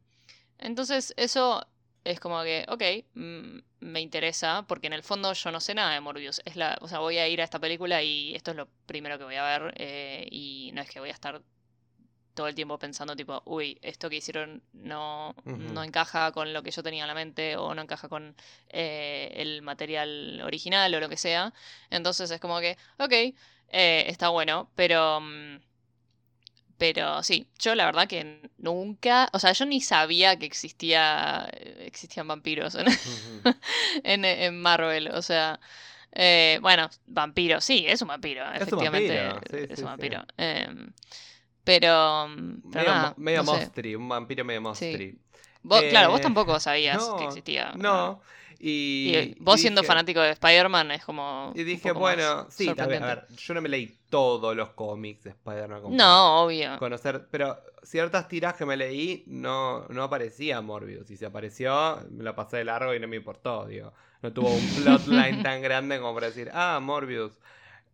entonces 0.58 1.14
eso 1.16 1.66
es 2.04 2.20
como 2.20 2.42
que, 2.42 2.64
ok, 2.68 2.82
mm, 3.14 3.58
me 3.80 4.00
interesa 4.00 4.64
porque 4.66 4.86
en 4.86 4.92
el 4.94 5.02
fondo 5.02 5.32
yo 5.32 5.50
no 5.50 5.60
sé 5.60 5.74
nada 5.74 5.92
de 5.94 6.00
Morbius. 6.00 6.40
Es 6.44 6.56
la, 6.56 6.78
o 6.80 6.88
sea, 6.88 6.98
voy 7.00 7.18
a 7.18 7.28
ir 7.28 7.40
a 7.40 7.44
esta 7.44 7.58
película 7.58 8.02
y 8.02 8.34
esto 8.34 8.52
es 8.52 8.56
lo 8.56 8.68
primero 8.86 9.18
que 9.18 9.24
voy 9.24 9.36
a 9.36 9.44
ver 9.58 9.74
eh, 9.76 10.26
y 10.30 10.70
no 10.74 10.82
es 10.82 10.90
que 10.90 11.00
voy 11.00 11.10
a 11.10 11.12
estar 11.12 11.42
todo 12.34 12.48
el 12.48 12.54
tiempo 12.54 12.78
pensando 12.78 13.16
tipo, 13.16 13.42
uy, 13.44 13.78
esto 13.82 14.08
que 14.08 14.16
hicieron 14.16 14.62
no, 14.72 15.34
no 15.44 15.82
encaja 15.84 16.32
con 16.32 16.52
lo 16.52 16.62
que 16.62 16.70
yo 16.70 16.82
tenía 16.82 17.02
en 17.04 17.08
la 17.08 17.14
mente 17.14 17.56
o 17.56 17.74
no 17.74 17.82
encaja 17.82 18.08
con 18.08 18.34
eh, 18.68 19.32
el 19.36 19.62
material 19.62 20.40
original 20.44 20.94
o 20.94 21.00
lo 21.00 21.08
que 21.08 21.16
sea. 21.16 21.52
Entonces 21.90 22.30
es 22.30 22.40
como 22.40 22.60
que, 22.60 22.78
ok, 22.98 23.12
eh, 23.12 24.04
está 24.08 24.28
bueno, 24.30 24.70
pero... 24.74 25.20
mm, 25.20 25.69
Pero 26.80 27.22
sí, 27.24 27.48
yo 27.60 27.76
la 27.76 27.86
verdad 27.86 28.08
que 28.08 28.50
nunca, 28.58 29.30
o 29.34 29.40
sea, 29.40 29.52
yo 29.52 29.66
ni 29.66 29.82
sabía 29.82 30.38
que 30.38 30.46
existía, 30.46 31.46
existían 31.80 32.28
vampiros 32.28 32.74
en, 32.76 32.86
Ujú. 33.04 33.44
en, 34.04 34.24
en 34.26 34.60
Marvel, 34.62 35.08
o 35.12 35.22
sea, 35.22 35.60
eh, 36.12 36.58
bueno, 36.62 36.90
vampiro, 37.06 37.60
sí, 37.62 37.84
es 37.88 38.02
un 38.02 38.08
vampiro, 38.08 38.44
Es 38.56 38.70
un 38.72 38.78
efectivamente, 38.78 38.78
vampiro, 38.78 39.42
sí, 39.50 39.66
es 39.68 39.82
sí, 39.82 39.84
un 39.84 39.90
sí. 39.96 40.02
vampiro. 40.02 40.24
em, 40.38 40.92
pero, 41.64 42.28
mm, 42.28 42.62
pero 42.70 42.84
Medio, 42.84 42.94
nada, 42.94 43.02
mo- 43.02 43.14
medio 43.26 43.42
no 43.42 43.44
sé. 43.44 43.72
monstri, 43.82 43.94
un 43.96 44.08
vampiro 44.08 44.44
medio 44.44 44.60
monstri. 44.60 45.08
Vos- 45.62 45.84
claro, 45.88 46.10
vos 46.10 46.20
Eh, 46.20 46.26
tampoco 46.26 46.60
sabías 46.60 47.12
que 47.14 47.24
no, 47.24 47.24
existía. 47.24 47.72
No, 47.72 48.22
Y, 48.62 49.12
y, 49.16 49.36
vos 49.40 49.58
y 49.58 49.62
siendo 49.62 49.80
dije- 49.80 49.86
fanático 49.88 50.20
de 50.20 50.30
Spider-Man 50.32 50.90
es 50.90 51.04
como. 51.04 51.52
Y 51.56 51.64
dije, 51.64 51.92
bueno, 51.92 52.46
sí, 52.50 52.68
a 52.68 52.74
ver, 52.86 53.02
a 53.02 53.06
ver, 53.06 53.26
yo 53.34 53.54
no 53.54 53.62
me 53.62 53.70
leí 53.70 53.96
todos 54.10 54.54
los 54.54 54.70
cómics 54.70 55.24
de 55.24 55.30
Spider-Man. 55.30 55.82
No, 55.96 56.42
obvio. 56.44 56.78
Conocer, 56.78 57.26
pero 57.30 57.58
ciertas 57.82 58.28
tiras 58.28 58.54
que 58.54 58.66
me 58.66 58.76
leí 58.76 59.24
no, 59.26 59.86
no 59.88 60.02
aparecía 60.02 60.60
Morbius. 60.60 61.10
Y 61.10 61.16
si 61.16 61.24
apareció, 61.24 62.00
me 62.10 62.22
la 62.22 62.36
pasé 62.36 62.58
de 62.58 62.64
largo 62.64 62.94
y 62.94 63.00
no 63.00 63.08
me 63.08 63.16
importó, 63.16 63.64
digo. 63.66 63.94
No 64.20 64.30
tuvo 64.34 64.50
un 64.50 64.66
plotline 64.82 65.42
tan 65.42 65.62
grande 65.62 65.98
como 65.98 66.12
para 66.14 66.26
decir, 66.26 66.50
ah, 66.52 66.78
Morbius. 66.82 67.40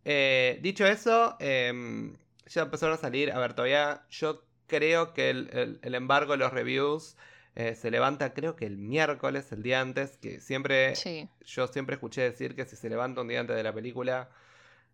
Eh, 0.03 0.59
dicho 0.61 0.85
eso, 0.85 1.37
em, 1.39 2.15
ya 2.47 2.63
empezaron 2.63 2.95
a 2.95 2.97
salir. 2.97 3.31
A 3.31 3.39
ver, 3.39 3.53
todavía 3.53 4.03
yo 4.09 4.43
creo 4.67 5.13
que 5.13 5.29
el, 5.29 5.49
el- 5.53 5.79
el 5.81 5.95
embargo 5.95 6.33
de 6.33 6.39
los 6.39 6.51
reviews 6.51 7.15
eh, 7.59 7.73
se 7.73 7.89
levanta, 7.89 8.33
creo 8.35 8.55
que 8.55 8.65
el 8.67 8.77
miércoles, 8.77 9.51
el 9.51 9.63
día 9.63 9.81
antes, 9.81 10.17
que 10.17 10.39
siempre 10.39 10.95
Sí. 10.95 11.27
yo 11.43 11.65
siempre 11.67 11.95
escuché 11.95 12.21
decir 12.21 12.55
que 12.55 12.65
si 12.65 12.75
se 12.75 12.87
levanta 12.87 13.21
un 13.21 13.27
día 13.29 13.39
antes 13.39 13.55
de 13.55 13.63
la 13.63 13.73
película, 13.73 14.29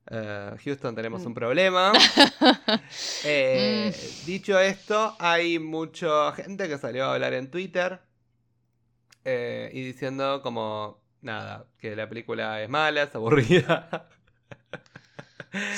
eh, 0.10 0.52
Houston 0.64 0.96
tenemos 0.96 1.24
Mm. 1.24 1.28
un 1.28 1.34
problema. 1.34 1.92
Eh, 3.26 3.92
Mm. 3.94 4.26
Dicho 4.26 4.58
esto, 4.60 5.16
hay 5.20 5.60
mucha 5.60 6.32
gente 6.34 6.70
que 6.70 6.78
salió 6.78 7.06
a 7.06 7.14
hablar 7.16 7.34
en 7.34 7.52
Twitter 7.52 8.00
eh, 9.26 9.70
y 9.74 9.82
diciendo 9.84 10.42
como, 10.42 11.02
nada, 11.22 11.66
que 11.80 11.96
la 11.98 12.08
película 12.08 12.62
es 12.62 12.70
mala, 12.70 13.04
es 13.04 13.16
aburrida. 13.16 14.08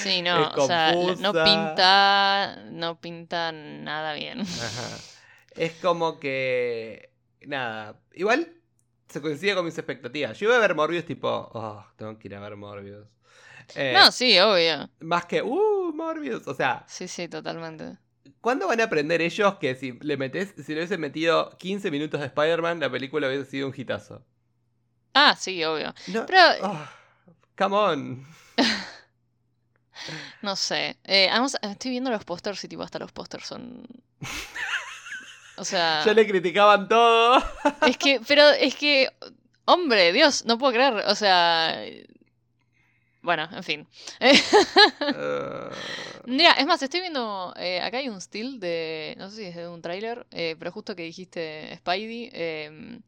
Sí, 0.04 0.22
no, 0.22 0.50
o 0.56 0.68
sea, 0.68 0.92
no 0.94 1.34
pinta, 1.34 2.64
no 2.72 3.00
pinta 3.02 3.52
nada 3.52 4.14
bien. 4.14 4.42
Ajá. 4.42 4.98
Es 5.56 5.74
como 5.82 6.20
que, 6.20 7.12
nada, 7.42 8.00
igual 8.14 8.54
se 9.08 9.22
coincide 9.22 9.56
con 9.56 9.66
mis 9.66 9.78
expectativas. 9.78 10.38
Yo 10.40 10.48
iba 10.48 10.58
a 10.58 10.60
ver 10.60 10.76
Morbius 10.76 11.06
tipo, 11.06 11.30
oh, 11.54 11.86
tengo 11.96 12.18
que 12.20 12.28
ir 12.28 12.36
a 12.36 12.40
ver 12.40 12.56
Morbius. 12.56 13.08
Eh, 13.76 13.94
No, 13.96 14.12
sí, 14.12 14.38
obvio. 14.40 14.90
Más 15.00 15.26
que, 15.26 15.42
uh, 15.42 15.94
Morbius. 15.94 16.48
O 16.48 16.54
sea, 16.54 16.84
Sí, 16.88 17.08
sí, 17.08 17.28
totalmente. 17.28 17.98
¿cuándo 18.42 18.68
van 18.68 18.80
a 18.80 18.84
aprender 18.84 19.22
ellos 19.22 19.56
que 19.56 19.74
si 19.76 19.94
le 20.02 20.18
metes, 20.18 20.54
si 20.64 20.74
le 20.74 20.80
hubiesen 20.82 21.02
metido 21.02 21.50
15 21.58 21.90
minutos 21.90 22.20
de 22.20 22.28
Spider-Man, 22.28 22.80
la 22.80 22.92
película 22.92 23.28
hubiese 23.28 23.50
sido 23.50 23.68
un 23.68 23.74
hitazo? 23.76 24.24
Ah, 25.16 25.36
sí, 25.40 25.64
obvio. 25.64 25.94
No, 26.08 26.26
Pero, 26.26 26.40
ah, 26.62 26.92
come 27.58 27.76
on. 27.76 28.28
no 30.42 30.56
sé. 30.56 30.98
Eh, 31.06 31.30
además, 31.30 31.58
estoy 31.62 31.92
viendo 31.92 32.12
los 32.12 32.24
pósters 32.26 32.64
y 32.64 32.68
tipo 32.68 32.84
hasta 32.84 33.00
los 33.00 33.12
pósters 33.12 33.46
son... 33.48 33.88
O 35.58 35.64
sea... 35.64 36.04
Ya 36.06 36.14
le 36.14 36.28
criticaban 36.28 36.88
todo. 36.88 37.44
Es 37.88 37.98
que, 37.98 38.22
pero 38.28 38.50
es 38.50 38.76
que, 38.76 39.10
hombre, 39.66 40.12
Dios, 40.12 40.46
no 40.46 40.58
puedo 40.58 40.74
creer, 40.74 40.94
o 41.08 41.16
sea... 41.16 41.82
Bueno, 43.22 43.50
en 43.52 43.64
fin. 43.64 43.88
Eh, 44.20 44.40
Mira, 46.28 46.52
es 46.54 46.66
más, 46.68 46.82
estoy 46.84 47.02
viendo, 47.02 47.56
eh, 47.58 47.82
acá 47.82 47.98
hay 47.98 48.08
un 48.08 48.22
still 48.22 48.60
de, 48.60 49.16
no 49.18 49.32
sé 49.32 49.38
si 49.38 49.44
es 49.46 49.56
de 49.56 49.68
un 49.68 49.82
tráiler, 49.82 50.28
eh, 50.30 50.56
pero 50.60 50.72
justo 50.72 50.96
que 50.96 51.02
dijiste 51.02 51.76
Spidey, 51.78 52.30
em, 52.34 53.02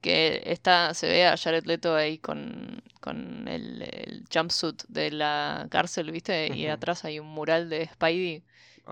que 0.00 0.42
está, 0.46 0.94
se 0.94 1.06
ve 1.06 1.26
a 1.26 1.36
Jared 1.36 1.66
Leto 1.66 1.94
ahí 1.94 2.16
con, 2.18 2.82
con 3.00 3.46
el, 3.46 3.82
el 3.82 4.24
jumpsuit 4.32 4.84
de 4.88 5.10
la 5.10 5.66
cárcel, 5.70 6.10
¿viste? 6.10 6.48
Y 6.56 6.66
atrás 6.68 7.04
hay 7.04 7.18
un 7.18 7.28
mural 7.28 7.68
de 7.68 7.88
Spidey 7.88 8.42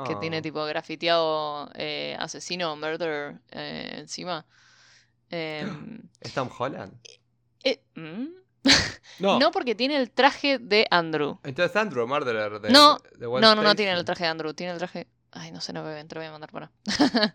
que 0.06 0.16
tiene 0.16 0.38
oh. 0.38 0.42
tipo 0.42 0.64
grafiteado 0.64 1.70
eh, 1.74 2.16
asesino, 2.18 2.76
murder 2.76 3.40
eh, 3.50 3.96
encima. 3.98 4.46
Em, 5.30 6.02
¿Es 6.20 6.34
Tom 6.34 6.48
Holland? 6.56 6.94
eh, 7.64 7.82
¿mm? 7.94 8.26
No. 9.18 9.38
No, 9.38 9.50
porque 9.50 9.74
tiene 9.74 9.96
el 9.96 10.10
traje 10.10 10.58
de 10.58 10.86
Andrew. 10.90 11.38
Entonces 11.44 11.74
Andrew 11.76 12.06
Murderer 12.06 12.60
de, 12.60 12.70
No, 12.70 12.98
de 13.18 13.26
No, 13.26 13.54
no, 13.54 13.62
no 13.62 13.74
tiene 13.74 13.92
el 13.92 14.04
traje 14.04 14.24
de 14.24 14.30
Andrew, 14.30 14.54
tiene 14.54 14.72
el 14.72 14.78
traje. 14.78 15.08
Ay, 15.32 15.52
no 15.52 15.60
sé, 15.60 15.72
no 15.72 15.84
bebé, 15.84 16.02
te 16.04 16.14
lo 16.14 16.20
voy 16.20 16.28
a 16.28 16.32
mandar 16.32 16.50
para. 16.50 16.72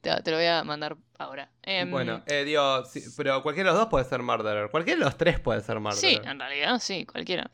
te, 0.00 0.22
te 0.22 0.30
lo 0.30 0.36
voy 0.36 0.46
a 0.46 0.62
mandar 0.62 0.96
ahora. 1.18 1.50
Em, 1.62 1.90
Bueno, 1.90 2.22
eh, 2.26 2.44
digo, 2.44 2.84
sí, 2.84 3.02
pero 3.16 3.42
cualquiera 3.42 3.70
de 3.70 3.74
los 3.74 3.82
dos 3.82 3.90
puede 3.90 4.04
ser 4.04 4.22
Murderer. 4.22 4.70
Cualquiera 4.70 4.98
de 4.98 5.04
los 5.06 5.16
tres 5.16 5.40
puede 5.40 5.60
ser 5.60 5.76
sí, 5.76 5.80
Murderer. 5.80 6.26
en 6.28 6.38
realidad, 6.38 6.78
sí, 6.78 7.04
cualquiera. 7.06 7.50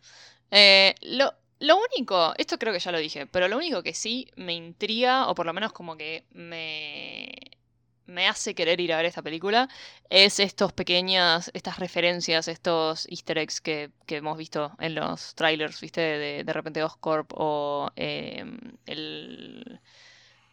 Eh, 0.50 0.94
lo, 1.02 1.32
lo 1.60 1.76
único, 1.76 2.34
esto 2.38 2.58
creo 2.58 2.72
que 2.72 2.78
ya 2.78 2.92
lo 2.92 2.98
dije, 2.98 3.26
pero 3.26 3.48
lo 3.48 3.56
único 3.56 3.82
que 3.82 3.94
sí 3.94 4.30
me 4.36 4.54
intriga, 4.54 5.28
o 5.28 5.34
por 5.34 5.46
lo 5.46 5.52
menos 5.52 5.72
como 5.72 5.96
que 5.96 6.24
me, 6.32 7.34
me 8.06 8.26
hace 8.28 8.54
querer 8.54 8.80
ir 8.80 8.92
a 8.92 8.96
ver 8.96 9.06
esta 9.06 9.22
película, 9.22 9.68
es 10.08 10.40
estos 10.40 10.72
pequeñas, 10.72 11.50
estas 11.54 11.78
referencias, 11.78 12.48
estos 12.48 13.06
easter 13.10 13.38
eggs 13.38 13.60
que, 13.60 13.90
que 14.06 14.16
hemos 14.16 14.38
visto 14.38 14.72
en 14.80 14.94
los 14.94 15.34
trailers, 15.34 15.80
¿viste? 15.80 16.00
De, 16.00 16.44
de 16.44 16.52
repente 16.52 16.82
Oscorp 16.82 17.32
o 17.34 17.90
em, 17.96 18.58
el... 18.86 19.80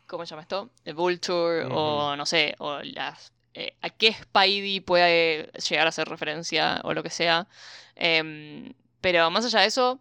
¿Cómo 0.07 0.25
se 0.25 0.31
llama 0.31 0.43
esto? 0.43 0.69
El 0.85 0.93
Vulture 0.95 1.65
o 1.71 2.15
no 2.15 2.25
sé, 2.25 2.55
o 2.59 2.79
las... 2.83 3.33
eh, 3.53 3.75
a 3.81 3.89
qué 3.89 4.13
Spidey 4.13 4.79
puede 4.81 5.51
llegar 5.69 5.87
a 5.87 5.89
hacer 5.89 6.07
referencia 6.07 6.81
o 6.83 6.93
lo 6.93 7.03
que 7.03 7.09
sea. 7.09 7.47
Em, 7.95 8.73
pero 9.01 9.29
más 9.31 9.45
allá 9.45 9.61
de 9.61 9.67
eso, 9.67 9.99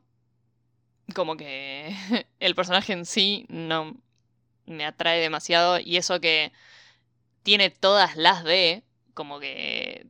como 1.14 1.36
que 1.36 1.94
el 2.40 2.54
personaje 2.54 2.92
en 2.92 3.04
sí 3.04 3.46
no 3.48 3.96
me 4.66 4.86
atrae 4.86 5.20
demasiado 5.20 5.78
y 5.78 5.96
eso 5.96 6.20
que 6.20 6.52
tiene 7.42 7.70
todas 7.70 8.16
las 8.16 8.44
de 8.44 8.82
como 9.12 9.38
que 9.38 10.06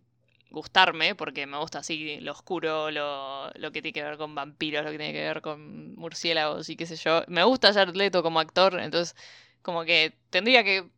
gustarme 0.50 1.14
porque 1.14 1.46
me 1.46 1.58
gusta 1.58 1.80
así 1.80 2.20
lo 2.20 2.32
oscuro, 2.32 2.90
lo, 2.90 3.50
lo 3.54 3.72
que 3.72 3.82
tiene 3.82 3.92
que 3.92 4.04
ver 4.04 4.16
con 4.16 4.34
vampiros, 4.34 4.84
lo 4.84 4.92
que 4.92 4.98
tiene 4.98 5.12
que 5.12 5.24
ver 5.24 5.42
con 5.42 5.96
murciélagos 5.96 6.68
y 6.68 6.76
qué 6.76 6.86
sé 6.86 6.96
yo. 6.96 7.24
Me 7.26 7.42
gusta 7.42 7.72
Jared 7.72 8.12
como 8.22 8.40
actor, 8.40 8.78
entonces 8.80 9.16
como 9.62 9.84
que 9.84 10.16
tendría 10.30 10.62
que 10.62 10.88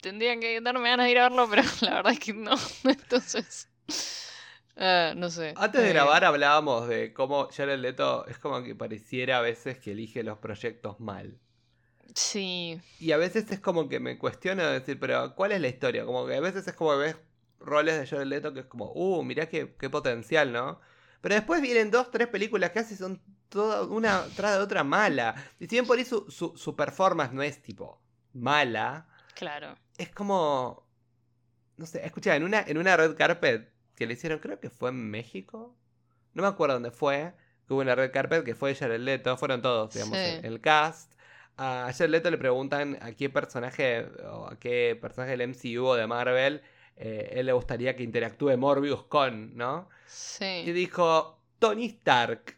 tendría 0.00 0.38
que 0.38 0.60
darme 0.60 0.90
ganas 0.90 1.06
de 1.06 1.12
ir 1.12 1.18
a 1.18 1.28
verlo, 1.28 1.48
pero 1.48 1.62
la 1.82 1.94
verdad 1.94 2.12
es 2.12 2.20
que 2.20 2.32
no. 2.34 2.56
Entonces 2.84 3.68
ah, 4.76 5.12
no 5.16 5.30
sé. 5.30 5.56
Antes 5.56 5.82
de 5.82 5.88
Eh, 5.88 5.92
grabar 5.92 6.24
hablábamos 6.24 6.86
de 6.86 7.12
cómo 7.12 7.48
Jared 7.50 7.80
Leto 7.80 8.24
es 8.28 8.38
como 8.38 8.62
que 8.62 8.76
pareciera 8.76 9.38
a 9.38 9.40
veces 9.40 9.78
que 9.80 9.90
elige 9.90 10.22
los 10.22 10.38
proyectos 10.38 11.00
mal. 11.00 11.40
Sí, 12.14 12.80
Y 12.98 13.12
a 13.12 13.16
veces 13.18 13.50
es 13.50 13.60
como 13.60 13.88
que 13.88 14.00
me 14.00 14.18
cuestiono 14.18 14.64
de 14.64 14.80
decir, 14.80 14.98
pero 14.98 15.34
¿cuál 15.34 15.52
es 15.52 15.60
la 15.60 15.68
historia? 15.68 16.04
Como 16.06 16.26
que 16.26 16.34
a 16.36 16.40
veces 16.40 16.66
es 16.66 16.74
como 16.74 16.92
que 16.92 16.96
ves 16.98 17.16
roles 17.60 17.98
de 17.98 18.06
Jared 18.06 18.26
Leto 18.26 18.54
que 18.54 18.60
es 18.60 18.66
como, 18.66 18.90
uh, 18.92 19.22
mirá 19.22 19.48
qué, 19.48 19.74
qué 19.78 19.90
potencial, 19.90 20.52
¿no? 20.52 20.80
Pero 21.20 21.34
después 21.34 21.60
vienen 21.60 21.90
dos, 21.90 22.10
tres 22.10 22.28
películas 22.28 22.70
que 22.70 22.78
hace 22.80 22.94
y 22.94 22.96
son 22.96 23.22
toda 23.48 23.82
una 23.84 24.32
tras 24.34 24.56
de 24.56 24.62
otra 24.62 24.82
mala. 24.84 25.34
Y 25.58 25.64
si 25.66 25.76
bien 25.76 25.86
por 25.86 25.98
ahí 25.98 26.04
su, 26.04 26.30
su, 26.30 26.56
su 26.56 26.74
performance 26.76 27.32
no 27.32 27.42
es 27.42 27.60
tipo 27.62 28.00
mala, 28.32 29.08
claro. 29.34 29.76
es 29.98 30.10
como. 30.12 30.86
No 31.76 31.86
sé, 31.86 32.04
escucha, 32.06 32.36
en 32.36 32.44
una, 32.44 32.62
en 32.62 32.78
una 32.78 32.96
red 32.96 33.16
carpet 33.16 33.72
que 33.96 34.06
le 34.06 34.12
hicieron, 34.14 34.38
creo 34.38 34.60
que 34.60 34.70
fue 34.70 34.90
en 34.90 35.10
México. 35.10 35.74
No 36.34 36.42
me 36.42 36.48
acuerdo 36.48 36.74
dónde 36.74 36.90
fue. 36.92 37.32
Que 37.66 37.72
hubo 37.74 37.80
una 37.80 37.94
red 37.96 38.12
carpet 38.12 38.44
que 38.44 38.54
fue 38.54 38.74
Jared 38.76 39.00
Leto, 39.00 39.36
fueron 39.36 39.60
todos, 39.62 39.92
digamos, 39.94 40.16
Sí. 40.18 40.24
el, 40.24 40.44
el 40.44 40.60
cast. 40.60 41.12
a 41.56 41.90
Jared 41.96 42.10
Leto 42.10 42.30
le 42.30 42.38
preguntan 42.38 42.98
a 43.00 43.12
qué 43.12 43.28
personaje 43.30 44.06
o 44.30 44.46
a 44.46 44.58
qué 44.58 44.96
personaje 45.00 45.36
del 45.36 45.48
MCU 45.48 45.84
o 45.86 45.94
de 45.96 46.06
Marvel 46.06 46.60
eh, 46.98 47.32
él 47.40 47.46
le 47.46 47.52
gustaría 47.52 47.94
que 47.96 48.02
interactúe 48.02 48.56
Morbius 48.56 49.02
con, 49.04 49.54
¿no? 49.56 49.88
Sí. 50.06 50.62
Y 50.66 50.72
dijo, 50.72 51.40
Tony 51.58 51.86
Stark. 51.86 52.56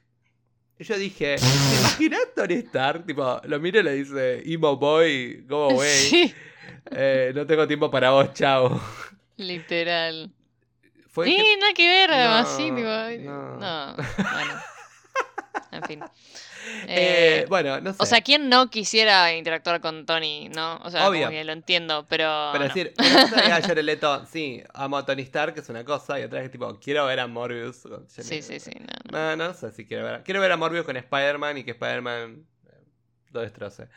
Y 0.78 0.84
yo 0.84 0.96
dije, 0.96 1.36
¿te 1.36 1.78
imaginas 1.80 2.20
Tony 2.36 2.54
Stark? 2.54 3.04
Tipo, 3.06 3.40
lo 3.44 3.58
miro 3.58 3.80
y 3.80 3.82
le 3.82 3.92
dice, 3.94 4.42
Emo 4.52 4.76
Boy, 4.76 5.44
go 5.48 5.70
away. 5.70 5.88
Sí, 6.10 6.34
Eh, 6.92 7.32
no 7.34 7.46
tengo 7.46 7.66
tiempo 7.66 7.90
para 7.90 8.10
vos, 8.12 8.32
chao. 8.34 8.80
literal. 9.36 10.30
Y 11.26 11.36
que- 11.36 11.56
nada 11.58 11.72
que 11.74 11.86
ver, 11.88 12.10
además, 12.12 12.48
No, 12.50 12.56
sí, 12.56 12.70
no. 12.70 13.56
No, 13.56 13.96
bueno. 13.96 14.60
En 15.72 15.82
fin. 15.84 16.00
Eh, 16.86 17.42
Eh, 17.42 17.46
bueno, 17.48 17.80
no 17.80 17.92
sé. 17.92 17.98
o 18.02 18.06
sea, 18.06 18.20
¿quién 18.20 18.48
no 18.48 18.68
quisiera 18.68 19.32
interactuar 19.34 19.80
con 19.80 20.04
Tony, 20.06 20.48
no? 20.50 20.76
O 20.84 20.90
sea, 20.90 21.08
Obvio. 21.08 21.22
como 21.26 21.30
que 21.32 21.44
lo 21.44 21.52
entiendo, 21.52 22.06
pero. 22.08 22.50
Pero 22.52 22.64
no. 22.64 22.74
decir, 22.74 22.92
una 22.98 23.22
cosa 23.22 23.40
es 23.40 23.52
a 23.64 23.68
Jared 23.68 23.84
Leto, 23.84 24.26
sí, 24.26 24.62
amo 24.74 24.98
a 24.98 25.06
Tony 25.06 25.22
Stark, 25.22 25.54
que 25.54 25.60
es 25.60 25.68
una 25.68 25.84
cosa, 25.84 26.18
y 26.20 26.24
otra 26.24 26.42
es 26.42 26.50
tipo, 26.50 26.78
quiero 26.78 27.06
ver 27.06 27.20
a 27.20 27.26
Morbius. 27.26 27.82
con 27.82 28.08
Sí, 28.08 28.42
sí, 28.42 28.60
sí. 28.60 28.70
No, 28.80 28.86
no. 29.18 29.36
No, 29.36 29.48
no 29.48 29.54
sé 29.54 29.72
si 29.72 29.86
quiero 29.86 30.04
ver. 30.04 30.22
Quiero 30.24 30.40
ver 30.40 30.52
a 30.52 30.56
Morbius 30.56 30.84
con 30.84 30.96
Spider-Man 30.96 31.58
y 31.58 31.64
que 31.64 31.70
Spider-Man 31.72 32.46
lo 33.32 33.40
destroce. 33.40 33.88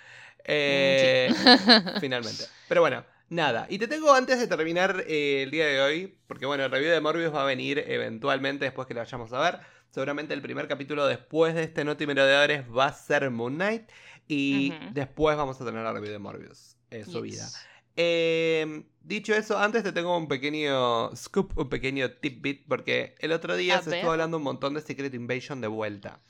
Eh, 0.43 1.29
finalmente. 1.99 2.45
Pero 2.67 2.81
bueno, 2.81 3.05
nada. 3.31 3.65
Y 3.69 3.79
te 3.79 3.87
tengo 3.87 4.13
antes 4.13 4.39
de 4.39 4.45
terminar 4.47 5.03
eh, 5.07 5.41
el 5.43 5.49
día 5.51 5.65
de 5.65 5.81
hoy, 5.81 6.17
porque 6.27 6.45
bueno, 6.45 6.63
el 6.65 6.69
review 6.71 6.91
de 6.91 7.01
Morbius 7.01 7.33
va 7.33 7.41
a 7.41 7.45
venir 7.45 7.83
eventualmente 7.87 8.65
después 8.65 8.87
que 8.87 8.93
lo 8.93 8.99
vayamos 8.99 9.33
a 9.33 9.39
ver. 9.39 9.59
Seguramente 9.89 10.33
el 10.33 10.41
primer 10.41 10.67
capítulo 10.67 11.07
después 11.07 11.55
de 11.55 11.63
este 11.63 11.83
Noti 11.83 12.05
Merodeadores 12.05 12.63
va 12.69 12.85
a 12.87 12.93
ser 12.93 13.29
Moon 13.31 13.55
Knight. 13.55 13.89
Y 14.27 14.71
después 14.93 15.35
vamos 15.35 15.59
a 15.59 15.65
tener 15.65 15.83
la 15.83 15.91
review 15.91 16.11
de 16.11 16.19
Morbius 16.19 16.77
eh, 16.91 17.03
subida. 17.03 17.43
Yes. 17.43 17.57
Eh, 17.97 18.83
dicho 19.01 19.33
eso, 19.35 19.57
antes 19.57 19.83
te 19.83 19.91
tengo 19.91 20.15
un 20.17 20.27
pequeño 20.29 21.13
scoop, 21.15 21.57
un 21.57 21.67
pequeño 21.67 22.09
tidbit, 22.11 22.65
porque 22.67 23.15
el 23.19 23.33
otro 23.33 23.55
día 23.57 23.77
A 23.77 23.81
se 23.81 23.89
ver. 23.89 23.97
estuvo 23.99 24.11
hablando 24.13 24.37
un 24.37 24.43
montón 24.43 24.73
de 24.73 24.81
Secret 24.81 25.13
Invasion 25.13 25.59
de 25.59 25.67
vuelta. 25.67 26.21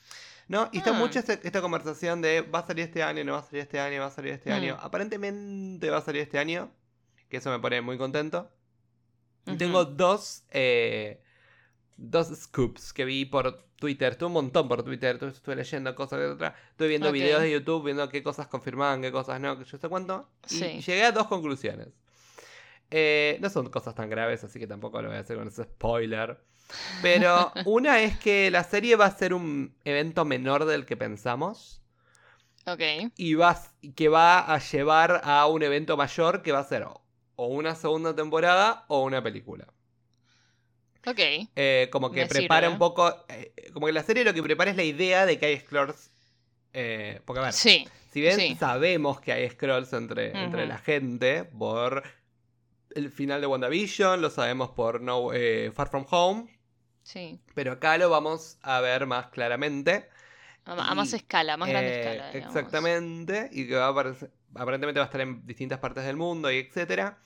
¿No? 0.47 0.67
Y 0.71 0.79
está 0.79 0.89
Ah. 0.89 0.93
mucha 0.93 1.19
esta, 1.19 1.33
esta 1.33 1.61
conversación 1.61 2.21
de 2.21 2.41
va 2.41 2.59
a 2.59 2.67
salir 2.67 2.85
este 2.85 3.03
año, 3.03 3.23
no 3.23 3.33
va 3.33 3.39
a 3.39 3.43
salir 3.43 3.61
este 3.61 3.79
año, 3.79 4.01
va 4.01 4.07
a 4.07 4.11
salir 4.11 4.33
este 4.33 4.49
Mm. 4.49 4.53
año. 4.53 4.77
Aparentemente 4.81 5.89
va 5.89 5.97
a 5.97 6.01
salir 6.01 6.23
este 6.23 6.39
año, 6.39 6.71
que 7.31 7.37
eso 7.37 7.49
me 7.49 7.59
pone 7.59 7.81
muy 7.81 7.97
contento. 7.97 8.51
Tengo 9.57 9.85
dos, 9.85 10.43
eh, 10.51 11.23
dos 11.97 12.27
scoops 12.27 12.93
que 12.93 13.05
vi 13.05 13.25
por 13.25 13.63
Twitter. 13.77 14.11
Estuve 14.11 14.27
un 14.27 14.33
montón 14.33 14.67
por 14.67 14.83
Twitter. 14.83 15.15
Estuve, 15.15 15.31
estuve 15.31 15.55
leyendo 15.55 15.95
cosas 15.95 16.19
de 16.19 16.25
otra. 16.27 16.55
Estuve 16.69 16.89
viendo 16.89 17.11
videos 17.11 17.41
de 17.41 17.51
YouTube, 17.51 17.85
viendo 17.85 18.07
qué 18.09 18.21
cosas 18.21 18.47
confirmaban, 18.47 19.01
qué 19.01 19.11
cosas 19.11 19.41
no, 19.41 19.57
que 19.57 19.65
yo 19.65 19.77
sé 19.79 19.89
cuánto. 19.89 20.29
Y 20.49 20.53
Sí. 20.55 20.81
llegué 20.81 21.05
a 21.05 21.11
dos 21.11 21.27
conclusiones. 21.27 21.87
Eh, 22.91 23.39
no 23.41 23.49
son 23.49 23.69
cosas 23.69 23.95
tan 23.95 24.09
graves, 24.09 24.43
así 24.43 24.59
que 24.59 24.67
tampoco 24.67 25.01
lo 25.01 25.07
voy 25.07 25.17
a 25.17 25.21
hacer 25.21 25.37
con 25.37 25.47
ese 25.47 25.63
spoiler. 25.63 26.37
Pero 27.01 27.51
una 27.65 28.01
es 28.01 28.19
que 28.19 28.51
la 28.51 28.63
serie 28.65 28.95
va 28.97 29.05
a 29.05 29.17
ser 29.17 29.33
un 29.33 29.73
evento 29.85 30.25
menor 30.25 30.65
del 30.65 30.85
que 30.85 30.97
pensamos. 30.97 31.81
Ok. 32.67 32.81
Y 33.17 33.33
va, 33.33 33.59
que 33.95 34.07
va 34.09 34.53
a 34.53 34.59
llevar 34.59 35.21
a 35.23 35.47
un 35.47 35.63
evento 35.63 35.97
mayor 35.97 36.43
que 36.43 36.51
va 36.51 36.59
a 36.59 36.63
ser 36.63 36.83
o- 37.43 37.47
una 37.47 37.75
segunda 37.75 38.15
temporada 38.15 38.85
o 38.87 39.03
una 39.03 39.21
película. 39.23 39.65
Ok. 41.05 41.19
Eh, 41.55 41.89
como 41.91 42.11
que 42.11 42.21
Me 42.21 42.27
prepara 42.27 42.67
sirve. 42.67 42.73
un 42.73 42.79
poco. 42.79 43.25
eh, 43.29 43.53
como 43.73 43.87
que 43.87 43.93
la 43.93 44.03
serie 44.03 44.23
lo 44.23 44.33
que 44.33 44.43
prepara 44.43 44.69
es 44.71 44.77
la 44.77 44.83
idea 44.83 45.25
de 45.25 45.39
que 45.39 45.47
hay 45.47 45.59
scrolls. 45.59 46.11
eh, 46.73 47.19
porque 47.25 47.39
a 47.41 47.43
ver, 47.43 47.53
Sí. 47.53 47.85
si 48.11 48.21
bien 48.21 48.37
sí. 48.37 48.55
sabemos 48.57 49.19
que 49.19 49.33
hay 49.33 49.49
scrolls 49.49 49.91
entre, 49.93 50.31
entre 50.41 50.65
la 50.67 50.77
gente 50.77 51.43
por 51.43 52.03
el 52.95 53.09
final 53.11 53.41
de 53.41 53.47
WandaVision, 53.47 54.21
lo 54.21 54.29
sabemos 54.29 54.69
por 54.69 55.01
no, 55.01 55.31
Far 55.73 55.89
From 55.89 56.05
Home, 56.11 56.59
Sí. 57.03 57.41
pero 57.55 57.73
acá 57.73 57.97
lo 57.97 58.09
vamos 58.09 58.57
a 58.61 58.79
ver 58.79 59.05
más 59.05 59.27
claramente. 59.31 60.07
A, 60.63 60.93
más 60.95 61.11
escala, 61.11 61.57
más 61.57 61.67
grande 61.67 61.99
escala. 61.99 62.31
digamos. 62.31 62.55
Exactamente, 62.55 63.49
y 63.51 63.67
que 63.67 63.75
va 63.75 63.87
a 63.87 63.89
aparecer, 63.89 64.31
aparentemente 64.55 64.99
va 64.99 65.05
a 65.05 65.07
estar 65.07 65.21
en 65.21 65.45
distintas 65.45 65.79
partes 65.79 66.03
del 66.05 66.17
mundo 66.17 66.51
y 66.51 66.57
etcétera. 66.57 67.17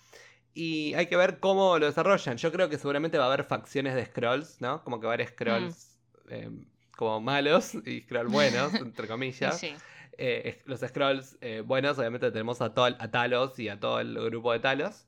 Y 0.54 0.94
hay 0.94 1.08
que 1.08 1.18
ver 1.18 1.40
cómo 1.40 1.78
lo 1.80 1.86
desarrollan. 1.86 2.38
Yo 2.38 2.52
creo 2.52 2.70
que 2.70 2.78
seguramente 2.78 3.18
va 3.18 3.26
a 3.26 3.28
haber 3.28 3.44
facciones 3.44 3.94
de 3.96 4.06
scrolls, 4.06 4.62
¿no? 4.62 4.84
Como 4.84 5.00
que 5.00 5.06
va 5.08 5.14
a 5.14 5.16
haber 5.16 5.28
scrolls 5.28 5.98
eh, 6.30 6.50
como 6.96 7.20
malos 7.20 7.76
y 7.86 8.02
scrolls 8.02 8.32
buenos, 8.32 8.74
entre 8.76 9.08
comillas. 9.08 9.60
sí. 9.60 9.76
Eh, 10.18 10.62
los 10.64 10.80
scrolls 10.80 11.38
eh, 11.42 11.62
buenos, 11.66 12.00
obviamente 12.00 12.32
tenemos 12.32 12.62
a, 12.62 12.74
todo, 12.74 12.86
a 12.86 13.12
Talos 13.12 13.60
y 13.60 13.68
a 13.68 13.78
todo 13.82 14.00
el 14.00 14.14
grupo 14.16 14.54
de 14.54 14.60
Talos. 14.60 15.06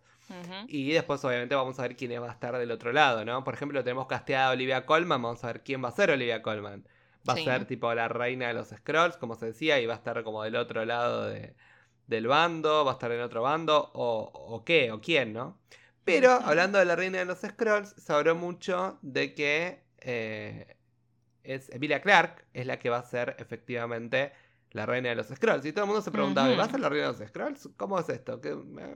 Y 0.68 0.92
después, 0.92 1.24
obviamente, 1.24 1.56
vamos 1.56 1.80
a 1.80 1.84
ver 1.84 1.96
quién 1.96 2.22
va 2.22 2.28
a 2.28 2.34
estar 2.34 2.58
del 2.58 2.70
otro 2.72 2.92
lado, 2.92 3.24
¿no? 3.24 3.46
Por 3.46 3.54
ejemplo, 3.54 3.82
tenemos 3.86 4.08
casteada 4.08 4.50
a 4.50 4.52
Olivia 4.52 4.86
Colman. 4.86 5.22
Vamos 5.22 5.42
a 5.46 5.48
ver 5.48 5.64
quién 5.64 5.82
va 5.82 5.88
a 5.88 5.92
ser 5.94 6.12
Olivia 6.12 6.42
Colman. 6.42 6.86
Va 7.30 7.36
Sí. 7.36 7.42
a 7.48 7.54
ser 7.58 7.66
tipo 7.66 7.94
la 7.94 8.10
reina 8.10 8.50
de 8.50 8.54
los 8.54 8.68
Scrolls, 8.68 9.16
como 9.16 9.36
se 9.36 9.46
decía, 9.46 9.80
y 9.80 9.86
va 9.86 9.94
a 9.94 9.98
estar 9.98 10.22
como 10.24 10.44
del 10.44 10.58
otro 10.58 10.84
lado 10.84 11.28
de- 11.30 11.56
del 12.08 12.28
bando, 12.28 12.84
va 12.86 12.92
a 12.92 12.94
estar 12.94 13.12
en 13.12 13.22
otro 13.22 13.42
bando, 13.44 13.92
o, 13.94 14.32
o 14.34 14.64
qué, 14.64 14.92
o 14.92 15.00
quién, 15.02 15.34
¿no? 15.34 15.60
Pero 16.04 16.32
hablando 16.32 16.80
de 16.80 16.86
la 16.86 16.96
reina 16.96 17.20
de 17.20 17.26
los 17.26 17.40
Scrolls, 17.40 17.94
se 17.98 18.14
habló 18.14 18.34
mucho 18.36 18.98
de 19.02 19.34
que 19.34 19.84
eh, 20.00 20.78
es 21.44 21.70
Emilia 21.70 22.02
Clark, 22.02 22.46
es 22.54 22.66
la 22.66 22.80
que 22.80 22.90
va 22.90 22.98
a 23.00 23.04
ser 23.04 23.36
efectivamente 23.40 24.32
la 24.72 24.86
reina 24.86 25.10
de 25.10 25.16
los 25.16 25.28
Scrolls. 25.28 25.66
Y 25.66 25.74
todo 25.74 25.84
el 25.84 25.88
mundo 25.88 26.02
se 26.02 26.12
preguntaba. 26.12 26.56
¿va 26.56 26.64
a 26.64 26.70
ser 26.70 26.80
la 26.80 26.90
reina 26.90 27.12
de 27.12 27.20
los 27.20 27.28
Scrolls? 27.30 27.70
¿Cómo 27.78 28.00
es 28.00 28.08
esto? 28.10 28.40
¿Qué- 28.40 28.52
eh? 28.52 28.96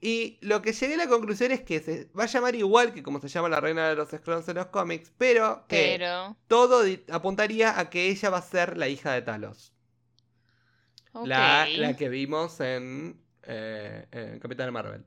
Y 0.00 0.38
lo 0.42 0.60
que 0.62 0.72
llegué 0.72 0.94
a 0.94 0.98
la 0.98 1.08
conclusión 1.08 1.50
es 1.52 1.62
que 1.62 1.80
se 1.80 2.10
va 2.18 2.24
a 2.24 2.26
llamar 2.26 2.54
igual 2.54 2.92
que 2.92 3.02
como 3.02 3.20
se 3.20 3.28
llama 3.28 3.48
la 3.48 3.60
reina 3.60 3.88
de 3.88 3.96
los 3.96 4.10
Scrolls 4.10 4.48
en 4.48 4.56
los 4.56 4.66
cómics, 4.66 5.12
pero 5.18 5.64
que 5.66 5.96
Pero. 5.98 6.36
todo 6.46 6.84
apuntaría 7.10 7.78
a 7.78 7.90
que 7.90 8.08
ella 8.08 8.30
va 8.30 8.38
a 8.38 8.42
ser 8.42 8.76
la 8.76 8.88
hija 8.88 9.12
de 9.12 9.22
Talos. 9.22 9.73
La, 11.24 11.66
la 11.68 11.96
que 11.96 12.08
vimos 12.08 12.60
en, 12.60 13.20
eh, 13.44 14.06
en 14.10 14.40
Capitán 14.40 14.72
Marvel. 14.72 15.04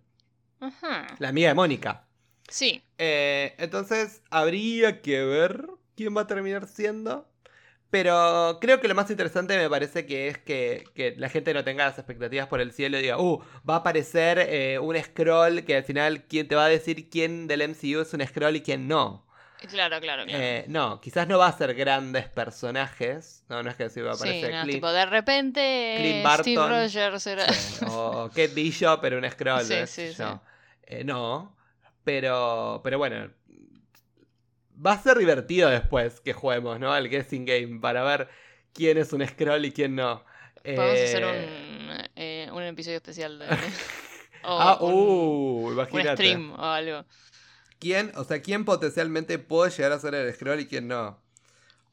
Ajá. 0.60 1.08
La 1.20 1.30
amiga 1.30 1.50
de 1.50 1.56
Mónica. 1.56 2.08
Sí. 2.48 2.82
Eh, 2.98 3.54
entonces 3.58 4.22
habría 4.30 5.02
que 5.02 5.24
ver 5.24 5.68
quién 5.96 6.16
va 6.16 6.22
a 6.22 6.28
terminar 6.28 6.68
siendo. 6.68 7.30
Pero 7.90 8.58
creo 8.60 8.82
que 8.82 8.90
lo 8.90 8.96
más 8.96 9.10
interesante 9.10 9.58
me 9.58 9.70
parece 9.70 10.06
que 10.06 10.28
es 10.28 10.38
que, 10.38 10.84
que 10.94 11.16
la 11.18 11.30
gente 11.30 11.54
no 11.54 11.64
tenga 11.64 11.86
las 11.86 11.98
expectativas 11.98 12.48
por 12.48 12.60
el 12.60 12.74
cielo 12.74 13.00
y 13.00 13.04
diga, 13.04 13.18
uh, 13.18 13.42
va 13.68 13.76
a 13.76 13.78
aparecer 13.78 14.40
eh, 14.40 14.78
un 14.80 14.98
scroll 15.02 15.64
que 15.64 15.78
al 15.78 15.84
final 15.86 16.26
quién 16.26 16.50
te 16.50 16.56
va 16.56 16.66
a 16.66 16.70
decir 16.70 17.10
quién 17.10 17.48
del 17.48 17.62
MCU 17.62 18.02
es 18.02 18.14
un 18.14 18.26
scroll 18.28 18.58
y 18.58 18.62
quién 18.62 18.88
no. 18.90 19.26
Claro, 19.70 20.00
claro, 20.00 20.26
claro. 20.26 20.26
Eh, 20.28 20.66
no, 20.68 21.02
quizás 21.02 21.28
no 21.28 21.40
va 21.40 21.48
a 21.48 21.58
ser 21.58 21.74
grandes 21.74 22.28
personajes. 22.30 23.44
No, 23.50 23.64
no 23.64 23.70
es 23.72 23.76
que 23.76 23.84
decir 23.86 24.06
va 24.06 24.12
a 24.12 24.16
sí, 24.16 24.24
aparecer 24.24 24.54
no, 24.54 24.62
Clint, 24.64 24.76
tipo, 24.76 24.92
de 24.92 25.06
repente 25.08 25.96
Clint 25.98 26.28
Steve 26.40 26.58
Barton. 26.58 26.70
Rogers 26.70 27.28
era... 27.28 27.52
sí, 27.54 27.86
o 27.90 28.30
Kate 28.30 28.50
Bishop, 28.50 29.00
pero 29.02 29.18
un 29.18 29.30
scroll. 29.30 29.64
Sí, 29.64 29.88
sí, 29.88 30.14
sí. 30.14 30.22
no. 30.22 30.44
Eh, 30.84 31.04
no, 31.04 31.56
pero, 32.04 32.82
pero 32.84 32.98
bueno. 33.00 33.32
Va 34.86 34.92
a 34.94 35.02
ser 35.02 35.18
divertido 35.18 35.70
después 35.70 36.20
que 36.22 36.34
juguemos, 36.34 36.80
¿no? 36.80 36.94
Al 36.94 37.10
guessing 37.10 37.46
game 37.46 37.80
para 37.80 38.04
ver 38.04 38.30
quién 38.74 38.98
es 39.00 39.12
un 39.12 39.26
scroll 39.28 39.66
y 39.66 39.72
quién 39.72 39.96
no. 39.96 40.24
Podemos 40.64 41.00
Eh, 41.00 41.04
hacer 41.06 41.26
un, 41.26 42.08
eh, 42.16 42.50
un 42.52 42.62
episodio 42.64 42.98
especial 42.98 43.40
de... 43.40 43.48
o 44.44 44.60
ah, 44.60 44.78
un, 44.82 44.94
uh, 44.94 45.88
un 45.92 46.04
stream 46.14 46.52
o 46.54 46.64
algo. 46.64 47.06
¿Quién, 47.80 48.12
o 48.16 48.24
sea, 48.24 48.42
quién 48.42 48.66
potencialmente 48.66 49.38
puede 49.40 49.72
llegar 49.72 49.92
a 49.92 50.00
ser 50.00 50.16
el 50.16 50.34
scroll 50.34 50.60
y 50.62 50.68
quién 50.68 50.88
no? 50.88 51.20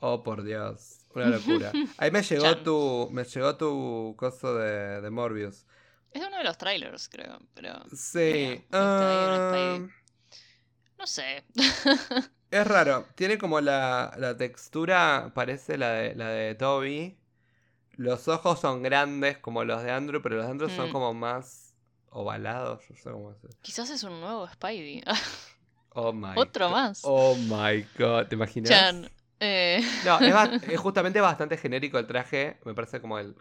Oh, 0.01 0.22
por 0.22 0.43
Dios. 0.43 1.01
Una 1.14 1.26
locura. 1.26 1.70
Ahí 1.99 2.11
me 2.11 2.22
llegó 2.22 2.57
tu. 2.59 3.09
Me 3.12 3.24
llegó 3.24 3.57
tu 3.57 4.14
coso 4.18 4.55
de, 4.57 5.01
de 5.01 5.11
Morbius. 5.11 5.64
Es 6.12 6.20
de 6.20 6.26
uno 6.28 6.39
de 6.39 6.45
los 6.45 6.57
trailers, 6.59 7.09
creo, 7.09 7.41
pero... 7.55 7.72
Sí. 7.93 8.20
Mira, 8.20 8.55
está 8.70 9.53
ahí 9.53 9.80
ah, 9.82 9.89
No 10.97 11.07
sé. 11.09 11.43
es 12.53 12.66
raro. 12.66 13.05
Tiene 13.16 13.37
como 13.37 13.61
la, 13.61 14.14
la 14.18 14.37
textura. 14.37 15.32
Parece 15.35 15.76
la 15.76 15.91
de, 15.91 16.14
la 16.14 16.28
de 16.28 16.55
Toby. 16.55 17.18
Los 17.97 18.28
ojos 18.28 18.61
son 18.61 18.82
grandes 18.85 19.39
como 19.39 19.64
los 19.64 19.82
de 19.82 19.91
Andrew, 19.91 20.22
pero 20.22 20.37
los 20.37 20.45
de 20.47 20.51
Andrew 20.53 20.70
son 20.70 20.91
Mm. 20.91 20.93
como 20.93 21.14
más 21.14 21.74
ovalados. 22.11 22.85
No 22.91 22.97
sé 22.97 23.11
cómo. 23.11 23.35
Quizás 23.62 23.91
es 23.91 24.05
un 24.05 24.20
nuevo 24.20 24.49
Spidey. 24.49 25.03
Oh 25.95 26.12
my 26.12 26.32
Otro 26.36 26.66
God. 26.68 26.72
más. 26.74 27.01
Oh 27.05 27.34
my 27.36 27.84
god. 27.99 28.26
¿Te 28.26 28.34
imaginas? 28.34 28.68
Chan. 28.70 29.09
Eh, 29.40 29.80
No, 30.05 30.18
es, 30.68 30.78
justamente 30.78 31.20
bastante 31.20 31.57
genérico 31.57 31.99
el 31.99 32.07
traje. 32.07 32.59
Me 32.64 32.74
parece 32.74 33.01
como 33.01 33.18
el. 33.18 33.34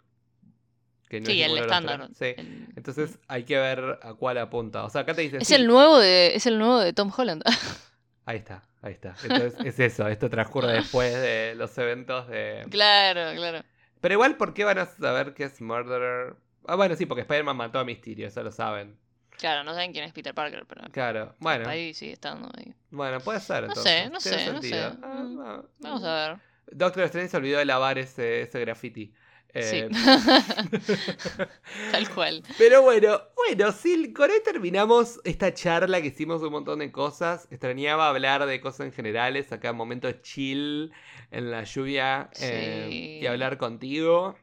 Que 1.08 1.20
no 1.20 1.26
sí, 1.26 1.42
es 1.42 1.48
el 1.50 1.58
estándar. 1.58 2.08
tres. 2.14 2.18
Sí. 2.18 2.40
El- 2.40 2.68
Entonces 2.76 3.18
hay 3.28 3.44
que 3.44 3.58
ver 3.58 3.98
a 4.02 4.14
cuál 4.14 4.38
apunta. 4.38 4.84
O 4.84 4.90
sea, 4.90 5.02
acá 5.02 5.14
te 5.14 5.22
dice. 5.22 5.38
Es 5.38 5.48
sí, 5.48 5.54
el 5.54 5.66
nuevo 5.66 5.98
de, 5.98 6.34
es 6.34 6.46
el 6.46 6.58
nuevo 6.58 6.78
de 6.80 6.92
Tom 6.92 7.12
Holland. 7.16 7.42
Ahí 8.26 8.38
está, 8.38 8.62
ahí 8.80 8.92
está. 8.94 9.14
Entonces 9.22 9.54
es 9.66 9.78
eso. 9.80 10.08
Esto 10.08 10.30
transcurre 10.30 10.72
después 10.72 11.12
de 11.12 11.54
los 11.56 11.76
eventos 11.76 12.26
de. 12.28 12.64
claro, 12.70 13.36
claro. 13.36 13.62
Pero 14.00 14.14
igual, 14.14 14.36
¿por 14.38 14.54
qué 14.54 14.64
van 14.64 14.78
a 14.78 14.86
saber 14.86 15.34
que 15.34 15.44
es 15.44 15.60
Murderer? 15.60 16.34
Ah, 16.66 16.74
bueno, 16.76 16.96
sí, 16.96 17.04
porque 17.04 17.20
Spider-Man 17.20 17.54
mató 17.56 17.78
a 17.78 17.84
Mysterio, 17.84 18.26
eso 18.28 18.42
lo 18.42 18.50
saben. 18.50 18.96
Claro, 19.38 19.64
no 19.64 19.72
saben 19.74 19.92
quién 19.92 20.04
es 20.04 20.12
Peter 20.12 20.34
Parker, 20.34 20.64
pero 20.66 20.82
Claro, 20.92 21.34
bueno. 21.38 21.68
ahí 21.68 21.92
sigue 21.94 22.12
estando 22.12 22.48
ahí. 22.56 22.72
Bueno, 22.90 23.20
puede 23.20 23.40
ser 23.40 23.62
No 23.64 23.68
entonces. 23.68 23.92
sé, 23.92 24.10
no 24.10 24.20
sé, 24.20 24.52
no 24.52 24.62
sé. 24.62 24.80
Ah, 24.80 24.96
Mm, 25.22 25.34
no, 25.36 25.68
Vamos 25.80 26.02
no. 26.02 26.08
a 26.08 26.28
ver. 26.28 26.38
Doctor 26.70 27.04
Strange 27.04 27.30
se 27.30 27.36
olvidó 27.36 27.58
de 27.58 27.64
lavar 27.64 27.98
ese, 27.98 28.42
ese 28.42 28.60
graffiti. 28.60 29.12
Sí. 29.54 29.76
Eh, 29.76 29.88
Tal 31.92 32.08
cual. 32.10 32.42
Pero 32.58 32.82
bueno, 32.82 33.20
bueno, 33.36 33.72
sí, 33.72 34.12
con 34.12 34.30
ahí 34.30 34.38
terminamos 34.44 35.20
esta 35.24 35.52
charla 35.54 36.00
que 36.00 36.08
hicimos 36.08 36.42
un 36.42 36.50
montón 36.50 36.80
de 36.80 36.90
cosas. 36.90 37.46
Extrañaba 37.50 38.08
hablar 38.08 38.46
de 38.46 38.60
cosas 38.60 38.86
en 38.86 38.92
generales, 38.92 39.52
acá 39.52 39.72
momentos 39.72 40.22
chill 40.22 40.92
en 41.30 41.50
la 41.50 41.64
lluvia 41.64 42.30
eh, 42.40 42.86
Sí. 42.90 43.18
y 43.22 43.26
hablar 43.26 43.58
contigo. 43.58 44.36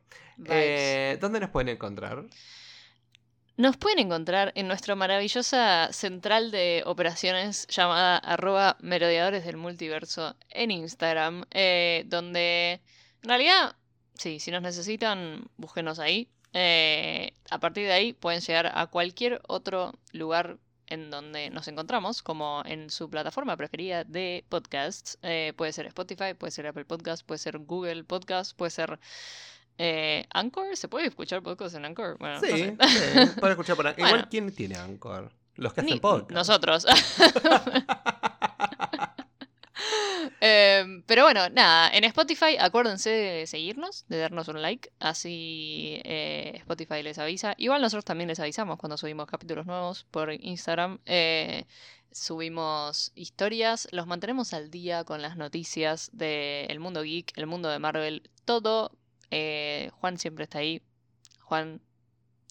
Eh, 0.46 1.18
¿Dónde 1.20 1.40
nos 1.40 1.50
pueden 1.50 1.70
encontrar? 1.70 2.24
Nos 3.62 3.78
pueden 3.78 4.00
encontrar 4.00 4.54
en 4.56 4.68
nuestra 4.68 4.96
maravillosa 4.96 5.94
central 5.94 6.50
de 6.50 6.82
operaciones 6.88 7.68
llamada 7.68 8.18
arroba 8.18 8.76
merodeadores 8.80 9.46
del 9.46 9.56
multiverso 9.56 10.36
en 10.50 10.72
Instagram, 10.72 11.46
eh, 11.52 12.04
donde 12.08 12.82
en 13.22 13.30
realidad, 13.30 13.76
sí, 14.16 14.40
si 14.40 14.50
nos 14.50 14.64
necesitan, 14.64 15.48
búsquenos 15.58 16.00
ahí. 16.00 16.28
Eh, 16.54 17.36
a 17.52 17.60
partir 17.60 17.86
de 17.86 17.94
ahí 17.94 18.14
pueden 18.14 18.42
llegar 18.42 18.72
a 18.74 18.88
cualquier 18.88 19.44
otro 19.48 19.94
lugar 20.12 20.58
en 20.88 21.12
donde 21.12 21.52
nos 21.52 21.68
encontramos, 21.68 22.24
como 22.24 22.64
en 22.66 22.90
su 22.90 23.12
plataforma 23.12 23.56
preferida 23.58 24.04
de 24.06 24.44
podcasts. 24.50 25.20
Eh, 25.22 25.54
puede 25.56 25.72
ser 25.72 25.86
Spotify, 25.86 26.34
puede 26.34 26.50
ser 26.50 26.66
Apple 26.66 26.86
Podcast, 26.86 27.24
puede 27.24 27.38
ser 27.38 27.60
Google 27.60 28.06
Podcast, 28.06 28.58
puede 28.58 28.72
ser 28.72 29.00
eh, 29.78 30.26
Anchor. 30.34 30.76
¿Se 30.78 30.88
puede 30.88 31.08
escuchar 31.08 31.42
podcast 31.42 31.76
en 31.76 31.86
Anchor? 31.86 32.18
Bueno, 32.20 32.36
no 32.36 32.42
sí, 32.42 32.48
sé. 32.48 32.78
sí, 32.80 33.40
pueden 33.40 33.52
escuchar 33.52 33.76
por 33.76 33.88
ahí. 33.88 33.94
Igual. 33.98 34.28
¿quién 34.30 34.54
tiene 34.54 34.76
Anchor? 34.76 35.32
Los 35.56 35.74
que 35.74 35.82
hacen 35.82 36.00
podcast. 36.00 36.32
Nosotros. 36.32 36.86
Em, 40.44 41.04
pero 41.04 41.24
bueno, 41.24 41.50
nada, 41.50 41.90
en 41.92 42.04
Spotify 42.04 42.58
acuérdense 42.60 43.10
de 43.12 43.48
seguirnos, 43.48 44.06
de 44.08 44.18
darnos 44.18 44.48
un 44.48 44.60
like, 44.62 44.92
así 45.00 46.02
eh, 46.04 46.54
Spotify 46.58 47.04
les 47.04 47.20
avisa. 47.20 47.54
Igual 47.58 47.82
nosotros 47.82 48.06
también 48.06 48.28
les 48.28 48.40
avisamos 48.40 48.78
cuando 48.80 48.98
subimos 48.98 49.28
capítulos 49.28 49.66
nuevos 49.68 50.06
por 50.10 50.32
Instagram. 50.34 51.00
eh, 51.06 51.66
subimos 52.12 53.12
historias, 53.16 53.88
los 53.92 54.08
mantenemos 54.08 54.54
al 54.54 54.70
día 54.72 55.04
con 55.04 55.22
las 55.22 55.38
noticias 55.38 56.10
del 56.14 56.80
mundo 56.80 57.04
geek, 57.04 57.38
el 57.38 57.48
mundo 57.48 57.70
de 57.70 57.80
Marvel, 57.80 58.30
todo. 58.46 58.92
Eh, 59.32 59.90
Juan 60.00 60.18
siempre 60.18 60.44
está 60.44 60.60
ahí. 60.60 60.82
Juan 61.42 61.82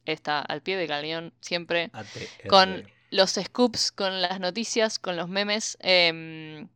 está 0.05 0.41
al 0.41 0.63
pie 0.63 0.77
del 0.77 0.89
cañón 0.89 1.33
siempre 1.41 1.91
ATR. 1.93 2.49
con 2.49 2.85
los 3.11 3.33
scoops, 3.33 3.93
con 3.93 4.21
las 4.23 4.41
noticias, 4.41 4.99
con 4.99 5.17
los 5.17 5.29
memes. 5.29 5.77
em, 5.81 6.69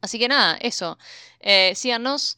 así 0.00 0.18
que 0.18 0.28
nada, 0.28 0.56
eso. 0.60 0.98
Eh, 1.40 1.72
síganos, 1.74 2.36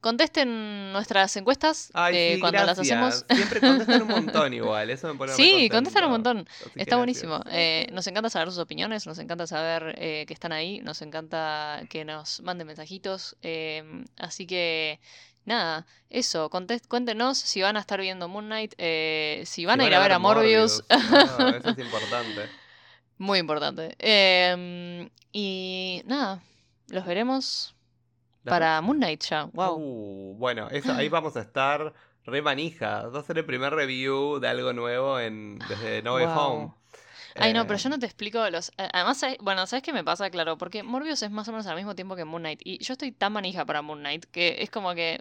contesten 0.00 0.92
nuestras 0.92 1.36
encuestas 1.36 1.90
Ay, 1.94 2.16
eh, 2.16 2.32
sí, 2.34 2.40
cuando 2.40 2.64
las 2.64 2.78
hacemos. 2.78 3.24
Siempre 3.28 3.60
contestan 3.60 4.02
un 4.02 4.08
montón 4.26 4.54
igual, 4.54 4.90
eso 4.90 5.08
me 5.08 5.14
pone 5.18 5.32
Sí, 5.32 5.68
contestan 5.70 6.04
un 6.04 6.10
montón. 6.10 6.46
Así 6.48 6.70
Está 6.76 6.96
buenísimo. 6.96 7.40
Eh, 7.50 7.86
nos 7.92 8.06
encanta 8.06 8.30
saber 8.30 8.48
sus 8.50 8.58
opiniones, 8.58 9.06
nos 9.06 9.18
encanta 9.18 9.46
saber 9.46 9.94
eh, 9.98 10.24
que 10.26 10.34
están 10.34 10.52
ahí, 10.52 10.80
nos 10.82 11.02
encanta 11.02 11.82
que 11.90 12.04
nos 12.04 12.40
manden 12.42 12.66
mensajitos. 12.66 13.36
em, 13.42 14.04
así 14.18 14.46
que 14.46 15.00
nada, 15.48 15.86
eso, 16.10 16.50
cuéntenos 16.50 17.38
si 17.38 17.62
van 17.62 17.76
a 17.76 17.80
estar 17.80 18.00
viendo 18.00 18.28
Moon 18.28 18.46
Knight, 18.46 18.74
eh, 18.78 19.42
si 19.46 19.66
van 19.66 19.80
Si 19.80 19.84
a 19.84 19.86
ir 19.86 19.94
a 19.94 20.00
ver 20.00 20.12
a 20.12 20.18
Morbius. 20.18 20.84
Ah, 20.90 21.54
eso 21.56 21.70
es 21.70 21.78
importante. 21.78 22.50
Muy 23.18 23.38
importante. 23.38 23.94
Em, 23.98 25.10
y 25.32 26.02
nada, 26.06 26.42
los 26.88 27.04
veremos 27.06 27.74
La 28.42 28.52
para. 28.52 28.80
Moon 28.82 28.98
Knight 28.98 29.24
ya. 29.24 29.44
Wow. 29.52 29.82
Uh, 29.82 30.34
bueno, 30.38 30.68
eso, 30.70 30.92
ahí 30.94 31.08
vamos 31.08 31.36
a 31.36 31.40
estar 31.40 31.94
re 32.24 32.42
manija. 32.42 33.08
Va 33.08 33.20
a 33.20 33.22
ser 33.22 33.38
el 33.38 33.46
primer 33.46 33.72
review 33.74 34.38
de 34.40 34.48
algo 34.48 34.72
nuevo 34.72 35.18
en, 35.20 35.66
desde 35.68 36.02
No 36.02 36.14
Way 36.14 36.26
Wow. 36.26 36.28
Home. 36.28 36.74
Ay, 37.38 37.52
no, 37.54 37.62
Eh, 37.62 37.66
pero 37.66 37.78
yo 37.78 37.88
no 37.90 37.98
te 37.98 38.06
explico 38.06 38.48
los. 38.50 38.70
eh, 38.78 38.88
Además, 38.92 39.24
bueno, 39.40 39.66
¿sabes 39.66 39.82
qué 39.82 39.92
me 39.92 40.04
pasa? 40.04 40.30
Claro, 40.30 40.58
porque 40.58 40.82
Morbius 40.82 41.22
es 41.22 41.30
más 41.30 41.48
o 41.48 41.52
menos 41.52 41.66
al 41.66 41.76
mismo 41.76 41.94
tiempo 41.94 42.16
que 42.16 42.24
Moon 42.24 42.42
Knight. 42.42 42.60
Y 42.64 42.82
yo 42.84 42.92
estoy 42.94 43.12
tan 43.12 43.32
manija 43.32 43.64
para 43.66 43.82
Moon 43.82 44.00
Knight 44.00 44.26
que 44.26 44.62
es 44.62 44.70
como 44.70 44.94
que. 44.94 45.20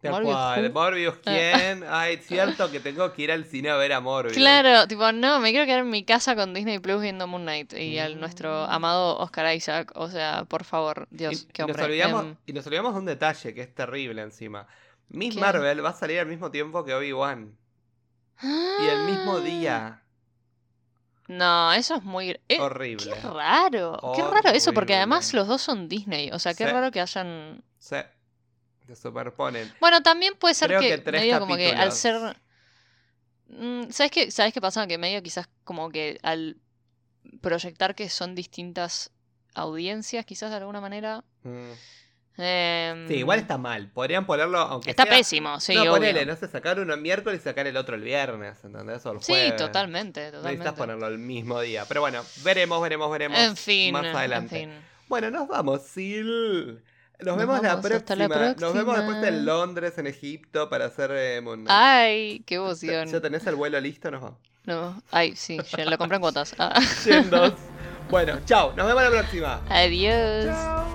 Tal 0.00 0.12
Morbius, 0.12 0.32
cual. 0.34 0.64
who? 0.66 0.72
Morbius, 0.72 1.14
¿quién? 1.24 1.84
Ay, 1.88 2.14
es 2.14 2.26
cierto 2.26 2.70
que 2.70 2.78
tengo 2.78 3.12
que 3.12 3.22
ir 3.22 3.32
al 3.32 3.44
cine 3.44 3.70
a 3.70 3.76
ver 3.76 3.92
a 3.92 4.00
Morbius. 4.00 4.36
Claro, 4.36 4.86
tipo, 4.86 5.10
no, 5.10 5.40
me 5.40 5.50
quiero 5.50 5.66
quedar 5.66 5.80
en 5.80 5.90
mi 5.90 6.04
casa 6.04 6.36
con 6.36 6.54
Disney 6.54 6.78
Plus 6.78 7.02
viendo 7.02 7.26
Moon 7.26 7.42
Knight 7.42 7.72
y 7.72 7.98
al 7.98 8.20
nuestro 8.20 8.66
Mm. 8.68 8.70
amado 8.70 9.18
Oscar 9.18 9.52
Isaac. 9.56 9.90
O 9.96 10.08
sea, 10.08 10.44
por 10.44 10.62
favor, 10.64 11.08
Dios, 11.10 11.42
y 11.42 11.46
qué 11.52 11.62
nos 11.62 11.70
hombre. 11.72 11.84
olvidamos, 11.86 12.24
Em, 12.26 12.36
y 12.46 12.52
nos 12.52 12.64
olvidamos 12.68 12.92
de 12.94 12.98
un 13.00 13.06
detalle 13.06 13.54
que 13.54 13.62
es 13.62 13.74
terrible 13.74 14.22
encima. 14.22 14.68
Miss 15.08 15.34
¿Qué? 15.34 15.40
Marvel 15.40 15.84
va 15.84 15.88
a 15.90 15.94
salir 15.94 16.20
al 16.20 16.26
mismo 16.26 16.50
tiempo 16.52 16.84
que 16.84 16.94
Obi-Wan. 16.94 17.56
Y 18.40 18.86
el 18.86 19.04
mismo 19.04 19.40
día. 19.40 20.02
No, 21.26 21.72
eso 21.72 21.96
es 21.96 22.04
muy. 22.04 22.38
eh, 22.48 22.60
Horrible. 22.60 23.12
Qué 23.12 23.28
raro, 23.28 24.00
qué 24.14 24.22
raro 24.22 24.50
eso, 24.50 24.72
porque 24.72 24.94
además 24.94 25.34
los 25.34 25.46
dos 25.48 25.60
son 25.60 25.88
Disney. 25.88 26.30
O 26.32 26.38
sea, 26.38 26.54
qué 26.54 26.64
Sí. 26.66 26.70
raro 26.70 26.90
que 26.90 27.00
hayan. 27.00 27.62
Se, 27.78 28.06
se 28.88 28.96
superponen. 28.96 29.72
Bueno, 29.80 30.02
también 30.02 30.34
puede 30.34 30.54
ser 30.54 30.68
Creo 30.68 30.80
que, 30.80 31.10
medio 31.12 31.38
como 31.38 31.56
que 31.56 31.70
al 31.72 31.92
ser. 31.92 32.36
Mm, 33.48 33.90
¿Sabes 33.90 34.10
qué? 34.12 34.30
¿Sabes 34.30 34.52
qué 34.52 34.60
pasa? 34.60 34.86
Que 34.86 34.98
medio 34.98 35.22
quizás 35.22 35.48
como 35.64 35.90
que 35.90 36.18
al 36.22 36.56
proyectar 37.40 37.94
que 37.94 38.08
son 38.08 38.34
distintas 38.34 39.10
audiencias, 39.54 40.24
quizás 40.24 40.50
de 40.50 40.56
alguna 40.56 40.80
manera. 40.80 41.24
Mm. 41.42 41.70
em, 42.40 43.08
Sí, 43.08 43.14
igual 43.14 43.40
está 43.40 43.58
mal. 43.58 43.90
Podrían 43.90 44.24
ponerlo, 44.26 44.58
aunque 44.58 44.90
Está 44.90 45.02
sea- 45.04 45.12
pésimo, 45.12 45.58
sí, 45.60 45.74
no, 45.74 45.82
obvio. 45.82 45.92
ponele, 45.92 46.24
no 46.26 46.36
sé, 46.36 46.46
sacar 46.48 46.78
uno 46.78 46.94
el 46.94 47.00
miércoles 47.00 47.40
y 47.40 47.44
sacar 47.44 47.66
el 47.66 47.76
otro 47.76 47.96
el 47.96 48.02
viernes, 48.02 48.62
¿entendés? 48.64 49.04
O 49.06 49.12
el 49.12 49.20
Sí, 49.20 49.32
jueves. 49.32 49.56
totalmente, 49.56 50.20
Necesitas 50.20 50.42
totalmente. 50.42 50.72
ponerlo 50.78 51.06
el 51.08 51.18
mismo 51.18 51.60
día. 51.60 51.84
Pero 51.86 52.00
bueno, 52.00 52.22
veremos, 52.44 52.80
veremos, 52.80 53.10
veremos. 53.10 53.38
En 53.38 53.56
fin, 53.56 53.92
más 53.92 54.04
en 54.04 54.16
adelante. 54.16 54.60
fin. 54.60 54.70
Bueno, 55.08 55.30
nos 55.30 55.48
vamos, 55.48 55.82
Sil. 55.88 56.78
Nos, 57.20 57.26
Nos 57.26 57.36
vemos 57.36 57.62
la 57.62 57.80
próxima. 57.80 58.54
Nos 58.60 58.74
vemos 58.74 58.96
después 58.96 59.24
en 59.24 59.44
Londres, 59.44 59.98
en 59.98 60.06
Egipto, 60.06 60.68
para 60.70 60.86
hacer 60.86 61.10
eh. 61.12 61.42
Ay, 61.66 62.42
qué 62.46 62.54
¿Ya- 62.54 62.60
emoción. 62.60 63.08
¿Ya 63.08 63.20
tenés 63.20 63.46
el 63.46 63.56
vuelo 63.56 63.80
listo? 63.80 64.10
Nos 64.10 64.22
vamos. 64.22 64.38
No, 64.64 65.02
ay, 65.10 65.34
sí, 65.34 65.58
lo 65.78 65.98
compré 65.98 66.16
en 66.16 66.20
cuotas. 66.20 66.54
Ah. 66.58 66.78
Yendo. 67.04 67.56
bueno, 68.10 68.38
chao. 68.44 68.72
Nos 68.76 68.86
vemos 68.86 69.02
la 69.02 69.10
próxima. 69.10 69.60
Adiós. 69.68 70.44
Chao. 70.44 70.87